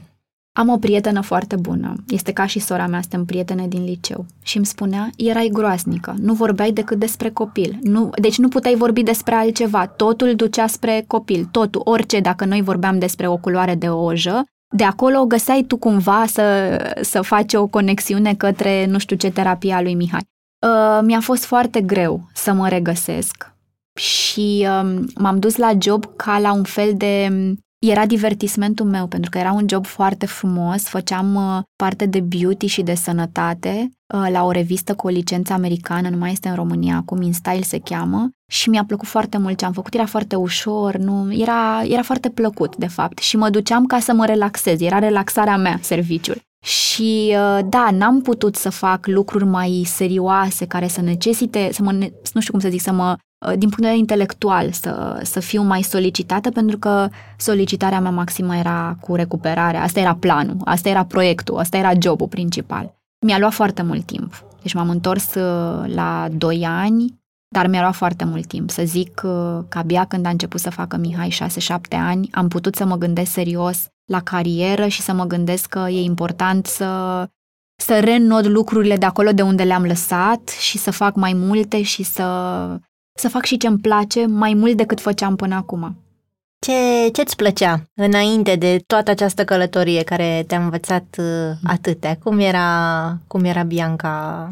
am 0.55 0.69
o 0.69 0.77
prietenă 0.77 1.21
foarte 1.21 1.55
bună, 1.55 1.93
este 2.07 2.31
ca 2.31 2.45
și 2.45 2.59
sora 2.59 2.87
mea, 2.87 3.01
suntem 3.01 3.25
prietene 3.25 3.67
din 3.67 3.83
liceu. 3.83 4.25
Și 4.41 4.57
îmi 4.57 4.65
spunea, 4.65 5.09
erai 5.17 5.49
groasnică, 5.53 6.15
nu 6.19 6.33
vorbeai 6.33 6.71
decât 6.71 6.99
despre 6.99 7.29
copil, 7.29 7.77
nu, 7.81 8.09
deci 8.21 8.37
nu 8.37 8.47
puteai 8.47 8.75
vorbi 8.75 9.03
despre 9.03 9.35
altceva, 9.35 9.87
totul 9.87 10.35
ducea 10.35 10.67
spre 10.67 11.03
copil, 11.07 11.47
totul, 11.51 11.81
orice, 11.83 12.19
dacă 12.19 12.45
noi 12.45 12.61
vorbeam 12.61 12.99
despre 12.99 13.27
o 13.27 13.37
culoare 13.37 13.75
de 13.75 13.89
ojă, 13.89 14.43
de 14.75 14.83
acolo 14.83 15.25
găseai 15.25 15.63
tu 15.67 15.77
cumva 15.77 16.25
să, 16.27 16.77
să 17.01 17.21
faci 17.21 17.53
o 17.53 17.67
conexiune 17.67 18.33
către 18.33 18.85
nu 18.85 18.97
știu 18.97 19.15
ce 19.15 19.31
terapia 19.31 19.81
lui 19.81 19.93
Mihai. 19.93 20.21
Uh, 20.67 20.99
mi-a 21.01 21.19
fost 21.19 21.45
foarte 21.45 21.81
greu 21.81 22.29
să 22.33 22.53
mă 22.53 22.67
regăsesc. 22.67 23.51
Și 23.99 24.67
uh, 24.67 24.99
m-am 25.15 25.39
dus 25.39 25.55
la 25.55 25.71
job 25.79 26.15
ca 26.15 26.39
la 26.39 26.53
un 26.53 26.63
fel 26.63 26.93
de 26.95 27.29
era 27.89 28.05
divertismentul 28.05 28.85
meu, 28.85 29.07
pentru 29.07 29.29
că 29.29 29.37
era 29.37 29.51
un 29.51 29.65
job 29.69 29.85
foarte 29.85 30.25
frumos, 30.25 30.83
făceam 30.83 31.35
uh, 31.35 31.61
parte 31.75 32.05
de 32.05 32.19
beauty 32.19 32.65
și 32.65 32.81
de 32.81 32.93
sănătate 32.93 33.91
uh, 34.13 34.27
la 34.31 34.43
o 34.43 34.51
revistă 34.51 34.95
cu 34.95 35.07
o 35.07 35.09
licență 35.09 35.53
americană, 35.53 36.09
nu 36.09 36.17
mai 36.17 36.31
este 36.31 36.49
în 36.49 36.55
România 36.55 36.95
acum, 36.95 37.21
InStyle 37.21 37.61
se 37.61 37.79
cheamă, 37.79 38.29
și 38.51 38.69
mi-a 38.69 38.83
plăcut 38.85 39.07
foarte 39.07 39.37
mult 39.37 39.57
ce 39.57 39.65
am 39.65 39.71
făcut, 39.71 39.93
era 39.93 40.05
foarte 40.05 40.35
ușor, 40.35 40.95
nu, 40.95 41.33
era, 41.33 41.83
era 41.83 42.01
foarte 42.01 42.29
plăcut, 42.29 42.75
de 42.75 42.87
fapt, 42.87 43.17
și 43.17 43.37
mă 43.37 43.49
duceam 43.49 43.85
ca 43.85 43.99
să 43.99 44.13
mă 44.13 44.25
relaxez, 44.25 44.81
era 44.81 44.99
relaxarea 44.99 45.57
mea, 45.57 45.79
serviciul. 45.81 46.41
Și 46.65 47.35
uh, 47.35 47.59
da, 47.65 47.89
n-am 47.91 48.21
putut 48.21 48.55
să 48.55 48.69
fac 48.69 49.07
lucruri 49.07 49.45
mai 49.45 49.83
serioase 49.85 50.65
care 50.65 50.87
să 50.87 51.01
necesite, 51.01 51.69
să 51.71 51.83
mă, 51.83 51.91
nu 52.33 52.41
știu 52.41 52.51
cum 52.51 52.59
să 52.59 52.69
zic, 52.69 52.81
să 52.81 52.91
mă 52.91 53.15
Uh, 53.32 53.32
din 53.49 53.59
punct 53.59 53.75
de 53.75 53.81
vedere 53.81 53.97
intelectual 53.97 54.71
să, 54.71 55.19
să 55.23 55.39
fiu 55.39 55.61
mai 55.61 55.81
solicitată 55.81 56.51
pentru 56.51 56.77
că 56.77 57.09
solicitarea 57.37 57.99
mea 57.99 58.11
maximă 58.11 58.55
era 58.55 58.97
cu 59.01 59.15
recuperarea, 59.15 59.81
asta 59.81 59.99
era 59.99 60.15
planul, 60.15 60.57
asta 60.63 60.89
era 60.89 61.05
proiectul, 61.05 61.57
asta 61.57 61.77
era 61.77 61.91
jobul 62.01 62.27
principal. 62.27 62.95
Mi-a 63.25 63.39
luat 63.39 63.53
foarte 63.53 63.81
mult 63.81 64.05
timp. 64.05 64.43
Deci 64.61 64.73
m-am 64.73 64.89
întors 64.89 65.33
uh, 65.33 65.83
la 65.85 66.27
2 66.31 66.65
ani, 66.65 67.21
dar 67.47 67.67
mi-a 67.67 67.81
luat 67.81 67.95
foarte 67.95 68.23
mult 68.25 68.45
timp. 68.45 68.69
Să 68.69 68.83
zic 68.85 69.21
uh, 69.25 69.59
că 69.69 69.77
abia 69.77 70.05
când 70.05 70.25
a 70.25 70.29
început 70.29 70.59
să 70.59 70.69
facă 70.69 70.97
Mihai 70.97 71.37
6-7 71.69 71.75
ani, 71.89 72.29
am 72.31 72.47
putut 72.47 72.75
să 72.75 72.85
mă 72.85 72.95
gândesc 72.95 73.31
serios 73.31 73.87
la 74.11 74.21
carieră 74.21 74.87
și 74.87 75.01
să 75.01 75.13
mă 75.13 75.25
gândesc 75.25 75.69
că 75.69 75.85
e 75.89 76.01
important 76.01 76.65
să 76.65 77.23
să 77.75 77.99
renod 77.99 78.45
lucrurile 78.45 78.97
de 78.97 79.05
acolo 79.05 79.31
de 79.31 79.41
unde 79.41 79.63
le-am 79.63 79.83
lăsat 79.83 80.49
și 80.49 80.77
să 80.77 80.91
fac 80.91 81.15
mai 81.15 81.33
multe 81.33 81.81
și 81.81 82.03
să 82.03 82.23
să 83.13 83.29
fac 83.29 83.45
și 83.45 83.57
ce-mi 83.57 83.79
place 83.79 84.25
mai 84.25 84.53
mult 84.53 84.77
decât 84.77 85.01
făceam 85.01 85.35
până 85.35 85.55
acum. 85.55 85.97
Ce, 86.59 87.09
ce-ți 87.13 87.35
plăcea 87.35 87.83
înainte 87.93 88.55
de 88.55 88.83
toată 88.87 89.11
această 89.11 89.43
călătorie 89.43 90.03
care 90.03 90.43
te-a 90.47 90.63
învățat 90.63 91.17
uh, 91.19 91.51
atâtea? 91.63 92.17
Cum 92.17 92.39
era, 92.39 93.17
cum 93.27 93.43
era 93.43 93.63
Bianca? 93.63 94.47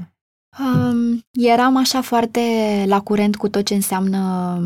Um, 0.59 1.25
eram 1.31 1.77
așa 1.77 2.01
foarte 2.01 2.41
la 2.87 2.99
curent 2.99 3.35
cu 3.35 3.49
tot 3.49 3.65
ce 3.65 3.73
înseamnă 3.73 4.59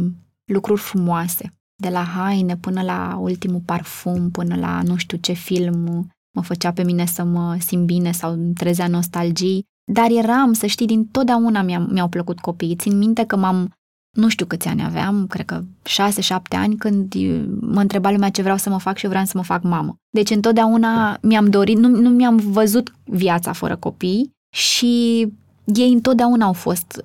lucruri 0.45 0.81
frumoase. 0.81 1.53
De 1.75 1.89
la 1.89 2.03
haine 2.03 2.57
până 2.57 2.81
la 2.81 3.17
ultimul 3.19 3.61
parfum, 3.65 4.31
până 4.31 4.55
la 4.55 4.81
nu 4.81 4.95
știu 4.95 5.17
ce 5.17 5.33
film 5.33 6.07
mă 6.35 6.41
făcea 6.41 6.71
pe 6.71 6.83
mine 6.83 7.05
să 7.05 7.23
mă 7.23 7.57
simt 7.59 7.85
bine 7.85 8.11
sau 8.11 8.31
îmi 8.31 8.53
trezea 8.53 8.87
nostalgii. 8.87 9.65
Dar 9.91 10.09
eram, 10.09 10.53
să 10.53 10.65
știi, 10.65 10.85
din 10.85 11.05
totdeauna 11.05 11.61
mi-au 11.61 12.07
plăcut 12.07 12.39
copiii. 12.39 12.75
Țin 12.75 12.97
minte 12.97 13.23
că 13.25 13.35
m-am 13.35 13.73
nu 14.15 14.27
știu 14.27 14.45
câți 14.45 14.67
ani 14.67 14.83
aveam, 14.83 15.27
cred 15.29 15.45
că 15.45 15.61
6-7 15.61 16.37
ani, 16.49 16.75
când 16.75 17.13
mă 17.59 17.81
întreba 17.81 18.11
lumea 18.11 18.29
ce 18.29 18.41
vreau 18.41 18.57
să 18.57 18.69
mă 18.69 18.79
fac 18.79 18.97
și 18.97 19.03
eu 19.03 19.09
vreau 19.09 19.25
să 19.25 19.33
mă 19.35 19.43
fac 19.43 19.63
mamă. 19.63 19.95
Deci 20.09 20.29
întotdeauna 20.29 21.17
mi-am 21.21 21.49
dorit, 21.49 21.77
nu, 21.77 21.87
nu 21.87 22.09
mi-am 22.09 22.35
văzut 22.35 22.95
viața 23.03 23.51
fără 23.51 23.75
copii 23.75 24.31
și 24.55 25.27
ei 25.65 25.91
întotdeauna 25.91 26.45
au 26.45 26.53
fost, 26.53 27.01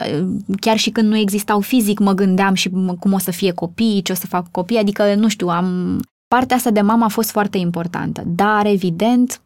chiar 0.61 0.76
și 0.76 0.90
când 0.90 1.08
nu 1.08 1.16
existau 1.16 1.61
fizic, 1.61 1.98
mă 1.98 2.12
gândeam 2.12 2.54
și 2.54 2.70
cum 2.98 3.12
o 3.12 3.18
să 3.18 3.30
fie 3.30 3.52
copii, 3.52 4.02
ce 4.02 4.12
o 4.12 4.14
să 4.14 4.26
fac 4.26 4.50
copii, 4.50 4.78
adică, 4.78 5.14
nu 5.14 5.28
știu, 5.28 5.48
am... 5.48 6.00
Partea 6.28 6.56
asta 6.56 6.70
de 6.70 6.80
mamă 6.80 7.04
a 7.04 7.08
fost 7.08 7.30
foarte 7.30 7.58
importantă, 7.58 8.22
dar, 8.26 8.66
evident, 8.66 9.40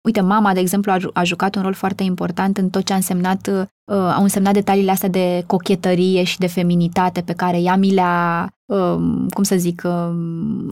Uite, 0.00 0.20
mama, 0.20 0.52
de 0.52 0.60
exemplu, 0.60 0.92
a, 0.92 0.96
a 1.12 1.24
jucat 1.24 1.54
un 1.54 1.62
rol 1.62 1.72
foarte 1.72 2.02
important 2.02 2.58
în 2.58 2.70
tot 2.70 2.84
ce 2.84 2.92
a 2.92 2.96
însemnat, 2.96 3.46
uh, 3.46 3.94
au 3.94 4.22
însemnat 4.22 4.52
detaliile 4.52 4.90
astea 4.90 5.08
de 5.08 5.44
cochetărie 5.46 6.22
și 6.22 6.38
de 6.38 6.46
feminitate 6.46 7.20
pe 7.20 7.32
care 7.32 7.60
ea 7.60 7.76
mi 7.76 7.92
le-a, 7.92 8.48
uh, 8.66 8.96
cum 9.30 9.42
să 9.42 9.56
zic, 9.56 9.82
uh, 9.84 10.10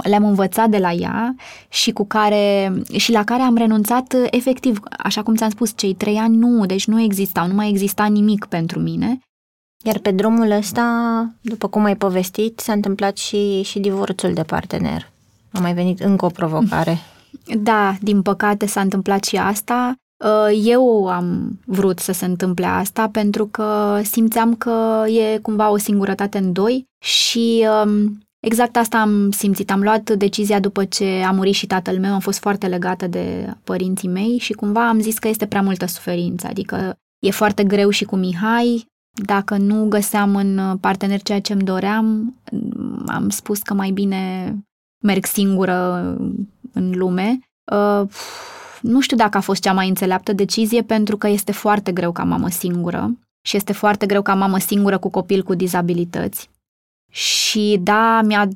le-am 0.03 0.24
învățat 0.24 0.68
de 0.68 0.79
la 0.79 0.93
ea 0.93 1.35
și 1.68 1.91
cu 1.91 2.07
care, 2.07 2.72
și 2.97 3.12
la 3.12 3.24
care 3.24 3.43
am 3.43 3.57
renunțat 3.57 4.12
uh, 4.12 4.27
efectiv, 4.31 4.81
așa 4.99 5.22
cum 5.22 5.35
ți-am 5.35 5.51
spus, 5.51 5.72
cei 5.77 5.95
trei 5.95 6.16
ani 6.16 6.37
nu, 6.37 6.66
deci 6.66 6.87
nu 6.87 7.01
existau, 7.01 7.47
nu 7.47 7.55
mai 7.55 7.68
exista 7.68 8.05
nimic 8.05 8.45
pentru 8.45 8.79
mine. 8.79 9.18
Iar 9.85 9.99
pe 9.99 10.11
drumul 10.11 10.51
ăsta, 10.51 10.85
după 11.41 11.68
cum 11.68 11.85
ai 11.85 11.97
povestit, 11.97 12.61
s-a 12.61 12.72
întâmplat 12.72 13.16
și, 13.16 13.62
și 13.62 13.79
divorțul 13.79 14.33
de 14.33 14.43
partener. 14.43 15.11
A 15.53 15.61
mai 15.61 15.74
venit 15.74 16.01
încă 16.01 16.24
o 16.24 16.29
provocare. 16.29 16.99
Da, 17.59 17.97
din 18.01 18.22
păcate 18.22 18.66
s-a 18.66 18.80
întâmplat 18.80 19.24
și 19.24 19.37
asta. 19.37 19.95
Uh, 20.24 20.61
eu 20.64 21.09
am 21.09 21.59
vrut 21.64 21.99
să 21.99 22.12
se 22.12 22.24
întâmple 22.24 22.66
asta 22.66 23.09
pentru 23.09 23.47
că 23.47 24.01
simțeam 24.03 24.55
că 24.55 25.05
e 25.07 25.39
cumva 25.39 25.70
o 25.70 25.76
singurătate 25.76 26.39
în 26.39 26.53
doi 26.53 26.84
și 27.05 27.66
um, 27.84 28.18
exact 28.41 28.76
asta 28.76 29.01
am 29.01 29.30
simțit. 29.30 29.70
Am 29.70 29.82
luat 29.82 30.11
decizia 30.11 30.61
după 30.61 30.84
ce 30.84 31.22
a 31.26 31.30
murit 31.30 31.55
și 31.55 31.66
tatăl 31.66 31.99
meu, 31.99 32.12
am 32.12 32.20
fost 32.20 32.39
foarte 32.39 32.66
legată 32.66 33.07
de 33.07 33.55
părinții 33.64 34.09
mei 34.09 34.39
și 34.39 34.53
cumva 34.53 34.89
am 34.89 35.01
zis 35.01 35.18
că 35.18 35.28
este 35.28 35.47
prea 35.47 35.62
multă 35.62 35.87
suferință, 35.87 36.47
adică 36.47 36.97
e 37.26 37.30
foarte 37.30 37.64
greu 37.64 37.91
și 37.91 38.05
cu 38.05 38.16
Mihai, 38.16 38.87
dacă 39.24 39.57
nu 39.57 39.87
găseam 39.89 40.37
în 40.37 40.76
partener 40.80 41.22
ceea 41.22 41.41
ce 41.41 41.53
îmi 41.53 41.62
doream, 41.62 42.34
am 43.07 43.28
spus 43.28 43.62
că 43.62 43.74
mai 43.74 43.91
bine 43.91 44.55
merg 45.05 45.24
singură 45.24 46.16
în 46.77 46.93
lume. 46.95 47.39
Uh, 47.72 48.09
nu 48.81 49.01
știu 49.01 49.16
dacă 49.16 49.37
a 49.37 49.41
fost 49.41 49.62
cea 49.62 49.72
mai 49.72 49.89
înțeleaptă 49.89 50.33
decizie 50.33 50.83
pentru 50.83 51.16
că 51.16 51.29
este 51.29 51.53
foarte 51.53 51.93
greu 51.93 52.12
ca 52.12 52.24
mamă 52.24 52.49
singură 52.49 53.18
și 53.43 53.57
este 53.57 53.72
foarte 53.72 54.07
greu 54.07 54.22
ca 54.22 54.35
mamă 54.35 54.59
singură 54.59 54.99
cu 54.99 55.11
copil 55.11 55.43
cu 55.43 55.55
dizabilități. 55.55 56.51
Și 57.11 57.79
da, 57.83 58.20
mi-a, 58.22 58.49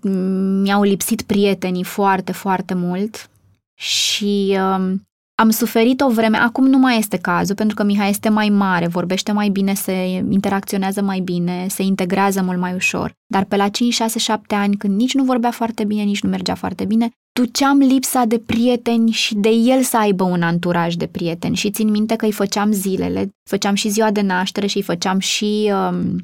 mi-au 0.63 0.83
lipsit 0.83 1.23
prietenii 1.23 1.85
foarte, 1.85 2.33
foarte 2.33 2.75
mult 2.75 3.31
și 3.75 4.59
uh, 4.59 4.93
am 5.41 5.51
suferit 5.51 6.01
o 6.01 6.09
vreme, 6.09 6.37
acum 6.37 6.67
nu 6.67 6.79
mai 6.79 6.99
este 6.99 7.17
cazul, 7.17 7.55
pentru 7.55 7.77
că 7.77 7.83
Mihai 7.83 8.09
este 8.09 8.29
mai 8.29 8.49
mare, 8.49 8.87
vorbește 8.87 9.33
mai 9.33 9.49
bine, 9.49 9.75
se 9.75 9.93
interacționează 10.31 11.03
mai 11.03 11.21
bine, 11.21 11.67
se 11.69 11.83
integrează 11.83 12.43
mult 12.43 12.59
mai 12.59 12.75
ușor. 12.75 13.13
Dar 13.27 13.45
pe 13.45 13.57
la 13.57 13.69
5, 13.69 13.95
6, 13.95 14.19
7 14.19 14.55
ani, 14.55 14.77
când 14.77 14.97
nici 14.97 15.15
nu 15.15 15.25
vorbea 15.25 15.51
foarte 15.51 15.85
bine, 15.85 16.03
nici 16.03 16.23
nu 16.23 16.31
mergea 16.31 16.55
foarte 16.55 16.85
bine, 16.85 17.11
duceam 17.33 17.79
lipsa 17.79 18.25
de 18.25 18.39
prieteni 18.39 19.11
și 19.11 19.35
de 19.35 19.49
el 19.49 19.83
să 19.83 19.97
aibă 19.99 20.25
un 20.25 20.43
anturaj 20.43 20.95
de 20.95 21.07
prieteni. 21.07 21.57
Și 21.57 21.71
țin 21.71 21.91
minte 21.91 22.17
că 22.17 22.25
îi 22.25 22.33
făceam 22.33 22.73
zilele, 22.73 23.35
făceam 23.49 23.75
și 23.75 23.89
ziua 23.89 24.11
de 24.11 24.21
naștere 24.21 24.67
și 24.67 24.77
îi 24.77 24.83
făceam 24.83 25.19
și 25.19 25.73
um, 25.91 26.17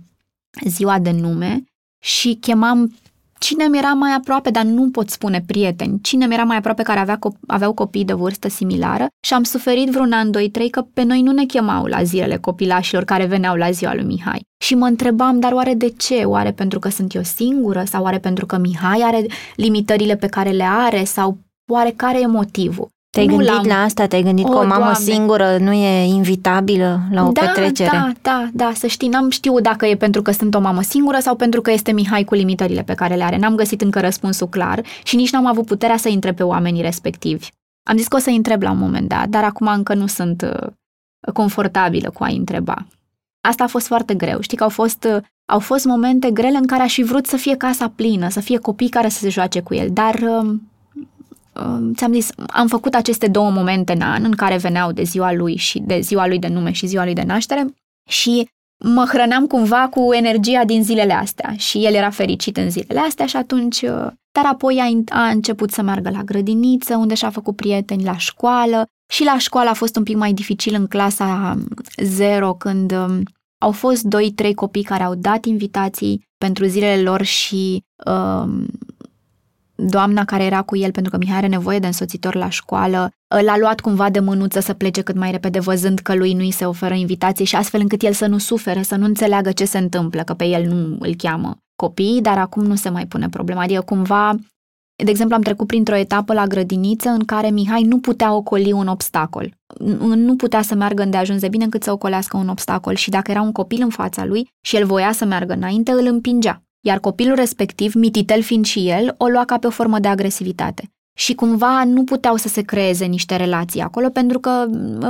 ziua 0.67 0.99
de 0.99 1.11
nume 1.11 1.65
și 2.03 2.35
chemam 2.41 2.95
cine 3.47 3.67
mi 3.69 3.79
era 3.79 3.93
mai 3.93 4.13
aproape, 4.13 4.51
dar 4.51 4.65
nu 4.65 4.91
pot 4.91 5.11
spune 5.11 5.43
prieteni, 5.47 5.99
cine 6.03 6.27
mi 6.27 6.35
era 6.35 6.43
mai 6.43 6.57
aproape 6.57 6.83
care 6.83 7.01
avea 7.01 7.19
cop- 7.19 7.39
aveau 7.47 7.73
copii 7.73 8.05
de 8.05 8.13
vârstă 8.13 8.49
similară 8.49 9.07
și 9.27 9.35
am 9.35 9.43
suferit 9.43 9.91
vreun 9.91 10.13
an, 10.13 10.31
doi, 10.31 10.51
trei 10.51 10.71
că 10.71 10.83
pe 10.95 11.03
noi 11.03 11.23
nu 11.23 11.33
ne 11.33 11.45
chemau 11.45 11.85
la 11.85 12.03
zilele 12.03 12.37
copilașilor 12.37 13.05
care 13.05 13.27
veneau 13.27 13.57
la 13.57 13.71
ziua 13.71 13.95
lui 13.95 14.05
Mihai. 14.05 14.43
Și 14.65 14.75
mă 14.75 14.87
întrebam, 14.87 15.41
dar 15.41 15.53
oare 15.53 15.75
de 15.75 15.89
ce? 15.89 16.15
Oare 16.15 16.53
pentru 16.53 16.79
că 16.79 16.89
sunt 16.89 17.15
eu 17.15 17.23
singură? 17.23 17.85
Sau 17.85 18.03
oare 18.03 18.19
pentru 18.19 18.47
că 18.47 18.59
Mihai 18.59 19.01
are 19.05 19.27
limitările 19.57 20.17
pe 20.17 20.27
care 20.27 20.51
le 20.51 20.67
are? 20.69 21.05
Sau 21.05 21.39
oare 21.73 21.93
care 21.97 22.21
e 22.21 22.27
motivul? 22.27 22.89
Te-ai 23.17 23.27
nu 23.27 23.37
gândit 23.37 23.67
la 23.67 23.83
asta? 23.83 24.07
Te-ai 24.07 24.23
gândit 24.23 24.45
o, 24.45 24.49
că 24.49 24.57
o 24.57 24.67
mamă 24.67 24.75
Doamne. 24.77 24.95
singură 24.95 25.57
nu 25.61 25.73
e 25.73 26.05
invitabilă 26.05 27.01
la 27.11 27.27
o 27.27 27.33
da, 27.33 27.41
petrecere? 27.41 27.91
Da, 27.93 28.13
da, 28.23 28.49
da, 28.53 28.73
să 28.75 28.87
știi, 28.87 29.09
n-am 29.09 29.31
știut 29.31 29.63
dacă 29.63 29.87
e 29.87 29.97
pentru 29.97 30.23
că 30.23 30.31
sunt 30.31 30.55
o 30.55 30.61
mamă 30.61 30.83
singură 30.83 31.19
sau 31.19 31.35
pentru 31.35 31.61
că 31.61 31.71
este 31.71 31.93
Mihai 31.93 32.25
cu 32.25 32.35
limitările 32.35 32.83
pe 32.83 32.95
care 32.95 33.15
le 33.15 33.25
are. 33.25 33.39
N-am 33.39 33.55
găsit 33.55 33.81
încă 33.81 34.01
răspunsul 34.01 34.49
clar 34.49 34.83
și 35.03 35.17
nici 35.17 35.31
n-am 35.31 35.47
avut 35.47 35.67
puterea 35.67 35.97
să 35.97 36.09
intre 36.09 36.33
pe 36.33 36.43
oamenii 36.43 36.83
respectivi. 36.83 37.49
Am 37.83 37.97
zis 37.97 38.09
că 38.09 38.17
o 38.17 38.19
să 38.19 38.31
întreb 38.31 38.63
la 38.63 38.71
un 38.71 38.79
moment 38.79 39.09
dat, 39.09 39.29
dar 39.29 39.45
acum 39.45 39.67
încă 39.67 39.95
nu 39.95 40.07
sunt 40.07 40.43
uh, 40.43 40.69
confortabilă 41.33 42.11
cu 42.11 42.25
a 42.25 42.29
întreba. 42.29 42.87
Asta 43.41 43.65
a 43.65 43.67
fost 43.67 43.87
foarte 43.87 44.15
greu. 44.15 44.41
Știi 44.41 44.57
că 44.57 44.63
au 44.63 44.69
fost, 44.69 45.09
uh, 45.15 45.23
au 45.53 45.59
fost 45.59 45.85
momente 45.85 46.31
grele 46.31 46.57
în 46.57 46.67
care 46.67 46.83
aș 46.83 46.93
fi 46.93 47.03
vrut 47.03 47.27
să 47.27 47.37
fie 47.37 47.57
casa 47.57 47.93
plină, 47.97 48.29
să 48.29 48.41
fie 48.41 48.59
copii 48.59 48.89
care 48.89 49.09
să 49.09 49.19
se 49.19 49.29
joace 49.29 49.61
cu 49.61 49.75
el, 49.75 49.89
dar 49.93 50.15
um, 50.15 50.63
ți-am 51.95 52.13
zis, 52.13 52.31
am 52.47 52.67
făcut 52.67 52.95
aceste 52.95 53.27
două 53.27 53.51
momente 53.51 53.93
în 53.93 54.01
an 54.01 54.25
în 54.25 54.33
care 54.33 54.57
veneau 54.57 54.93
de 54.93 55.03
ziua 55.03 55.33
lui 55.33 55.57
și 55.57 55.79
de 55.79 56.01
ziua 56.01 56.27
lui 56.27 56.39
de 56.39 56.49
nume 56.49 56.73
și 56.73 56.87
ziua 56.87 57.05
lui 57.05 57.15
de 57.15 57.23
naștere 57.23 57.67
și 58.09 58.49
mă 58.85 59.05
hrăneam 59.09 59.47
cumva 59.47 59.89
cu 59.89 60.13
energia 60.13 60.65
din 60.65 60.83
zilele 60.85 61.13
astea 61.13 61.55
și 61.57 61.85
el 61.85 61.95
era 61.95 62.11
fericit 62.11 62.57
în 62.57 62.71
zilele 62.71 63.01
astea 63.01 63.27
și 63.27 63.37
atunci, 63.37 63.83
uh, 63.83 64.07
dar 64.33 64.45
apoi 64.53 65.05
a, 65.09 65.19
a 65.19 65.29
început 65.29 65.71
să 65.71 65.83
meargă 65.83 66.11
la 66.11 66.23
grădiniță 66.23 66.97
unde 66.97 67.15
și-a 67.15 67.31
făcut 67.31 67.57
prieteni 67.57 68.05
la 68.05 68.17
școală 68.17 68.85
și 69.13 69.25
la 69.25 69.39
școală 69.39 69.69
a 69.69 69.75
fost 69.75 69.97
un 69.97 70.03
pic 70.03 70.17
mai 70.17 70.33
dificil 70.33 70.75
în 70.75 70.87
clasa 70.87 71.59
0 72.03 72.55
când 72.55 72.93
um, 72.93 73.23
au 73.59 73.73
fost 73.73 74.03
doi, 74.03 74.33
trei 74.33 74.55
copii 74.55 74.83
care 74.83 75.03
au 75.03 75.15
dat 75.15 75.45
invitații 75.45 76.29
pentru 76.39 76.65
zilele 76.65 77.03
lor 77.03 77.23
și 77.23 77.85
um, 78.07 78.67
doamna 79.77 80.25
care 80.25 80.45
era 80.45 80.63
cu 80.63 80.77
el, 80.77 80.91
pentru 80.91 81.11
că 81.13 81.19
Mihai 81.19 81.37
are 81.37 81.47
nevoie 81.47 81.79
de 81.79 81.87
însoțitor 81.87 82.35
la 82.35 82.49
școală, 82.49 83.11
l-a 83.45 83.59
luat 83.59 83.81
cumva 83.81 84.11
de 84.11 84.21
mânuță 84.21 84.61
să 84.61 84.73
plece 84.73 85.03
cât 85.03 85.17
mai 85.17 85.31
repede, 85.31 85.61
văzând 85.61 85.99
că 85.99 86.15
lui 86.15 86.33
nu 86.33 86.41
îi 86.41 86.51
se 86.51 86.65
oferă 86.65 86.95
invitație 86.95 87.45
și 87.45 87.57
astfel 87.57 87.81
încât 87.81 88.03
el 88.03 88.13
să 88.13 88.27
nu 88.27 88.39
sufere, 88.39 88.83
să 88.83 88.97
nu 88.97 89.05
înțeleagă 89.05 89.53
ce 89.53 89.65
se 89.65 89.79
întâmplă, 89.79 90.23
că 90.23 90.35
pe 90.35 90.45
el 90.45 90.67
nu 90.67 90.97
îl 91.01 91.15
cheamă 91.15 91.57
copiii, 91.77 92.21
dar 92.21 92.39
acum 92.39 92.65
nu 92.65 92.75
se 92.75 92.89
mai 92.89 93.07
pune 93.07 93.29
problema. 93.29 93.63
Adică 93.63 93.81
cumva, 93.81 94.35
de 95.05 95.11
exemplu, 95.11 95.37
am 95.37 95.43
trecut 95.43 95.67
printr-o 95.67 95.97
etapă 95.97 96.33
la 96.33 96.47
grădiniță 96.47 97.09
în 97.09 97.25
care 97.25 97.51
Mihai 97.51 97.83
nu 97.83 97.99
putea 97.99 98.35
ocoli 98.35 98.73
un 98.73 98.87
obstacol. 98.87 99.55
Nu 99.99 100.37
putea 100.37 100.63
să 100.63 100.75
meargă 100.75 101.03
îndeajuns 101.03 101.41
de 101.41 101.49
bine 101.49 101.65
încât 101.65 101.83
să 101.83 101.93
ocolească 101.93 102.37
un 102.37 102.49
obstacol 102.49 102.95
și 102.95 103.11
dacă 103.11 103.31
era 103.31 103.41
un 103.41 103.53
copil 103.53 103.83
în 103.83 103.91
fața 103.91 104.25
lui 104.25 104.49
și 104.61 104.77
el 104.77 104.87
voia 104.87 105.13
să 105.13 105.25
meargă 105.25 105.53
înainte, 105.53 105.91
îl 105.91 106.07
împingea 106.07 106.66
iar 106.87 106.99
copilul 106.99 107.35
respectiv, 107.35 107.95
mititel 107.95 108.43
fiind 108.43 108.65
și 108.65 108.89
el, 108.89 109.15
o 109.19 109.27
lua 109.27 109.45
ca 109.45 109.59
pe 109.59 109.67
o 109.67 109.71
formă 109.71 109.99
de 109.99 110.09
agresivitate. 110.09 110.89
Și 111.19 111.35
cumva 111.35 111.85
nu 111.85 112.05
puteau 112.05 112.37
să 112.37 112.49
se 112.49 112.63
creeze 112.63 113.05
niște 113.05 113.37
relații 113.37 113.81
acolo 113.81 114.09
pentru 114.09 114.39
că 114.39 114.67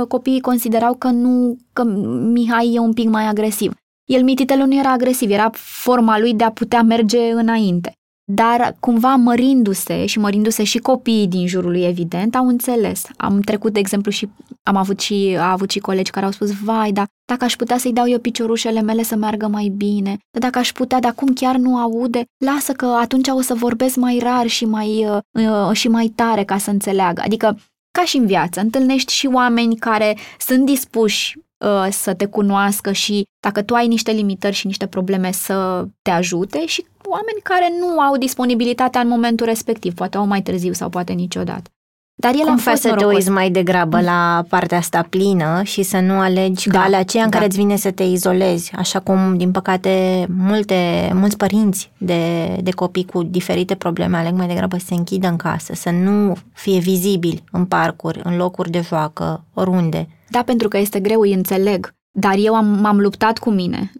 copiii 0.07 0.41
considerau 0.41 0.93
că 0.93 1.07
nu, 1.07 1.57
că 1.73 1.83
Mihai 2.33 2.73
e 2.73 2.79
un 2.79 2.93
pic 2.93 3.09
mai 3.09 3.23
agresiv. 3.23 3.73
El 4.05 4.23
mititelul 4.23 4.67
nu 4.67 4.77
era 4.79 4.91
agresiv, 4.91 5.29
era 5.29 5.49
forma 5.53 6.19
lui 6.19 6.33
de 6.33 6.43
a 6.43 6.51
putea 6.51 6.81
merge 6.81 7.31
înainte. 7.31 7.91
Dar 8.31 8.75
cumva 8.79 9.15
mărindu-se 9.15 10.05
și 10.05 10.19
mărindu-se 10.19 10.63
și 10.63 10.77
copiii 10.77 11.27
din 11.27 11.47
jurul 11.47 11.71
lui, 11.71 11.83
evident, 11.85 12.35
au 12.35 12.47
înțeles. 12.47 13.03
Am 13.17 13.39
trecut, 13.39 13.73
de 13.73 13.79
exemplu, 13.79 14.11
și 14.11 14.29
am 14.63 14.75
avut 14.75 14.99
și, 14.99 15.35
a 15.39 15.51
avut 15.51 15.69
și 15.71 15.79
colegi 15.79 16.11
care 16.11 16.25
au 16.25 16.31
spus, 16.31 16.51
vai, 16.51 16.91
da, 16.91 17.03
dacă 17.25 17.43
aș 17.43 17.55
putea 17.55 17.77
să-i 17.77 17.93
dau 17.93 18.09
eu 18.09 18.19
piciorușele 18.19 18.81
mele 18.81 19.03
să 19.03 19.15
meargă 19.15 19.47
mai 19.47 19.73
bine, 19.77 20.17
dacă 20.39 20.59
aș 20.59 20.71
putea, 20.71 20.99
dar 20.99 21.11
acum 21.11 21.33
chiar 21.33 21.55
nu 21.55 21.77
aude, 21.77 22.23
lasă 22.45 22.71
că 22.71 22.85
atunci 22.85 23.27
o 23.27 23.41
să 23.41 23.53
vorbesc 23.53 23.95
mai 23.95 24.19
rar 24.21 24.47
și 24.47 24.65
mai, 24.65 25.05
uh, 25.05 25.17
uh, 25.31 25.71
și 25.75 25.87
mai 25.87 26.07
tare 26.15 26.43
ca 26.43 26.57
să 26.57 26.69
înțeleagă. 26.69 27.21
Adică, 27.25 27.59
ca 27.91 28.03
și 28.05 28.17
în 28.17 28.25
viață, 28.25 28.59
întâlnești 28.59 29.13
și 29.13 29.27
oameni 29.27 29.75
care 29.75 30.17
sunt 30.39 30.65
dispuși 30.65 31.37
uh, 31.65 31.87
să 31.89 32.13
te 32.13 32.25
cunoască 32.25 32.91
și 32.91 33.23
dacă 33.39 33.63
tu 33.63 33.73
ai 33.73 33.87
niște 33.87 34.11
limitări 34.11 34.55
și 34.55 34.65
niște 34.65 34.87
probleme 34.87 35.31
să 35.31 35.87
te 36.01 36.09
ajute 36.09 36.65
și 36.65 36.85
oameni 37.05 37.39
care 37.43 37.73
nu 37.79 37.99
au 37.99 38.17
disponibilitatea 38.17 39.01
în 39.01 39.07
momentul 39.07 39.45
respectiv, 39.45 39.93
poate 39.93 40.17
au 40.17 40.25
mai 40.25 40.41
târziu 40.41 40.73
sau 40.73 40.89
poate 40.89 41.13
niciodată. 41.13 41.69
Dar 42.19 42.33
el 42.33 42.43
Cum 42.43 42.53
a 42.53 42.57
fost 42.57 42.81
să 42.81 42.93
te 42.95 43.05
uiți 43.05 43.29
mai 43.29 43.49
degrabă 43.49 44.01
la 44.01 44.45
partea 44.49 44.77
asta 44.77 45.05
plină 45.09 45.61
și 45.63 45.83
să 45.83 45.99
nu 45.99 46.19
alegi 46.19 46.69
da, 46.69 46.79
calea 46.81 46.99
aceea 46.99 47.23
în 47.23 47.29
da. 47.29 47.35
care 47.35 47.49
îți 47.49 47.57
vine 47.57 47.75
să 47.75 47.91
te 47.91 48.03
izolezi, 48.03 48.71
așa 48.75 48.99
cum, 48.99 49.37
din 49.37 49.51
păcate, 49.51 50.25
multe, 50.37 51.11
mulți 51.13 51.37
părinți 51.37 51.91
de, 51.97 52.47
de 52.61 52.71
copii 52.71 53.05
cu 53.05 53.23
diferite 53.23 53.75
probleme 53.75 54.17
aleg 54.17 54.33
mai 54.33 54.47
degrabă 54.47 54.77
să 54.77 54.85
se 54.85 54.93
închidă 54.93 55.27
în 55.27 55.35
casă, 55.35 55.73
să 55.75 55.89
nu 55.89 56.35
fie 56.53 56.79
vizibil 56.79 57.43
în 57.51 57.65
parcuri, 57.65 58.19
în 58.23 58.37
locuri 58.37 58.71
de 58.71 58.81
joacă, 58.81 59.43
oriunde. 59.53 60.07
Da, 60.29 60.43
pentru 60.43 60.67
că 60.67 60.77
este 60.77 60.99
greu, 60.99 61.19
îi 61.19 61.33
înțeleg, 61.33 61.95
dar 62.11 62.35
eu 62.37 62.55
am, 62.55 62.65
m-am 62.65 62.99
luptat 62.99 63.37
cu 63.37 63.49
mine. 63.49 63.91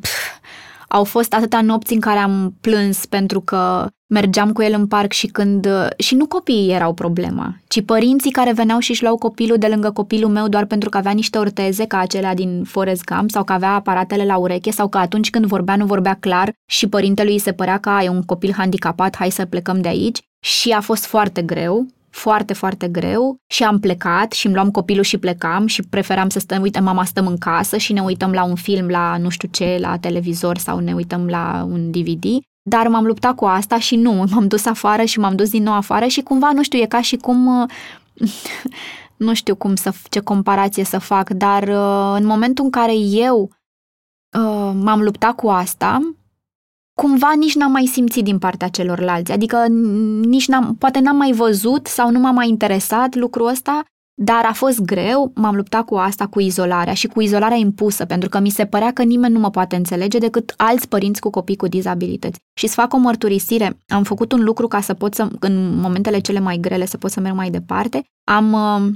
Pff, 0.00 0.40
au 0.88 1.04
fost 1.04 1.34
atâtea 1.34 1.60
nopți 1.60 1.92
în 1.92 2.00
care 2.00 2.18
am 2.18 2.54
plâns 2.60 3.06
pentru 3.06 3.40
că 3.40 3.86
mergeam 4.12 4.52
cu 4.52 4.62
el 4.62 4.74
în 4.76 4.86
parc 4.86 5.12
și 5.12 5.26
când... 5.26 5.68
Și 5.98 6.14
nu 6.14 6.26
copiii 6.26 6.72
erau 6.72 6.92
problema, 6.92 7.54
ci 7.68 7.84
părinții 7.84 8.30
care 8.30 8.52
veneau 8.52 8.78
și 8.78 8.90
își 8.90 9.02
luau 9.02 9.16
copilul 9.16 9.58
de 9.58 9.66
lângă 9.66 9.90
copilul 9.90 10.30
meu 10.30 10.48
doar 10.48 10.64
pentru 10.64 10.88
că 10.88 10.96
avea 10.96 11.12
niște 11.12 11.38
orteze 11.38 11.84
ca 11.84 11.98
acelea 11.98 12.34
din 12.34 12.62
Forest 12.64 13.04
Gump 13.04 13.30
sau 13.30 13.44
că 13.44 13.52
avea 13.52 13.74
aparatele 13.74 14.24
la 14.24 14.36
ureche 14.36 14.70
sau 14.70 14.88
că 14.88 14.98
atunci 14.98 15.30
când 15.30 15.46
vorbea 15.46 15.76
nu 15.76 15.86
vorbea 15.86 16.16
clar 16.20 16.52
și 16.70 16.88
părintelui 16.88 17.32
îi 17.32 17.38
se 17.38 17.52
părea 17.52 17.78
că 17.78 17.98
e 18.02 18.08
un 18.08 18.22
copil 18.22 18.52
handicapat, 18.56 19.16
hai 19.16 19.30
să 19.30 19.44
plecăm 19.44 19.80
de 19.80 19.88
aici. 19.88 20.18
Și 20.44 20.70
a 20.70 20.80
fost 20.80 21.06
foarte 21.06 21.42
greu 21.42 21.86
foarte, 22.14 22.52
foarte 22.52 22.88
greu 22.88 23.36
și 23.46 23.62
am 23.62 23.78
plecat 23.78 24.32
și 24.32 24.46
îmi 24.46 24.54
luam 24.54 24.70
copilul 24.70 25.04
și 25.04 25.18
plecam 25.18 25.66
și 25.66 25.82
preferam 25.82 26.28
să 26.28 26.38
stăm, 26.38 26.62
uite, 26.62 26.80
mama 26.80 27.04
stăm 27.04 27.26
în 27.26 27.38
casă 27.38 27.76
și 27.76 27.92
ne 27.92 28.00
uităm 28.00 28.32
la 28.32 28.44
un 28.44 28.54
film, 28.54 28.88
la 28.88 29.16
nu 29.16 29.28
știu 29.28 29.48
ce, 29.52 29.76
la 29.80 29.96
televizor 29.96 30.58
sau 30.58 30.78
ne 30.78 30.94
uităm 30.94 31.26
la 31.26 31.66
un 31.70 31.90
DVD. 31.90 32.24
Dar 32.62 32.88
m-am 32.88 33.04
luptat 33.04 33.34
cu 33.34 33.44
asta 33.44 33.78
și 33.78 33.96
nu, 33.96 34.24
m-am 34.30 34.46
dus 34.46 34.64
afară 34.64 35.04
și 35.04 35.18
m-am 35.18 35.36
dus 35.36 35.50
din 35.50 35.62
nou 35.62 35.74
afară 35.74 36.06
și 36.06 36.22
cumva, 36.22 36.52
nu 36.52 36.62
știu, 36.62 36.78
e 36.78 36.86
ca 36.86 37.00
și 37.00 37.16
cum... 37.16 37.48
nu 39.16 39.34
știu 39.34 39.54
cum 39.54 39.74
să, 39.74 39.92
ce 40.10 40.20
comparație 40.20 40.84
să 40.84 40.98
fac, 40.98 41.30
dar 41.30 41.62
uh, 41.62 42.14
în 42.20 42.26
momentul 42.26 42.64
în 42.64 42.70
care 42.70 42.94
eu 42.94 43.50
uh, 44.38 44.72
m-am 44.74 45.02
luptat 45.02 45.34
cu 45.34 45.48
asta, 45.48 46.14
cumva 46.94 47.32
nici 47.36 47.54
n-am 47.54 47.70
mai 47.70 47.86
simțit 47.86 48.24
din 48.24 48.38
partea 48.38 48.68
celorlalți. 48.68 49.32
Adică 49.32 49.66
nici 50.20 50.48
n-am, 50.48 50.74
poate 50.74 50.98
n-am 51.00 51.16
mai 51.16 51.32
văzut 51.32 51.86
sau 51.86 52.10
nu 52.10 52.18
m-a 52.18 52.30
mai 52.30 52.48
interesat 52.48 53.14
lucrul 53.14 53.46
ăsta, 53.46 53.84
dar 54.24 54.44
a 54.44 54.52
fost 54.52 54.80
greu, 54.80 55.32
m-am 55.34 55.54
luptat 55.54 55.84
cu 55.84 55.94
asta, 55.94 56.26
cu 56.26 56.40
izolarea 56.40 56.94
și 56.94 57.06
cu 57.06 57.20
izolarea 57.20 57.56
impusă, 57.56 58.04
pentru 58.04 58.28
că 58.28 58.40
mi 58.40 58.50
se 58.50 58.66
părea 58.66 58.92
că 58.92 59.02
nimeni 59.02 59.32
nu 59.32 59.40
mă 59.40 59.50
poate 59.50 59.76
înțelege 59.76 60.18
decât 60.18 60.54
alți 60.56 60.88
părinți 60.88 61.20
cu 61.20 61.30
copii 61.30 61.56
cu 61.56 61.66
dizabilități. 61.66 62.38
Și 62.54 62.66
să 62.66 62.74
fac 62.74 62.94
o 62.94 62.96
mărturisire, 62.96 63.78
am 63.88 64.02
făcut 64.02 64.32
un 64.32 64.42
lucru 64.42 64.68
ca 64.68 64.80
să 64.80 64.94
pot 64.94 65.14
să, 65.14 65.28
în 65.40 65.76
momentele 65.80 66.18
cele 66.18 66.38
mai 66.38 66.58
grele, 66.60 66.86
să 66.86 66.96
pot 66.96 67.10
să 67.10 67.20
merg 67.20 67.34
mai 67.34 67.50
departe. 67.50 68.04
Am, 68.24 68.52
uh, 68.52 68.92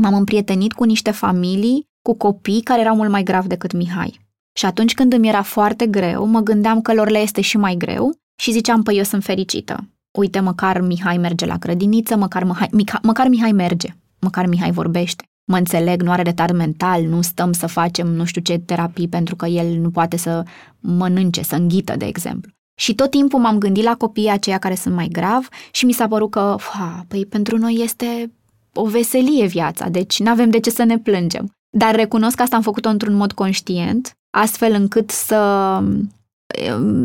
m-am 0.00 0.14
împrietenit 0.14 0.72
cu 0.72 0.84
niște 0.84 1.10
familii, 1.10 1.88
cu 2.02 2.14
copii 2.14 2.62
care 2.62 2.80
erau 2.80 2.96
mult 2.96 3.10
mai 3.10 3.22
grav 3.22 3.46
decât 3.46 3.72
Mihai. 3.72 4.20
Și 4.52 4.64
atunci 4.64 4.94
când 4.94 5.12
îmi 5.12 5.28
era 5.28 5.42
foarte 5.42 5.86
greu, 5.86 6.26
mă 6.26 6.40
gândeam 6.40 6.80
că 6.80 6.94
lor 6.94 7.08
le 7.08 7.18
este 7.18 7.40
și 7.40 7.56
mai 7.56 7.74
greu 7.74 8.12
și 8.40 8.52
ziceam, 8.52 8.82
păi 8.82 8.96
eu 8.96 9.02
sunt 9.02 9.24
fericită. 9.24 9.88
Uite, 10.18 10.40
măcar 10.40 10.80
Mihai 10.80 11.16
merge 11.16 11.46
la 11.46 11.56
grădiniță, 11.56 12.16
măcar, 12.16 12.44
Mihai, 12.44 12.68
Mica, 12.72 12.98
măcar 13.02 13.28
Mihai 13.28 13.52
merge, 13.52 13.96
măcar 14.20 14.46
Mihai 14.46 14.70
vorbește. 14.70 15.24
Mă 15.44 15.56
înțeleg, 15.56 16.02
nu 16.02 16.10
are 16.10 16.22
retard 16.22 16.56
mental, 16.56 17.02
nu 17.02 17.22
stăm 17.22 17.52
să 17.52 17.66
facem 17.66 18.06
nu 18.06 18.24
știu 18.24 18.40
ce 18.40 18.58
terapii 18.58 19.08
pentru 19.08 19.36
că 19.36 19.46
el 19.46 19.78
nu 19.80 19.90
poate 19.90 20.16
să 20.16 20.42
mănânce, 20.80 21.42
să 21.42 21.54
înghită, 21.54 21.96
de 21.96 22.04
exemplu. 22.04 22.50
Și 22.80 22.94
tot 22.94 23.10
timpul 23.10 23.40
m-am 23.40 23.58
gândit 23.58 23.84
la 23.84 23.94
copiii 23.94 24.30
aceia 24.30 24.58
care 24.58 24.74
sunt 24.74 24.94
mai 24.94 25.08
grav 25.12 25.48
și 25.70 25.84
mi 25.84 25.92
s-a 25.92 26.08
părut 26.08 26.30
că, 26.30 26.54
fa, 26.58 27.04
păi 27.08 27.26
pentru 27.26 27.58
noi 27.58 27.80
este 27.82 28.32
o 28.74 28.86
veselie 28.86 29.46
viața, 29.46 29.88
deci 29.88 30.20
nu 30.20 30.30
avem 30.30 30.50
de 30.50 30.60
ce 30.60 30.70
să 30.70 30.82
ne 30.82 30.98
plângem. 30.98 31.50
Dar 31.76 31.94
recunosc 31.94 32.36
că 32.36 32.42
asta 32.42 32.56
am 32.56 32.62
făcut-o 32.62 32.88
într-un 32.88 33.14
mod 33.14 33.32
conștient, 33.32 34.12
astfel 34.30 34.72
încât 34.72 35.10
să, 35.10 35.82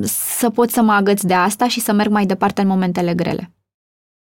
să 0.02 0.50
pot 0.50 0.70
să 0.70 0.82
mă 0.82 0.92
agăț 0.92 1.22
de 1.22 1.34
asta 1.34 1.68
și 1.68 1.80
să 1.80 1.94
merg 1.94 2.12
mai 2.12 2.26
departe 2.26 2.62
în 2.62 2.68
momentele 2.68 3.14
grele. 3.14 3.52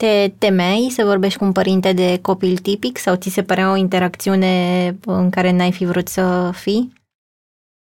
Te 0.03 0.33
temeai 0.39 0.89
să 0.91 1.05
vorbești 1.05 1.39
cu 1.39 1.45
un 1.45 1.53
părinte 1.53 1.93
de 1.93 2.19
copil 2.23 2.57
tipic 2.57 2.99
sau 2.99 3.17
ți 3.17 3.29
se 3.29 3.43
părea 3.43 3.71
o 3.71 3.77
interacțiune 3.77 4.97
în 5.07 5.31
care 5.31 5.53
n-ai 5.53 5.73
fi 5.73 5.85
vrut 5.85 6.09
să 6.09 6.51
fii? 6.55 6.93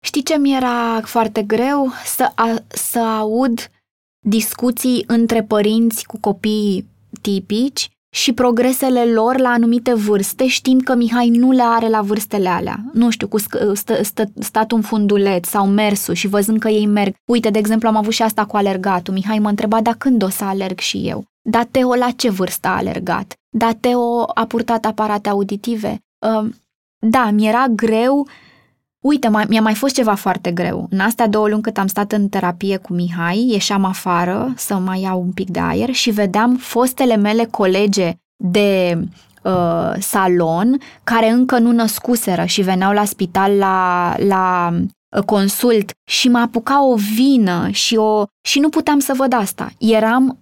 Știi 0.04 0.22
ce 0.22 0.38
mi 0.38 0.54
era 0.56 1.00
foarte 1.04 1.42
greu? 1.42 1.92
Să, 2.04 2.32
a, 2.34 2.54
să 2.68 2.98
aud 2.98 3.70
discuții 4.26 5.04
între 5.06 5.42
părinți 5.42 6.06
cu 6.06 6.18
copii 6.20 6.88
tipici 7.20 7.88
și 8.14 8.32
progresele 8.32 9.04
lor 9.04 9.38
la 9.38 9.48
anumite 9.48 9.94
vârste, 9.94 10.46
știind 10.46 10.82
că 10.82 10.94
Mihai 10.94 11.28
nu 11.28 11.50
le 11.50 11.62
are 11.62 11.88
la 11.88 12.02
vârstele 12.02 12.48
alea. 12.48 12.84
Nu 12.92 13.10
știu, 13.10 13.28
cu 13.28 13.38
stă, 13.38 14.02
stă, 14.02 14.24
statul 14.40 14.76
în 14.76 14.82
funduleț 14.82 15.48
sau 15.48 15.66
mersul 15.66 16.14
și 16.14 16.28
văzând 16.28 16.58
că 16.58 16.68
ei 16.68 16.86
merg. 16.86 17.14
Uite, 17.24 17.50
de 17.50 17.58
exemplu, 17.58 17.88
am 17.88 17.96
avut 17.96 18.12
și 18.12 18.22
asta 18.22 18.44
cu 18.44 18.56
alergatul. 18.56 19.14
Mihai 19.14 19.38
mă 19.38 19.48
întreba, 19.48 19.80
da 19.80 19.92
când 19.92 20.22
o 20.22 20.28
să 20.28 20.44
alerg 20.44 20.78
și 20.78 21.08
eu? 21.08 21.24
Da, 21.46 21.64
Teo 21.70 21.94
la 21.94 22.10
ce 22.10 22.30
vârstă 22.30 22.68
a 22.68 22.76
alergat? 22.76 23.34
Da, 23.48 23.72
Teo 23.80 24.22
a 24.34 24.46
purtat 24.46 24.84
aparate 24.84 25.28
auditive? 25.28 25.98
Uh, 26.18 26.48
da, 26.98 27.30
mi-era 27.30 27.66
greu 27.68 28.26
Uite, 29.04 29.28
mai, 29.28 29.44
mi-a 29.48 29.60
mai 29.60 29.74
fost 29.74 29.94
ceva 29.94 30.14
foarte 30.14 30.52
greu. 30.52 30.86
În 30.90 31.00
astea 31.00 31.28
două 31.28 31.48
luni 31.48 31.62
cât 31.62 31.78
am 31.78 31.86
stat 31.86 32.12
în 32.12 32.28
terapie 32.28 32.76
cu 32.76 32.92
Mihai, 32.92 33.46
ieșeam 33.48 33.84
afară 33.84 34.52
să 34.56 34.74
mai 34.74 35.00
iau 35.00 35.20
un 35.20 35.32
pic 35.32 35.50
de 35.50 35.60
aer 35.60 35.92
și 35.92 36.10
vedeam 36.10 36.56
fostele 36.56 37.16
mele 37.16 37.44
colege 37.44 38.12
de 38.36 38.98
uh, 39.42 39.92
salon 39.98 40.80
care 41.04 41.28
încă 41.28 41.58
nu 41.58 41.72
născuseră 41.72 42.44
și 42.44 42.62
veneau 42.62 42.92
la 42.92 43.04
spital 43.04 43.52
la, 43.52 44.14
la 44.18 44.72
uh, 45.16 45.22
consult 45.22 45.90
și 46.10 46.28
mă 46.28 46.38
apuca 46.38 46.84
o 46.84 46.94
vină 46.94 47.68
și, 47.70 47.96
o, 47.96 48.24
și 48.48 48.58
nu 48.58 48.68
puteam 48.68 48.98
să 48.98 49.12
văd 49.16 49.32
asta. 49.32 49.70
Eram, 49.78 50.38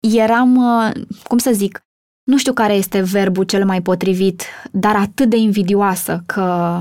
eram, 0.00 0.56
uh, 0.56 0.90
cum 1.22 1.38
să 1.38 1.52
zic, 1.52 1.84
nu 2.24 2.38
știu 2.38 2.52
care 2.52 2.74
este 2.74 3.00
verbul 3.00 3.44
cel 3.44 3.64
mai 3.64 3.82
potrivit, 3.82 4.42
dar 4.72 4.96
atât 4.96 5.30
de 5.30 5.36
invidioasă 5.36 6.22
că 6.26 6.80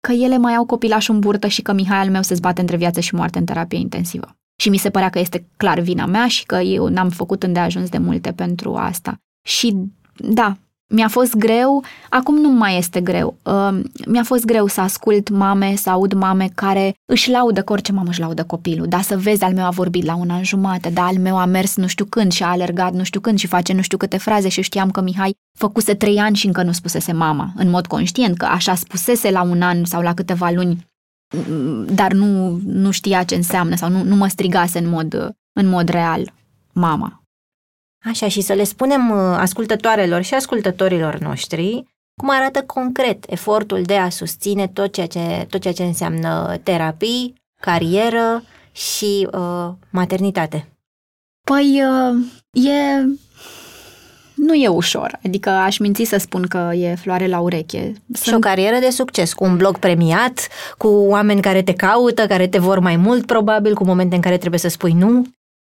că 0.00 0.12
ele 0.12 0.38
mai 0.38 0.54
au 0.54 0.64
copilașul 0.64 1.14
în 1.14 1.20
burtă 1.20 1.46
și 1.46 1.62
că 1.62 1.72
Mihai 1.72 1.98
al 1.98 2.10
meu 2.10 2.22
se 2.22 2.34
zbate 2.34 2.60
între 2.60 2.76
viață 2.76 3.00
și 3.00 3.14
moarte 3.14 3.38
în 3.38 3.44
terapie 3.44 3.78
intensivă. 3.78 4.36
Și 4.56 4.68
mi 4.68 4.76
se 4.76 4.90
părea 4.90 5.10
că 5.10 5.18
este 5.18 5.46
clar 5.56 5.80
vina 5.80 6.06
mea 6.06 6.28
și 6.28 6.46
că 6.46 6.56
eu 6.56 6.88
n-am 6.88 7.08
făcut 7.08 7.42
îndeajuns 7.42 7.88
de 7.88 7.98
multe 7.98 8.32
pentru 8.32 8.74
asta. 8.74 9.16
Și 9.46 9.76
da, 10.16 10.56
mi-a 10.94 11.08
fost 11.08 11.34
greu, 11.34 11.84
acum 12.10 12.40
nu 12.40 12.48
mai 12.48 12.78
este 12.78 13.00
greu. 13.00 13.36
Uh, 13.42 13.80
mi-a 14.06 14.22
fost 14.22 14.44
greu 14.44 14.66
să 14.66 14.80
ascult 14.80 15.28
mame, 15.28 15.74
să 15.76 15.90
aud 15.90 16.12
mame 16.12 16.48
care 16.54 16.94
își 17.04 17.30
laudă, 17.30 17.62
că 17.62 17.72
orice 17.72 17.92
mamă 17.92 18.08
își 18.08 18.20
laudă 18.20 18.44
copilul, 18.44 18.86
dar 18.86 19.02
să 19.02 19.16
vezi 19.16 19.42
al 19.42 19.52
meu 19.52 19.64
a 19.64 19.70
vorbit 19.70 20.04
la 20.04 20.14
un 20.14 20.30
an 20.30 20.44
jumate, 20.44 20.90
dar 20.90 21.04
al 21.04 21.18
meu 21.18 21.38
a 21.38 21.44
mers 21.44 21.76
nu 21.76 21.86
știu 21.86 22.04
când 22.04 22.32
și 22.32 22.42
a 22.42 22.48
alergat 22.48 22.92
nu 22.92 23.02
știu 23.02 23.20
când 23.20 23.38
și 23.38 23.46
face 23.46 23.72
nu 23.72 23.82
știu 23.82 23.98
câte 23.98 24.16
fraze 24.16 24.48
și 24.48 24.62
știam 24.62 24.90
că 24.90 25.00
Mihai 25.00 25.36
făcuse 25.58 25.94
trei 25.94 26.18
ani 26.18 26.36
și 26.36 26.46
încă 26.46 26.62
nu 26.62 26.72
spusese 26.72 27.12
mama, 27.12 27.52
în 27.56 27.70
mod 27.70 27.86
conștient, 27.86 28.36
că 28.36 28.44
așa 28.44 28.74
spusese 28.74 29.30
la 29.30 29.42
un 29.42 29.62
an 29.62 29.84
sau 29.84 30.02
la 30.02 30.14
câteva 30.14 30.50
luni, 30.50 30.86
dar 31.94 32.12
nu, 32.12 32.60
nu 32.64 32.90
știa 32.90 33.22
ce 33.22 33.34
înseamnă 33.34 33.76
sau 33.76 33.90
nu, 33.90 34.02
nu 34.02 34.16
mă 34.16 34.26
strigase 34.26 34.78
în 34.78 34.88
mod, 34.88 35.34
în 35.52 35.68
mod 35.68 35.88
real 35.88 36.32
mama. 36.72 37.23
Așa, 38.04 38.28
și 38.28 38.40
să 38.40 38.52
le 38.52 38.64
spunem 38.64 39.10
uh, 39.10 39.36
ascultătoarelor 39.38 40.22
și 40.22 40.34
ascultătorilor 40.34 41.18
noștri 41.18 41.84
cum 42.16 42.30
arată 42.30 42.62
concret 42.62 43.24
efortul 43.28 43.82
de 43.82 43.96
a 43.96 44.08
susține 44.08 44.68
tot 44.68 44.92
ceea 44.92 45.06
ce, 45.06 45.46
tot 45.50 45.60
ceea 45.60 45.74
ce 45.74 45.84
înseamnă 45.84 46.56
terapii, 46.62 47.34
carieră 47.60 48.42
și 48.72 49.28
uh, 49.32 49.68
maternitate. 49.90 50.68
Păi, 51.46 51.82
uh, 51.82 52.64
e... 52.64 53.04
Nu 54.34 54.54
e 54.54 54.68
ușor, 54.68 55.18
adică 55.24 55.50
aș 55.50 55.78
minți 55.78 56.04
să 56.04 56.16
spun 56.16 56.46
că 56.46 56.70
e 56.74 56.94
floare 56.94 57.26
la 57.26 57.40
ureche. 57.40 57.92
Sunt... 58.12 58.26
Și 58.26 58.34
o 58.34 58.38
carieră 58.38 58.78
de 58.78 58.90
succes, 58.90 59.32
cu 59.32 59.44
un 59.44 59.56
blog 59.56 59.78
premiat, 59.78 60.48
cu 60.78 60.86
oameni 60.88 61.40
care 61.40 61.62
te 61.62 61.72
caută, 61.72 62.26
care 62.26 62.46
te 62.46 62.58
vor 62.58 62.78
mai 62.78 62.96
mult, 62.96 63.26
probabil, 63.26 63.74
cu 63.74 63.84
momente 63.84 64.14
în 64.14 64.20
care 64.20 64.38
trebuie 64.38 64.60
să 64.60 64.68
spui 64.68 64.92
nu. 64.92 65.26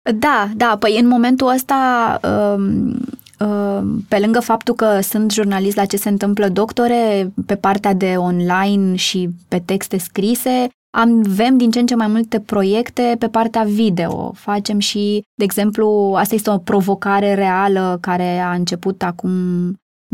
Da, 0.02 0.48
da, 0.56 0.76
păi 0.78 0.98
în 1.00 1.06
momentul 1.06 1.48
ăsta, 1.48 2.20
um, 2.24 2.98
um, 3.46 4.04
pe 4.08 4.18
lângă 4.18 4.40
faptul 4.40 4.74
că 4.74 5.00
sunt 5.00 5.32
jurnalist 5.32 5.76
la 5.76 5.84
ce 5.84 5.96
se 5.96 6.08
întâmplă 6.08 6.48
doctore, 6.48 7.32
pe 7.46 7.56
partea 7.56 7.94
de 7.94 8.14
online 8.16 8.94
și 8.94 9.28
pe 9.48 9.62
texte 9.64 9.98
scrise, 9.98 10.68
avem 10.90 11.56
din 11.56 11.70
ce 11.70 11.78
în 11.78 11.86
ce 11.86 11.94
mai 11.94 12.06
multe 12.06 12.40
proiecte 12.40 13.16
pe 13.18 13.28
partea 13.28 13.62
video. 13.62 14.32
Facem 14.32 14.78
și, 14.78 15.22
de 15.34 15.44
exemplu, 15.44 16.14
asta 16.16 16.34
este 16.34 16.50
o 16.50 16.58
provocare 16.58 17.34
reală 17.34 17.98
care 18.00 18.38
a 18.38 18.52
început 18.52 19.02
acum 19.02 19.30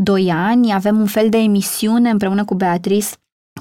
2 0.01 0.31
ani. 0.31 0.73
Avem 0.73 0.99
un 0.99 1.05
fel 1.05 1.29
de 1.29 1.37
emisiune 1.37 2.09
împreună 2.09 2.45
cu 2.45 2.55
Beatrice 2.55 3.07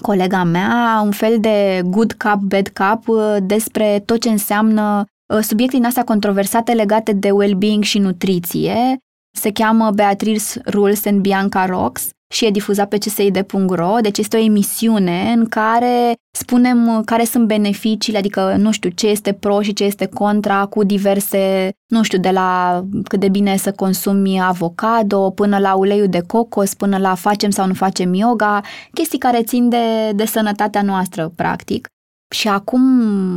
colega 0.00 0.44
mea, 0.44 1.00
un 1.04 1.10
fel 1.10 1.40
de 1.40 1.82
good 1.84 2.12
cup, 2.12 2.40
bad 2.40 2.68
cup 2.68 3.08
uh, 3.08 3.36
despre 3.42 4.02
tot 4.04 4.20
ce 4.20 4.28
înseamnă 4.28 5.00
Uh, 5.00 5.15
subiecte 5.42 5.76
din 5.76 5.86
astea 5.86 6.04
controversate 6.04 6.72
legate 6.72 7.12
de 7.12 7.30
well-being 7.30 7.82
și 7.82 7.98
nutriție. 7.98 8.96
Se 9.36 9.52
cheamă 9.52 9.90
Beatrice 9.90 10.60
Rules 10.66 11.06
and 11.06 11.20
Bianca 11.20 11.66
Rocks 11.66 12.08
și 12.32 12.46
e 12.46 12.50
difuzat 12.50 12.88
pe 12.88 12.98
csid.ro, 12.98 13.96
deci 14.00 14.18
este 14.18 14.36
o 14.36 14.40
emisiune 14.40 15.32
în 15.36 15.46
care 15.46 16.14
spunem 16.38 17.02
care 17.04 17.24
sunt 17.24 17.46
beneficiile, 17.46 18.18
adică 18.18 18.54
nu 18.58 18.70
știu 18.70 18.90
ce 18.90 19.06
este 19.06 19.32
pro 19.32 19.60
și 19.60 19.72
ce 19.72 19.84
este 19.84 20.06
contra 20.06 20.66
cu 20.66 20.84
diverse, 20.84 21.70
nu 21.86 22.02
știu, 22.02 22.18
de 22.18 22.30
la 22.30 22.82
cât 23.08 23.20
de 23.20 23.28
bine 23.28 23.56
să 23.56 23.72
consumi 23.72 24.40
avocado, 24.40 25.30
până 25.30 25.58
la 25.58 25.74
uleiul 25.74 26.08
de 26.08 26.20
cocos, 26.26 26.74
până 26.74 26.98
la 26.98 27.14
facem 27.14 27.50
sau 27.50 27.66
nu 27.66 27.74
facem 27.74 28.14
yoga, 28.14 28.60
chestii 28.92 29.18
care 29.18 29.42
țin 29.42 29.68
de, 29.68 30.12
de 30.14 30.24
sănătatea 30.24 30.82
noastră, 30.82 31.32
practic. 31.36 31.88
Și 32.28 32.48
acum, 32.48 32.80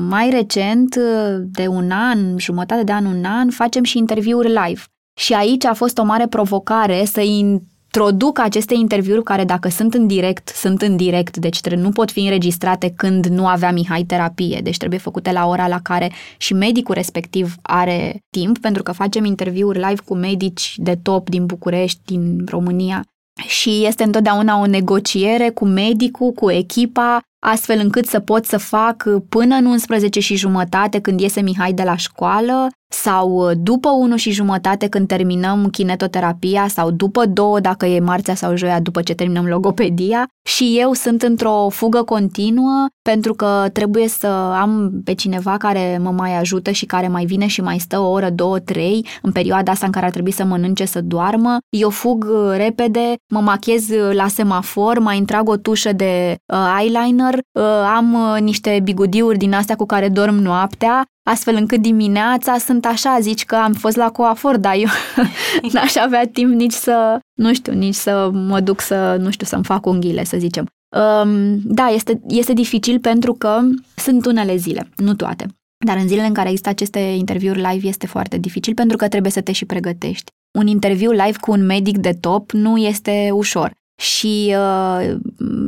mai 0.08 0.30
recent, 0.30 0.96
de 1.44 1.68
un 1.68 1.92
an, 1.92 2.38
jumătate 2.38 2.84
de 2.84 2.92
an, 2.92 3.06
un 3.06 3.24
an, 3.24 3.50
facem 3.50 3.84
și 3.84 3.98
interviuri 3.98 4.48
live. 4.48 4.82
Și 5.20 5.34
aici 5.34 5.66
a 5.66 5.74
fost 5.74 5.98
o 5.98 6.04
mare 6.04 6.28
provocare 6.28 7.06
să 7.06 7.22
introduc 7.22 8.40
aceste 8.40 8.74
interviuri 8.74 9.24
care 9.24 9.44
dacă 9.44 9.70
sunt 9.70 9.94
în 9.94 10.08
direct, 10.08 10.48
sunt 10.48 10.82
în 10.82 10.96
direct, 10.96 11.38
deci 11.38 11.70
nu 11.70 11.90
pot 11.90 12.12
fi 12.12 12.20
înregistrate 12.20 12.94
când 12.96 13.26
nu 13.26 13.48
avea 13.48 13.72
Mihai 13.72 14.04
terapie, 14.04 14.60
deci 14.64 14.78
trebuie 14.78 15.00
făcute 15.00 15.32
la 15.32 15.48
ora 15.48 15.68
la 15.68 15.80
care 15.80 16.12
și 16.38 16.54
medicul 16.54 16.96
respectiv 16.96 17.56
are 17.62 18.20
timp, 18.30 18.58
pentru 18.58 18.84
că 18.84 18.92
facem 18.92 19.26
interviuri 19.26 19.80
live 19.80 20.02
cu 20.06 20.16
medici 20.16 20.74
de 20.78 20.96
top 20.96 21.30
din 21.30 21.46
București, 21.46 22.00
din 22.06 22.46
România. 22.46 23.04
Și 23.48 23.86
este 23.86 24.04
întotdeauna 24.04 24.60
o 24.60 24.66
negociere 24.66 25.50
cu 25.50 25.66
medicul, 25.66 26.32
cu 26.32 26.52
echipa, 26.52 27.20
astfel 27.40 27.80
încât 27.80 28.06
să 28.06 28.20
pot 28.20 28.46
să 28.46 28.58
fac 28.58 29.04
până 29.30 29.56
în 29.56 29.66
11 29.66 30.20
și 30.20 30.36
jumătate 30.36 31.00
când 31.00 31.20
iese 31.20 31.42
Mihai 31.42 31.74
de 31.74 31.84
la 31.84 31.96
școală, 31.96 32.68
sau 32.92 33.50
uh, 33.50 33.52
după 33.58 33.90
1 33.90 34.16
și 34.16 34.32
jumătate 34.32 34.88
când 34.88 35.08
terminăm 35.08 35.68
kinetoterapia 35.70 36.68
sau 36.68 36.92
după 36.92 37.26
2 37.26 37.62
dacă 37.62 37.86
e 37.86 38.00
marțea 38.00 38.36
sau 38.36 38.56
joia 38.56 38.80
după 38.80 39.02
ce 39.02 39.14
terminăm 39.14 39.46
logopedia 39.46 40.28
și 40.48 40.76
eu 40.80 40.94
sunt 40.94 41.22
într-o 41.22 41.68
fugă 41.70 42.04
continuă 42.04 42.86
pentru 43.02 43.34
că 43.34 43.70
trebuie 43.74 44.08
să 44.08 44.28
am 44.62 44.92
pe 45.04 45.14
cineva 45.14 45.58
care 45.58 46.00
mă 46.02 46.12
mai 46.12 46.38
ajută 46.38 46.72
și 46.72 46.86
care 46.86 47.08
mai 47.08 47.26
vine 47.26 47.48
și 47.48 47.62
mai 47.62 47.80
stă 47.80 48.00
o 48.00 48.10
oră, 48.10 48.30
două, 48.30 48.60
trei 48.60 49.06
în 49.22 49.32
perioada 49.32 49.72
asta 49.72 49.86
în 49.86 49.92
care 49.92 50.06
ar 50.06 50.12
trebui 50.12 50.32
să 50.32 50.44
mănânce, 50.44 50.86
să 50.86 51.02
doarmă. 51.02 51.58
Eu 51.70 51.90
fug 51.90 52.24
uh, 52.30 52.54
repede, 52.58 53.16
mă 53.34 53.40
machez 53.40 53.90
uh, 53.90 54.14
la 54.14 54.28
semafor, 54.28 55.00
mai 55.00 55.18
intrag 55.18 55.50
o 55.50 55.58
tușă 55.58 55.94
de 55.94 56.36
uh, 56.46 56.80
eyeliner, 56.80 57.34
uh, 57.34 57.64
am 57.96 58.14
uh, 58.14 58.42
niște 58.42 58.80
bigudiuri 58.84 59.38
din 59.38 59.54
astea 59.54 59.76
cu 59.76 59.86
care 59.86 60.10
dorm 60.10 60.36
noaptea, 60.36 61.06
astfel 61.24 61.56
încât 61.56 61.82
dimineața 61.82 62.58
sunt 62.58 62.86
așa, 62.86 63.18
zici 63.20 63.46
că 63.46 63.56
am 63.56 63.74
fost 63.74 63.96
la 63.96 64.12
coafor, 64.12 64.58
dar 64.58 64.76
eu 64.76 64.88
n-aș 65.74 65.96
avea 65.96 66.28
timp 66.28 66.54
nici 66.54 66.74
să, 66.74 67.20
nu 67.34 67.54
știu, 67.54 67.74
nici 67.74 67.96
să 67.96 68.30
mă 68.34 68.60
duc 68.60 68.82
să, 68.82 69.18
nu 69.20 69.30
știu, 69.30 69.46
să-mi 69.46 69.64
fac 69.64 69.86
unghiile, 69.86 70.24
să 70.24 70.38
zicem. 70.38 70.66
Um, 70.96 71.60
da, 71.64 71.88
este, 71.88 72.22
este 72.28 72.54
dificil 72.54 73.00
pentru 73.00 73.34
că 73.34 73.60
sunt 73.96 74.26
unele 74.26 74.56
zile, 74.56 74.90
nu 74.96 75.14
toate. 75.14 75.46
Dar 75.86 75.98
în 75.98 76.08
zilele 76.08 76.28
în 76.28 76.34
care 76.34 76.48
există 76.48 76.70
aceste 76.70 77.00
interviuri 77.00 77.62
live 77.72 77.88
este 77.88 78.08
foarte 78.08 78.38
dificil 78.38 78.74
pentru 78.74 78.98
că 78.98 79.08
trebuie 79.08 79.32
să 79.32 79.42
te 79.42 79.52
și 79.52 79.66
pregătești. 79.66 80.32
Un 80.58 80.68
interviu 80.68 81.12
live 81.12 81.36
cu 81.40 81.52
un 81.52 81.66
medic 81.66 81.98
de 81.98 82.12
top 82.20 82.52
nu 82.52 82.78
este 82.78 83.30
ușor 83.34 83.72
și 84.00 84.56
uh, 84.58 85.16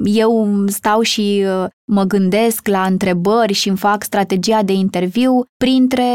eu 0.03 0.63
stau 0.67 1.01
și 1.01 1.45
uh, 1.45 1.69
mă 1.85 2.03
gândesc 2.03 2.67
la 2.67 2.83
întrebări 2.83 3.53
și 3.53 3.67
îmi 3.67 3.77
fac 3.77 4.03
strategia 4.03 4.63
de 4.63 4.73
interviu 4.73 5.45
printre 5.57 6.05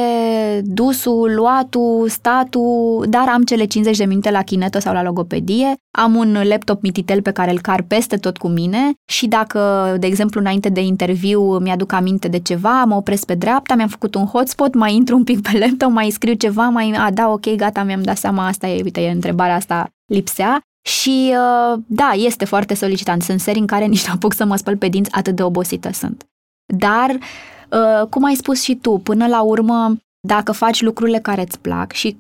dusul, 0.65 1.35
luatul, 1.35 2.09
statul, 2.09 3.07
dar 3.09 3.29
am 3.29 3.43
cele 3.43 3.65
50 3.65 3.97
de 3.97 4.05
minute 4.05 4.31
la 4.31 4.43
chinetă 4.43 4.79
sau 4.79 4.93
la 4.93 5.03
logopedie, 5.03 5.75
am 5.99 6.15
un 6.15 6.39
laptop 6.43 6.83
mititel 6.83 7.23
pe 7.23 7.31
care 7.31 7.51
îl 7.51 7.61
car 7.61 7.83
peste 7.83 8.17
tot 8.17 8.37
cu 8.37 8.49
mine 8.49 8.93
și 9.11 9.27
dacă, 9.27 9.95
de 9.99 10.07
exemplu, 10.07 10.41
înainte 10.41 10.69
de 10.69 10.81
interviu 10.81 11.59
mi-aduc 11.59 11.93
aminte 11.93 12.29
de 12.29 12.39
ceva, 12.39 12.85
mă 12.85 12.95
opresc 12.95 13.27
pe 13.27 13.35
dreapta, 13.35 13.75
mi-am 13.75 13.89
făcut 13.89 14.15
un 14.15 14.25
hotspot, 14.25 14.75
mai 14.75 14.95
intru 14.95 15.17
un 15.17 15.25
pic 15.25 15.43
pe 15.43 15.59
laptop, 15.59 15.91
mai 15.91 16.11
scriu 16.11 16.35
ceva, 16.35 16.69
mai, 16.69 16.95
a, 16.99 17.11
da, 17.11 17.29
ok, 17.29 17.55
gata, 17.57 17.83
mi-am 17.83 18.03
dat 18.03 18.17
seama, 18.17 18.47
asta 18.47 18.67
e, 18.67 18.81
uite, 18.83 19.01
e 19.01 19.11
întrebarea 19.11 19.55
asta 19.55 19.89
lipsea 20.07 20.61
și 20.87 21.35
uh, 21.35 21.79
da, 21.87 22.11
este 22.15 22.45
foarte 22.45 22.75
solicitant. 22.75 23.23
Sunt 23.23 23.41
seri 23.41 23.59
în 23.59 23.67
care 23.67 23.85
nici 23.95 24.07
nu 24.07 24.13
apuc 24.13 24.35
să 24.35 24.45
mă 24.45 24.57
spăl 24.57 24.77
pe 24.77 24.89
dinți, 24.89 25.13
atât 25.13 25.37
de 25.37 25.43
obosită 25.43 25.91
sunt. 25.93 26.27
Dar, 26.75 27.11
uh, 27.11 28.07
cum 28.11 28.25
ai 28.25 28.35
spus 28.35 28.63
și 28.63 28.75
tu, 28.75 28.99
până 28.99 29.27
la 29.27 29.41
urmă, 29.41 29.97
dacă 30.21 30.53
faci 30.53 30.83
lucrurile 30.83 31.19
care 31.19 31.41
îți 31.41 31.59
plac 31.59 31.93
și 31.93 32.17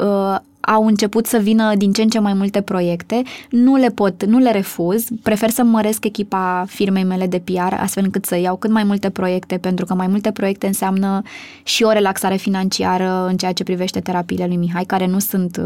uh, 0.00 0.36
au 0.60 0.86
început 0.86 1.26
să 1.26 1.38
vină 1.38 1.74
din 1.74 1.92
ce 1.92 2.02
în 2.02 2.08
ce 2.08 2.18
mai 2.18 2.32
multe 2.32 2.60
proiecte, 2.60 3.22
nu 3.50 3.76
le 3.76 3.88
pot, 3.88 4.24
nu 4.24 4.38
le 4.38 4.50
refuz, 4.50 5.06
prefer 5.22 5.50
să 5.50 5.62
măresc 5.62 6.04
echipa 6.04 6.64
firmei 6.68 7.04
mele 7.04 7.26
de 7.26 7.38
PR 7.38 7.74
astfel 7.76 8.04
încât 8.04 8.24
să 8.24 8.36
iau 8.36 8.56
cât 8.56 8.70
mai 8.70 8.84
multe 8.84 9.10
proiecte, 9.10 9.58
pentru 9.58 9.84
că 9.84 9.94
mai 9.94 10.06
multe 10.06 10.32
proiecte 10.32 10.66
înseamnă 10.66 11.22
și 11.62 11.82
o 11.82 11.92
relaxare 11.92 12.36
financiară 12.36 13.26
în 13.28 13.36
ceea 13.36 13.52
ce 13.52 13.62
privește 13.62 14.00
terapiile 14.00 14.46
lui 14.46 14.56
Mihai, 14.56 14.84
care 14.84 15.06
nu 15.06 15.18
sunt 15.18 15.60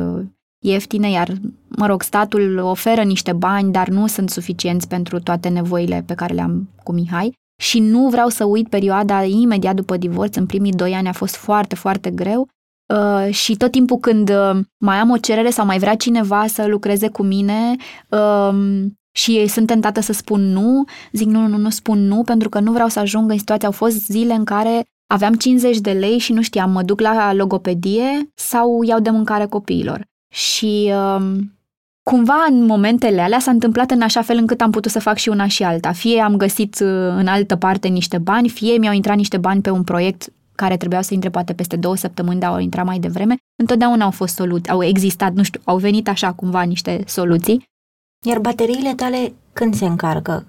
ieftine, 0.67 1.11
iar, 1.11 1.33
mă 1.69 1.87
rog, 1.87 2.03
statul 2.03 2.59
oferă 2.59 3.03
niște 3.03 3.33
bani, 3.33 3.73
dar 3.73 3.89
nu 3.89 4.07
sunt 4.07 4.31
suficienți 4.31 4.89
pentru 4.89 5.21
toate 5.21 5.49
nevoile 5.49 6.05
pe 6.07 6.14
care 6.14 6.35
le-am 6.35 6.69
cu 6.83 6.93
Mihai. 6.93 7.33
Și 7.62 7.81
nu 7.81 8.09
vreau 8.09 8.29
să 8.29 8.45
uit 8.45 8.69
perioada 8.69 9.23
imediat 9.23 9.75
după 9.75 9.97
divorț, 9.97 10.37
în 10.37 10.47
primii 10.47 10.73
doi 10.73 10.93
ani 10.93 11.09
a 11.09 11.12
fost 11.12 11.37
foarte, 11.37 11.75
foarte 11.75 12.11
greu 12.11 12.49
uh, 12.95 13.35
și 13.35 13.57
tot 13.57 13.71
timpul 13.71 13.99
când 13.99 14.31
uh, 14.31 14.61
mai 14.85 14.97
am 14.97 15.11
o 15.11 15.17
cerere 15.17 15.51
sau 15.51 15.67
mai 15.67 15.79
vrea 15.79 15.95
cineva 15.95 16.47
să 16.47 16.67
lucreze 16.67 17.09
cu 17.09 17.23
mine 17.23 17.77
uh, 18.09 18.85
și 19.17 19.47
sunt 19.47 19.67
tentată 19.67 20.01
să 20.01 20.12
spun 20.12 20.41
nu, 20.41 20.85
zic 21.12 21.27
nu, 21.27 21.47
nu, 21.47 21.57
nu 21.57 21.71
spun 21.71 22.07
nu, 22.07 22.23
pentru 22.23 22.49
că 22.49 22.61
nu 22.61 22.73
vreau 22.73 22.89
să 22.89 22.99
ajung 22.99 23.31
în 23.31 23.39
situația. 23.39 23.69
Au 23.69 23.75
fost 23.75 24.07
zile 24.07 24.35
în 24.35 24.45
care 24.45 24.85
aveam 25.07 25.35
50 25.35 25.79
de 25.79 25.93
lei 25.93 26.19
și 26.19 26.33
nu 26.33 26.43
știam, 26.43 26.71
mă 26.71 26.83
duc 26.83 27.01
la 27.01 27.33
logopedie 27.33 28.31
sau 28.35 28.83
iau 28.83 29.01
de 29.01 29.11
mâncare 29.11 29.47
copiilor. 29.47 30.07
Și 30.37 30.93
uh, 30.95 31.39
cumva 32.03 32.47
în 32.49 32.64
momentele 32.64 33.20
alea 33.20 33.39
s-a 33.39 33.51
întâmplat 33.51 33.91
în 33.91 34.03
așa 34.03 34.22
fel 34.22 34.37
încât 34.37 34.61
am 34.61 34.70
putut 34.70 34.91
să 34.91 35.01
fac 35.01 35.16
și 35.16 35.28
una 35.28 35.47
și 35.47 35.62
alta. 35.62 35.93
Fie 35.93 36.20
am 36.20 36.37
găsit 36.37 36.74
uh, 36.80 36.89
în 37.16 37.26
altă 37.26 37.57
parte 37.57 37.89
niște 37.89 38.18
bani, 38.18 38.49
fie 38.49 38.78
mi-au 38.78 38.93
intrat 38.93 39.16
niște 39.16 39.37
bani 39.37 39.61
pe 39.61 39.70
un 39.70 39.82
proiect 39.82 40.32
care 40.55 40.76
trebuiau 40.76 41.03
să 41.03 41.14
intre 41.14 41.30
poate 41.30 41.53
peste 41.53 41.76
două 41.76 41.97
săptămâni, 41.97 42.41
dar 42.41 42.53
au 42.53 42.59
intrat 42.59 42.84
mai 42.84 42.99
devreme. 42.99 43.37
Întotdeauna 43.62 44.05
au 44.05 44.11
fost 44.11 44.34
soluții, 44.34 44.72
au 44.72 44.82
existat, 44.82 45.32
nu 45.32 45.43
știu, 45.43 45.61
au 45.64 45.76
venit 45.76 46.09
așa 46.09 46.32
cumva 46.32 46.62
niște 46.62 47.03
soluții. 47.07 47.64
Iar 48.26 48.39
bateriile 48.39 48.95
tale 48.95 49.32
când 49.53 49.74
se 49.74 49.84
încarcă? 49.84 50.47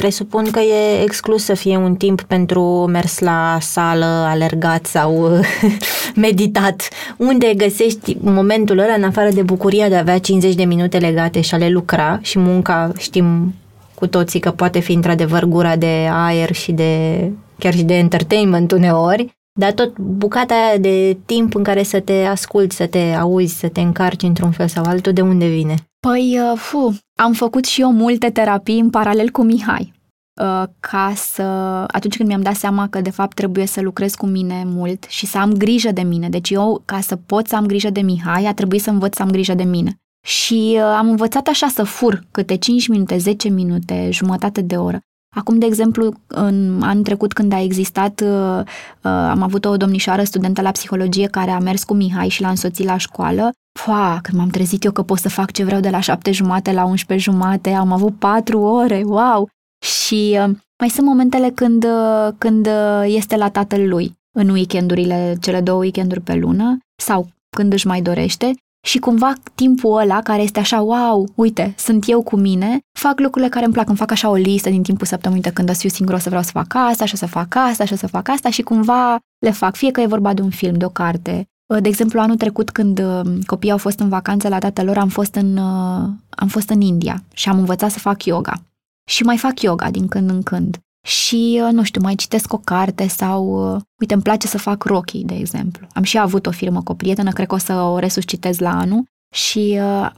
Presupun 0.00 0.50
că 0.50 0.60
e 0.60 1.02
exclus 1.02 1.44
să 1.44 1.54
fie 1.54 1.76
un 1.76 1.94
timp 1.94 2.22
pentru 2.22 2.62
mers 2.86 3.18
la 3.18 3.58
sală, 3.60 4.04
alergat 4.04 4.86
sau 4.86 5.40
meditat. 6.26 6.88
Unde 7.16 7.54
găsești 7.56 8.16
momentul 8.20 8.78
ăla 8.78 8.92
în 8.92 9.02
afară 9.02 9.30
de 9.30 9.42
bucuria 9.42 9.88
de 9.88 9.94
a 9.94 9.98
avea 9.98 10.18
50 10.18 10.54
de 10.54 10.64
minute 10.64 10.98
legate 10.98 11.40
și 11.40 11.54
a 11.54 11.56
le 11.56 11.68
lucra 11.68 12.18
și 12.22 12.38
munca, 12.38 12.92
știm 12.98 13.54
cu 13.94 14.06
toții 14.06 14.40
că 14.40 14.50
poate 14.50 14.78
fi 14.78 14.92
într-adevăr 14.92 15.44
gura 15.44 15.76
de 15.76 16.08
aer 16.10 16.52
și 16.52 16.72
de 16.72 17.22
chiar 17.58 17.74
și 17.74 17.82
de 17.82 17.94
entertainment 17.94 18.72
uneori, 18.72 19.36
dar 19.58 19.72
tot 19.72 19.98
bucata 19.98 20.54
aia 20.54 20.78
de 20.78 21.16
timp 21.26 21.54
în 21.54 21.62
care 21.62 21.82
să 21.82 22.00
te 22.00 22.24
asculți, 22.24 22.76
să 22.76 22.86
te 22.86 23.14
auzi, 23.18 23.58
să 23.58 23.68
te 23.68 23.80
încarci 23.80 24.22
într-un 24.22 24.50
fel 24.50 24.68
sau 24.68 24.84
altul, 24.84 25.12
de 25.12 25.20
unde 25.20 25.46
vine? 25.46 25.74
Păi, 26.00 26.38
uh, 26.40 26.58
fu, 26.58 26.98
am 27.18 27.32
făcut 27.32 27.64
și 27.64 27.80
eu 27.80 27.92
multe 27.92 28.30
terapii 28.30 28.78
în 28.78 28.90
paralel 28.90 29.30
cu 29.30 29.42
Mihai. 29.42 29.92
Uh, 30.40 30.62
ca 30.80 31.12
să, 31.16 31.42
atunci 31.86 32.16
când 32.16 32.28
mi-am 32.28 32.42
dat 32.42 32.54
seama 32.54 32.88
că 32.88 33.00
de 33.00 33.10
fapt 33.10 33.34
trebuie 33.34 33.66
să 33.66 33.80
lucrez 33.80 34.14
cu 34.14 34.26
mine 34.26 34.62
mult 34.66 35.04
și 35.08 35.26
să 35.26 35.38
am 35.38 35.52
grijă 35.52 35.92
de 35.92 36.02
mine. 36.02 36.28
Deci 36.28 36.50
eu, 36.50 36.82
ca 36.84 37.00
să 37.00 37.16
pot 37.16 37.46
să 37.46 37.56
am 37.56 37.66
grijă 37.66 37.90
de 37.90 38.00
Mihai, 38.00 38.44
a 38.44 38.54
trebuit 38.54 38.82
să 38.82 38.90
învăț 38.90 39.16
să 39.16 39.22
am 39.22 39.30
grijă 39.30 39.54
de 39.54 39.62
mine. 39.62 39.94
Și 40.26 40.72
uh, 40.74 40.82
am 40.82 41.08
învățat 41.08 41.46
așa 41.46 41.68
să 41.68 41.82
fur 41.82 42.24
câte 42.30 42.56
5 42.56 42.88
minute, 42.88 43.16
10 43.16 43.48
minute, 43.48 44.08
jumătate 44.12 44.60
de 44.60 44.76
oră. 44.76 45.00
Acum, 45.36 45.58
de 45.58 45.66
exemplu, 45.66 46.12
în 46.26 46.82
anul 46.82 47.02
trecut 47.02 47.32
când 47.32 47.52
a 47.52 47.60
existat, 47.60 48.20
uh, 48.20 48.64
am 49.04 49.42
avut 49.42 49.64
o 49.64 49.76
domnișoară 49.76 50.22
studentă 50.22 50.62
la 50.62 50.70
psihologie 50.70 51.26
care 51.26 51.50
a 51.50 51.58
mers 51.58 51.84
cu 51.84 51.94
Mihai 51.94 52.28
și 52.28 52.40
l-a 52.40 52.48
însoțit 52.48 52.86
la 52.86 52.96
școală 52.96 53.50
Fa, 53.78 54.18
când 54.22 54.38
m-am 54.38 54.48
trezit 54.48 54.84
eu 54.84 54.92
că 54.92 55.02
pot 55.02 55.18
să 55.18 55.28
fac 55.28 55.52
ce 55.52 55.64
vreau 55.64 55.80
de 55.80 55.90
la 55.90 56.00
șapte 56.00 56.32
jumate 56.32 56.72
la 56.72 56.84
11 56.84 57.30
jumate, 57.30 57.70
am 57.70 57.92
avut 57.92 58.18
patru 58.18 58.60
ore, 58.60 59.02
wow! 59.04 59.48
Și 59.84 60.38
uh, 60.46 60.56
mai 60.78 60.88
sunt 60.88 61.06
momentele 61.06 61.50
când, 61.50 61.84
uh, 61.84 62.28
când 62.38 62.66
uh, 62.66 63.04
este 63.06 63.36
la 63.36 63.50
tatăl 63.50 63.88
lui, 63.88 64.18
în 64.36 64.48
weekendurile, 64.48 65.36
cele 65.40 65.60
două 65.60 65.80
weekenduri 65.80 66.20
pe 66.20 66.34
lună, 66.34 66.78
sau 67.02 67.26
când 67.56 67.72
își 67.72 67.86
mai 67.86 68.02
dorește, 68.02 68.54
și 68.80 68.98
cumva 68.98 69.32
timpul 69.54 69.98
ăla 69.98 70.20
care 70.22 70.42
este 70.42 70.58
așa, 70.58 70.80
wow, 70.80 71.28
uite, 71.34 71.74
sunt 71.78 72.08
eu 72.08 72.22
cu 72.22 72.36
mine, 72.36 72.78
fac 72.98 73.20
lucrurile 73.20 73.50
care 73.50 73.64
îmi 73.64 73.74
plac, 73.74 73.88
îmi 73.88 73.96
fac 73.96 74.10
așa 74.10 74.28
o 74.28 74.34
listă 74.34 74.70
din 74.70 74.82
timpul 74.82 75.06
săptămânii 75.06 75.42
de 75.42 75.50
când 75.50 75.68
o 75.68 75.72
să 75.72 75.78
fiu 75.78 75.88
singur, 75.88 76.14
o 76.14 76.18
să 76.18 76.28
vreau 76.28 76.42
să 76.44 76.50
fac 76.50 76.74
asta, 76.74 77.04
și 77.04 77.14
o 77.14 77.16
să 77.16 77.26
fac 77.26 77.54
asta, 77.54 77.84
și 77.84 77.92
o 77.92 77.96
să 77.96 78.06
fac 78.06 78.28
asta 78.28 78.50
și 78.50 78.62
cumva 78.62 79.18
le 79.38 79.50
fac, 79.50 79.74
fie 79.74 79.90
că 79.90 80.00
e 80.00 80.06
vorba 80.06 80.34
de 80.34 80.42
un 80.42 80.50
film, 80.50 80.74
de 80.74 80.84
o 80.84 80.88
carte, 80.88 81.50
de 81.78 81.88
exemplu, 81.88 82.20
anul 82.20 82.36
trecut, 82.36 82.70
când 82.70 82.98
uh, 82.98 83.44
copiii 83.46 83.72
au 83.72 83.78
fost 83.78 83.98
în 83.98 84.08
vacanță 84.08 84.48
la 84.48 84.58
tatăl 84.58 84.86
lor, 84.86 84.98
am 84.98 85.08
fost 85.08 85.34
în, 85.34 85.56
uh, 85.56 86.08
am 86.30 86.48
fost 86.48 86.68
în 86.68 86.80
India 86.80 87.22
și 87.32 87.48
am 87.48 87.58
învățat 87.58 87.90
să 87.90 87.98
fac 87.98 88.24
yoga. 88.24 88.62
Și 89.10 89.22
mai 89.22 89.36
fac 89.36 89.60
yoga 89.60 89.90
din 89.90 90.08
când 90.08 90.30
în 90.30 90.42
când. 90.42 90.78
Și, 91.06 91.60
uh, 91.64 91.72
nu 91.72 91.82
știu, 91.82 92.00
mai 92.00 92.14
citesc 92.14 92.52
o 92.52 92.58
carte 92.58 93.06
sau, 93.06 93.54
uite, 94.00 94.14
îmi 94.14 94.22
place 94.22 94.46
să 94.46 94.58
fac 94.58 94.84
rochi, 94.84 95.12
de 95.12 95.34
exemplu. 95.34 95.86
Am 95.92 96.02
și 96.02 96.18
avut 96.18 96.46
o 96.46 96.50
firmă 96.50 96.82
cu 96.82 96.92
o 96.92 96.94
prietenă, 96.94 97.30
cred 97.30 97.46
că 97.46 97.54
o 97.54 97.58
să 97.58 97.72
o 97.72 97.98
resuscitez 97.98 98.58
la 98.58 98.78
anul 98.78 99.04
și 99.34 99.78
uh, 99.80 100.10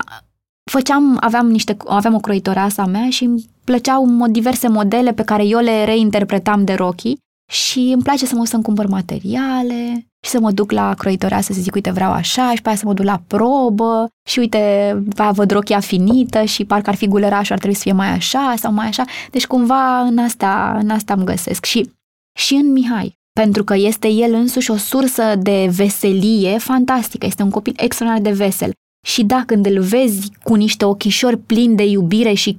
făceam, 0.71 1.17
aveam 1.21 1.51
niște, 1.51 1.77
aveam 1.87 2.15
o 2.15 2.19
croitoreasă 2.19 2.81
a 2.81 2.87
mea 2.87 3.11
și 3.11 3.25
îmi 3.25 3.45
plăceau 3.65 4.27
diverse 4.31 4.69
modele 4.69 5.13
pe 5.13 5.23
care 5.25 5.45
eu 5.45 5.59
le 5.59 5.85
reinterpretam 5.85 6.65
de 6.65 6.75
rochi 6.75 7.13
și 7.51 7.79
îmi 7.79 8.03
place 8.03 8.27
să 8.27 8.35
mă 8.35 8.45
să-mi 8.45 8.63
cumpăr 8.63 8.87
materiale 8.87 10.07
și 10.25 10.31
să 10.31 10.41
mă 10.41 10.51
duc 10.51 10.71
la 10.71 10.95
croitorea 10.95 11.41
să 11.41 11.53
zic, 11.55 11.75
uite, 11.75 11.91
vreau 11.91 12.13
așa 12.13 12.55
și 12.55 12.63
pe 12.63 12.69
aia 12.69 12.77
să 12.77 12.87
mă 12.87 12.93
duc 12.93 13.05
la 13.05 13.23
probă 13.27 14.09
și 14.29 14.39
uite, 14.39 15.03
va 15.07 15.31
văd 15.31 15.51
rochia 15.51 15.81
finită 15.81 16.43
și 16.43 16.65
parcă 16.65 16.91
ar 16.91 16.97
fi 16.97 17.09
gulerașul, 17.09 17.53
ar 17.53 17.59
trebui 17.59 17.77
să 17.77 17.83
fie 17.83 17.93
mai 17.93 18.09
așa 18.09 18.55
sau 18.57 18.73
mai 18.73 18.87
așa. 18.87 19.05
Deci 19.31 19.47
cumva 19.47 20.01
în 20.01 20.19
asta, 20.19 20.77
în 20.81 20.91
asta 20.91 21.13
îmi 21.13 21.25
găsesc. 21.25 21.65
Și, 21.65 21.91
și 22.39 22.55
în 22.55 22.73
Mihai, 22.73 23.19
pentru 23.33 23.65
că 23.65 23.75
este 23.77 24.09
el 24.09 24.35
însuși 24.35 24.71
o 24.71 24.77
sursă 24.77 25.35
de 25.37 25.69
veselie 25.71 26.59
fantastică. 26.59 27.27
Este 27.27 27.43
un 27.43 27.51
copil 27.51 27.75
extraordinar 27.77 28.33
de 28.33 28.45
vesel. 28.45 28.73
Și 29.07 29.25
da, 29.25 29.43
când 29.47 29.67
îl 29.67 29.81
vezi 29.81 30.31
cu 30.43 30.55
niște 30.55 30.85
ochișori 30.85 31.39
plini 31.39 31.77
de 31.77 31.85
iubire 31.85 32.33
și 32.33 32.59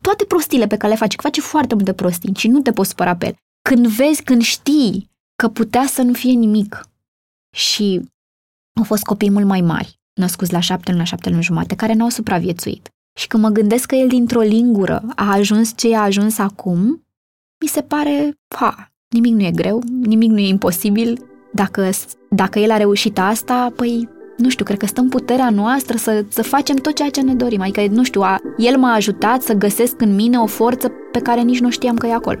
toate 0.00 0.24
prostile 0.24 0.66
pe 0.66 0.76
care 0.76 0.92
le 0.92 0.98
face, 0.98 1.16
că 1.16 1.22
face 1.22 1.40
foarte 1.40 1.74
multe 1.74 1.92
prostii 1.92 2.32
și 2.36 2.48
nu 2.48 2.60
te 2.60 2.72
poți 2.72 2.88
supăra 2.88 3.16
pe 3.16 3.26
el. 3.26 3.34
Când 3.68 3.86
vezi, 3.86 4.22
când 4.22 4.42
știi 4.42 5.10
că 5.36 5.48
putea 5.48 5.84
să 5.86 6.02
nu 6.02 6.12
fie 6.12 6.32
nimic 6.32 6.88
și 7.56 8.00
au 8.78 8.84
fost 8.84 9.02
copii 9.02 9.30
mult 9.30 9.46
mai 9.46 9.60
mari, 9.60 10.00
născuți 10.20 10.52
la 10.52 10.60
șapte 10.60 10.90
luni, 10.90 11.02
la 11.02 11.08
șapte 11.08 11.30
luni 11.30 11.42
jumate, 11.42 11.74
care 11.74 11.92
n-au 11.92 12.08
supraviețuit. 12.08 12.88
Și 13.18 13.26
când 13.26 13.42
mă 13.42 13.48
gândesc 13.48 13.86
că 13.86 13.94
el 13.94 14.08
dintr-o 14.08 14.40
lingură 14.40 15.02
a 15.14 15.32
ajuns 15.32 15.72
ce 15.76 15.96
a 15.96 16.02
ajuns 16.02 16.38
acum, 16.38 17.06
mi 17.60 17.68
se 17.68 17.82
pare, 17.82 18.38
ha, 18.56 18.92
nimic 19.08 19.34
nu 19.34 19.42
e 19.42 19.50
greu, 19.50 19.82
nimic 20.02 20.30
nu 20.30 20.38
e 20.38 20.48
imposibil. 20.48 21.26
Dacă, 21.52 21.90
dacă 22.30 22.58
el 22.58 22.70
a 22.70 22.76
reușit 22.76 23.18
asta, 23.18 23.72
păi, 23.76 24.08
nu 24.36 24.48
știu, 24.48 24.64
cred 24.64 24.78
că 24.78 24.86
stă 24.86 25.00
în 25.00 25.08
puterea 25.08 25.50
noastră 25.50 25.96
să, 25.96 26.24
să 26.28 26.42
facem 26.42 26.76
tot 26.76 26.94
ceea 26.94 27.10
ce 27.10 27.20
ne 27.20 27.34
dorim. 27.34 27.60
Adică, 27.60 27.86
nu 27.86 28.02
știu, 28.02 28.20
a, 28.20 28.40
el 28.56 28.78
m-a 28.78 28.92
ajutat 28.92 29.42
să 29.42 29.52
găsesc 29.52 30.00
în 30.00 30.14
mine 30.14 30.38
o 30.38 30.46
forță 30.46 30.92
pe 31.12 31.18
care 31.18 31.40
nici 31.40 31.60
nu 31.60 31.70
știam 31.70 31.96
că 31.96 32.06
e 32.06 32.12
acolo. 32.12 32.40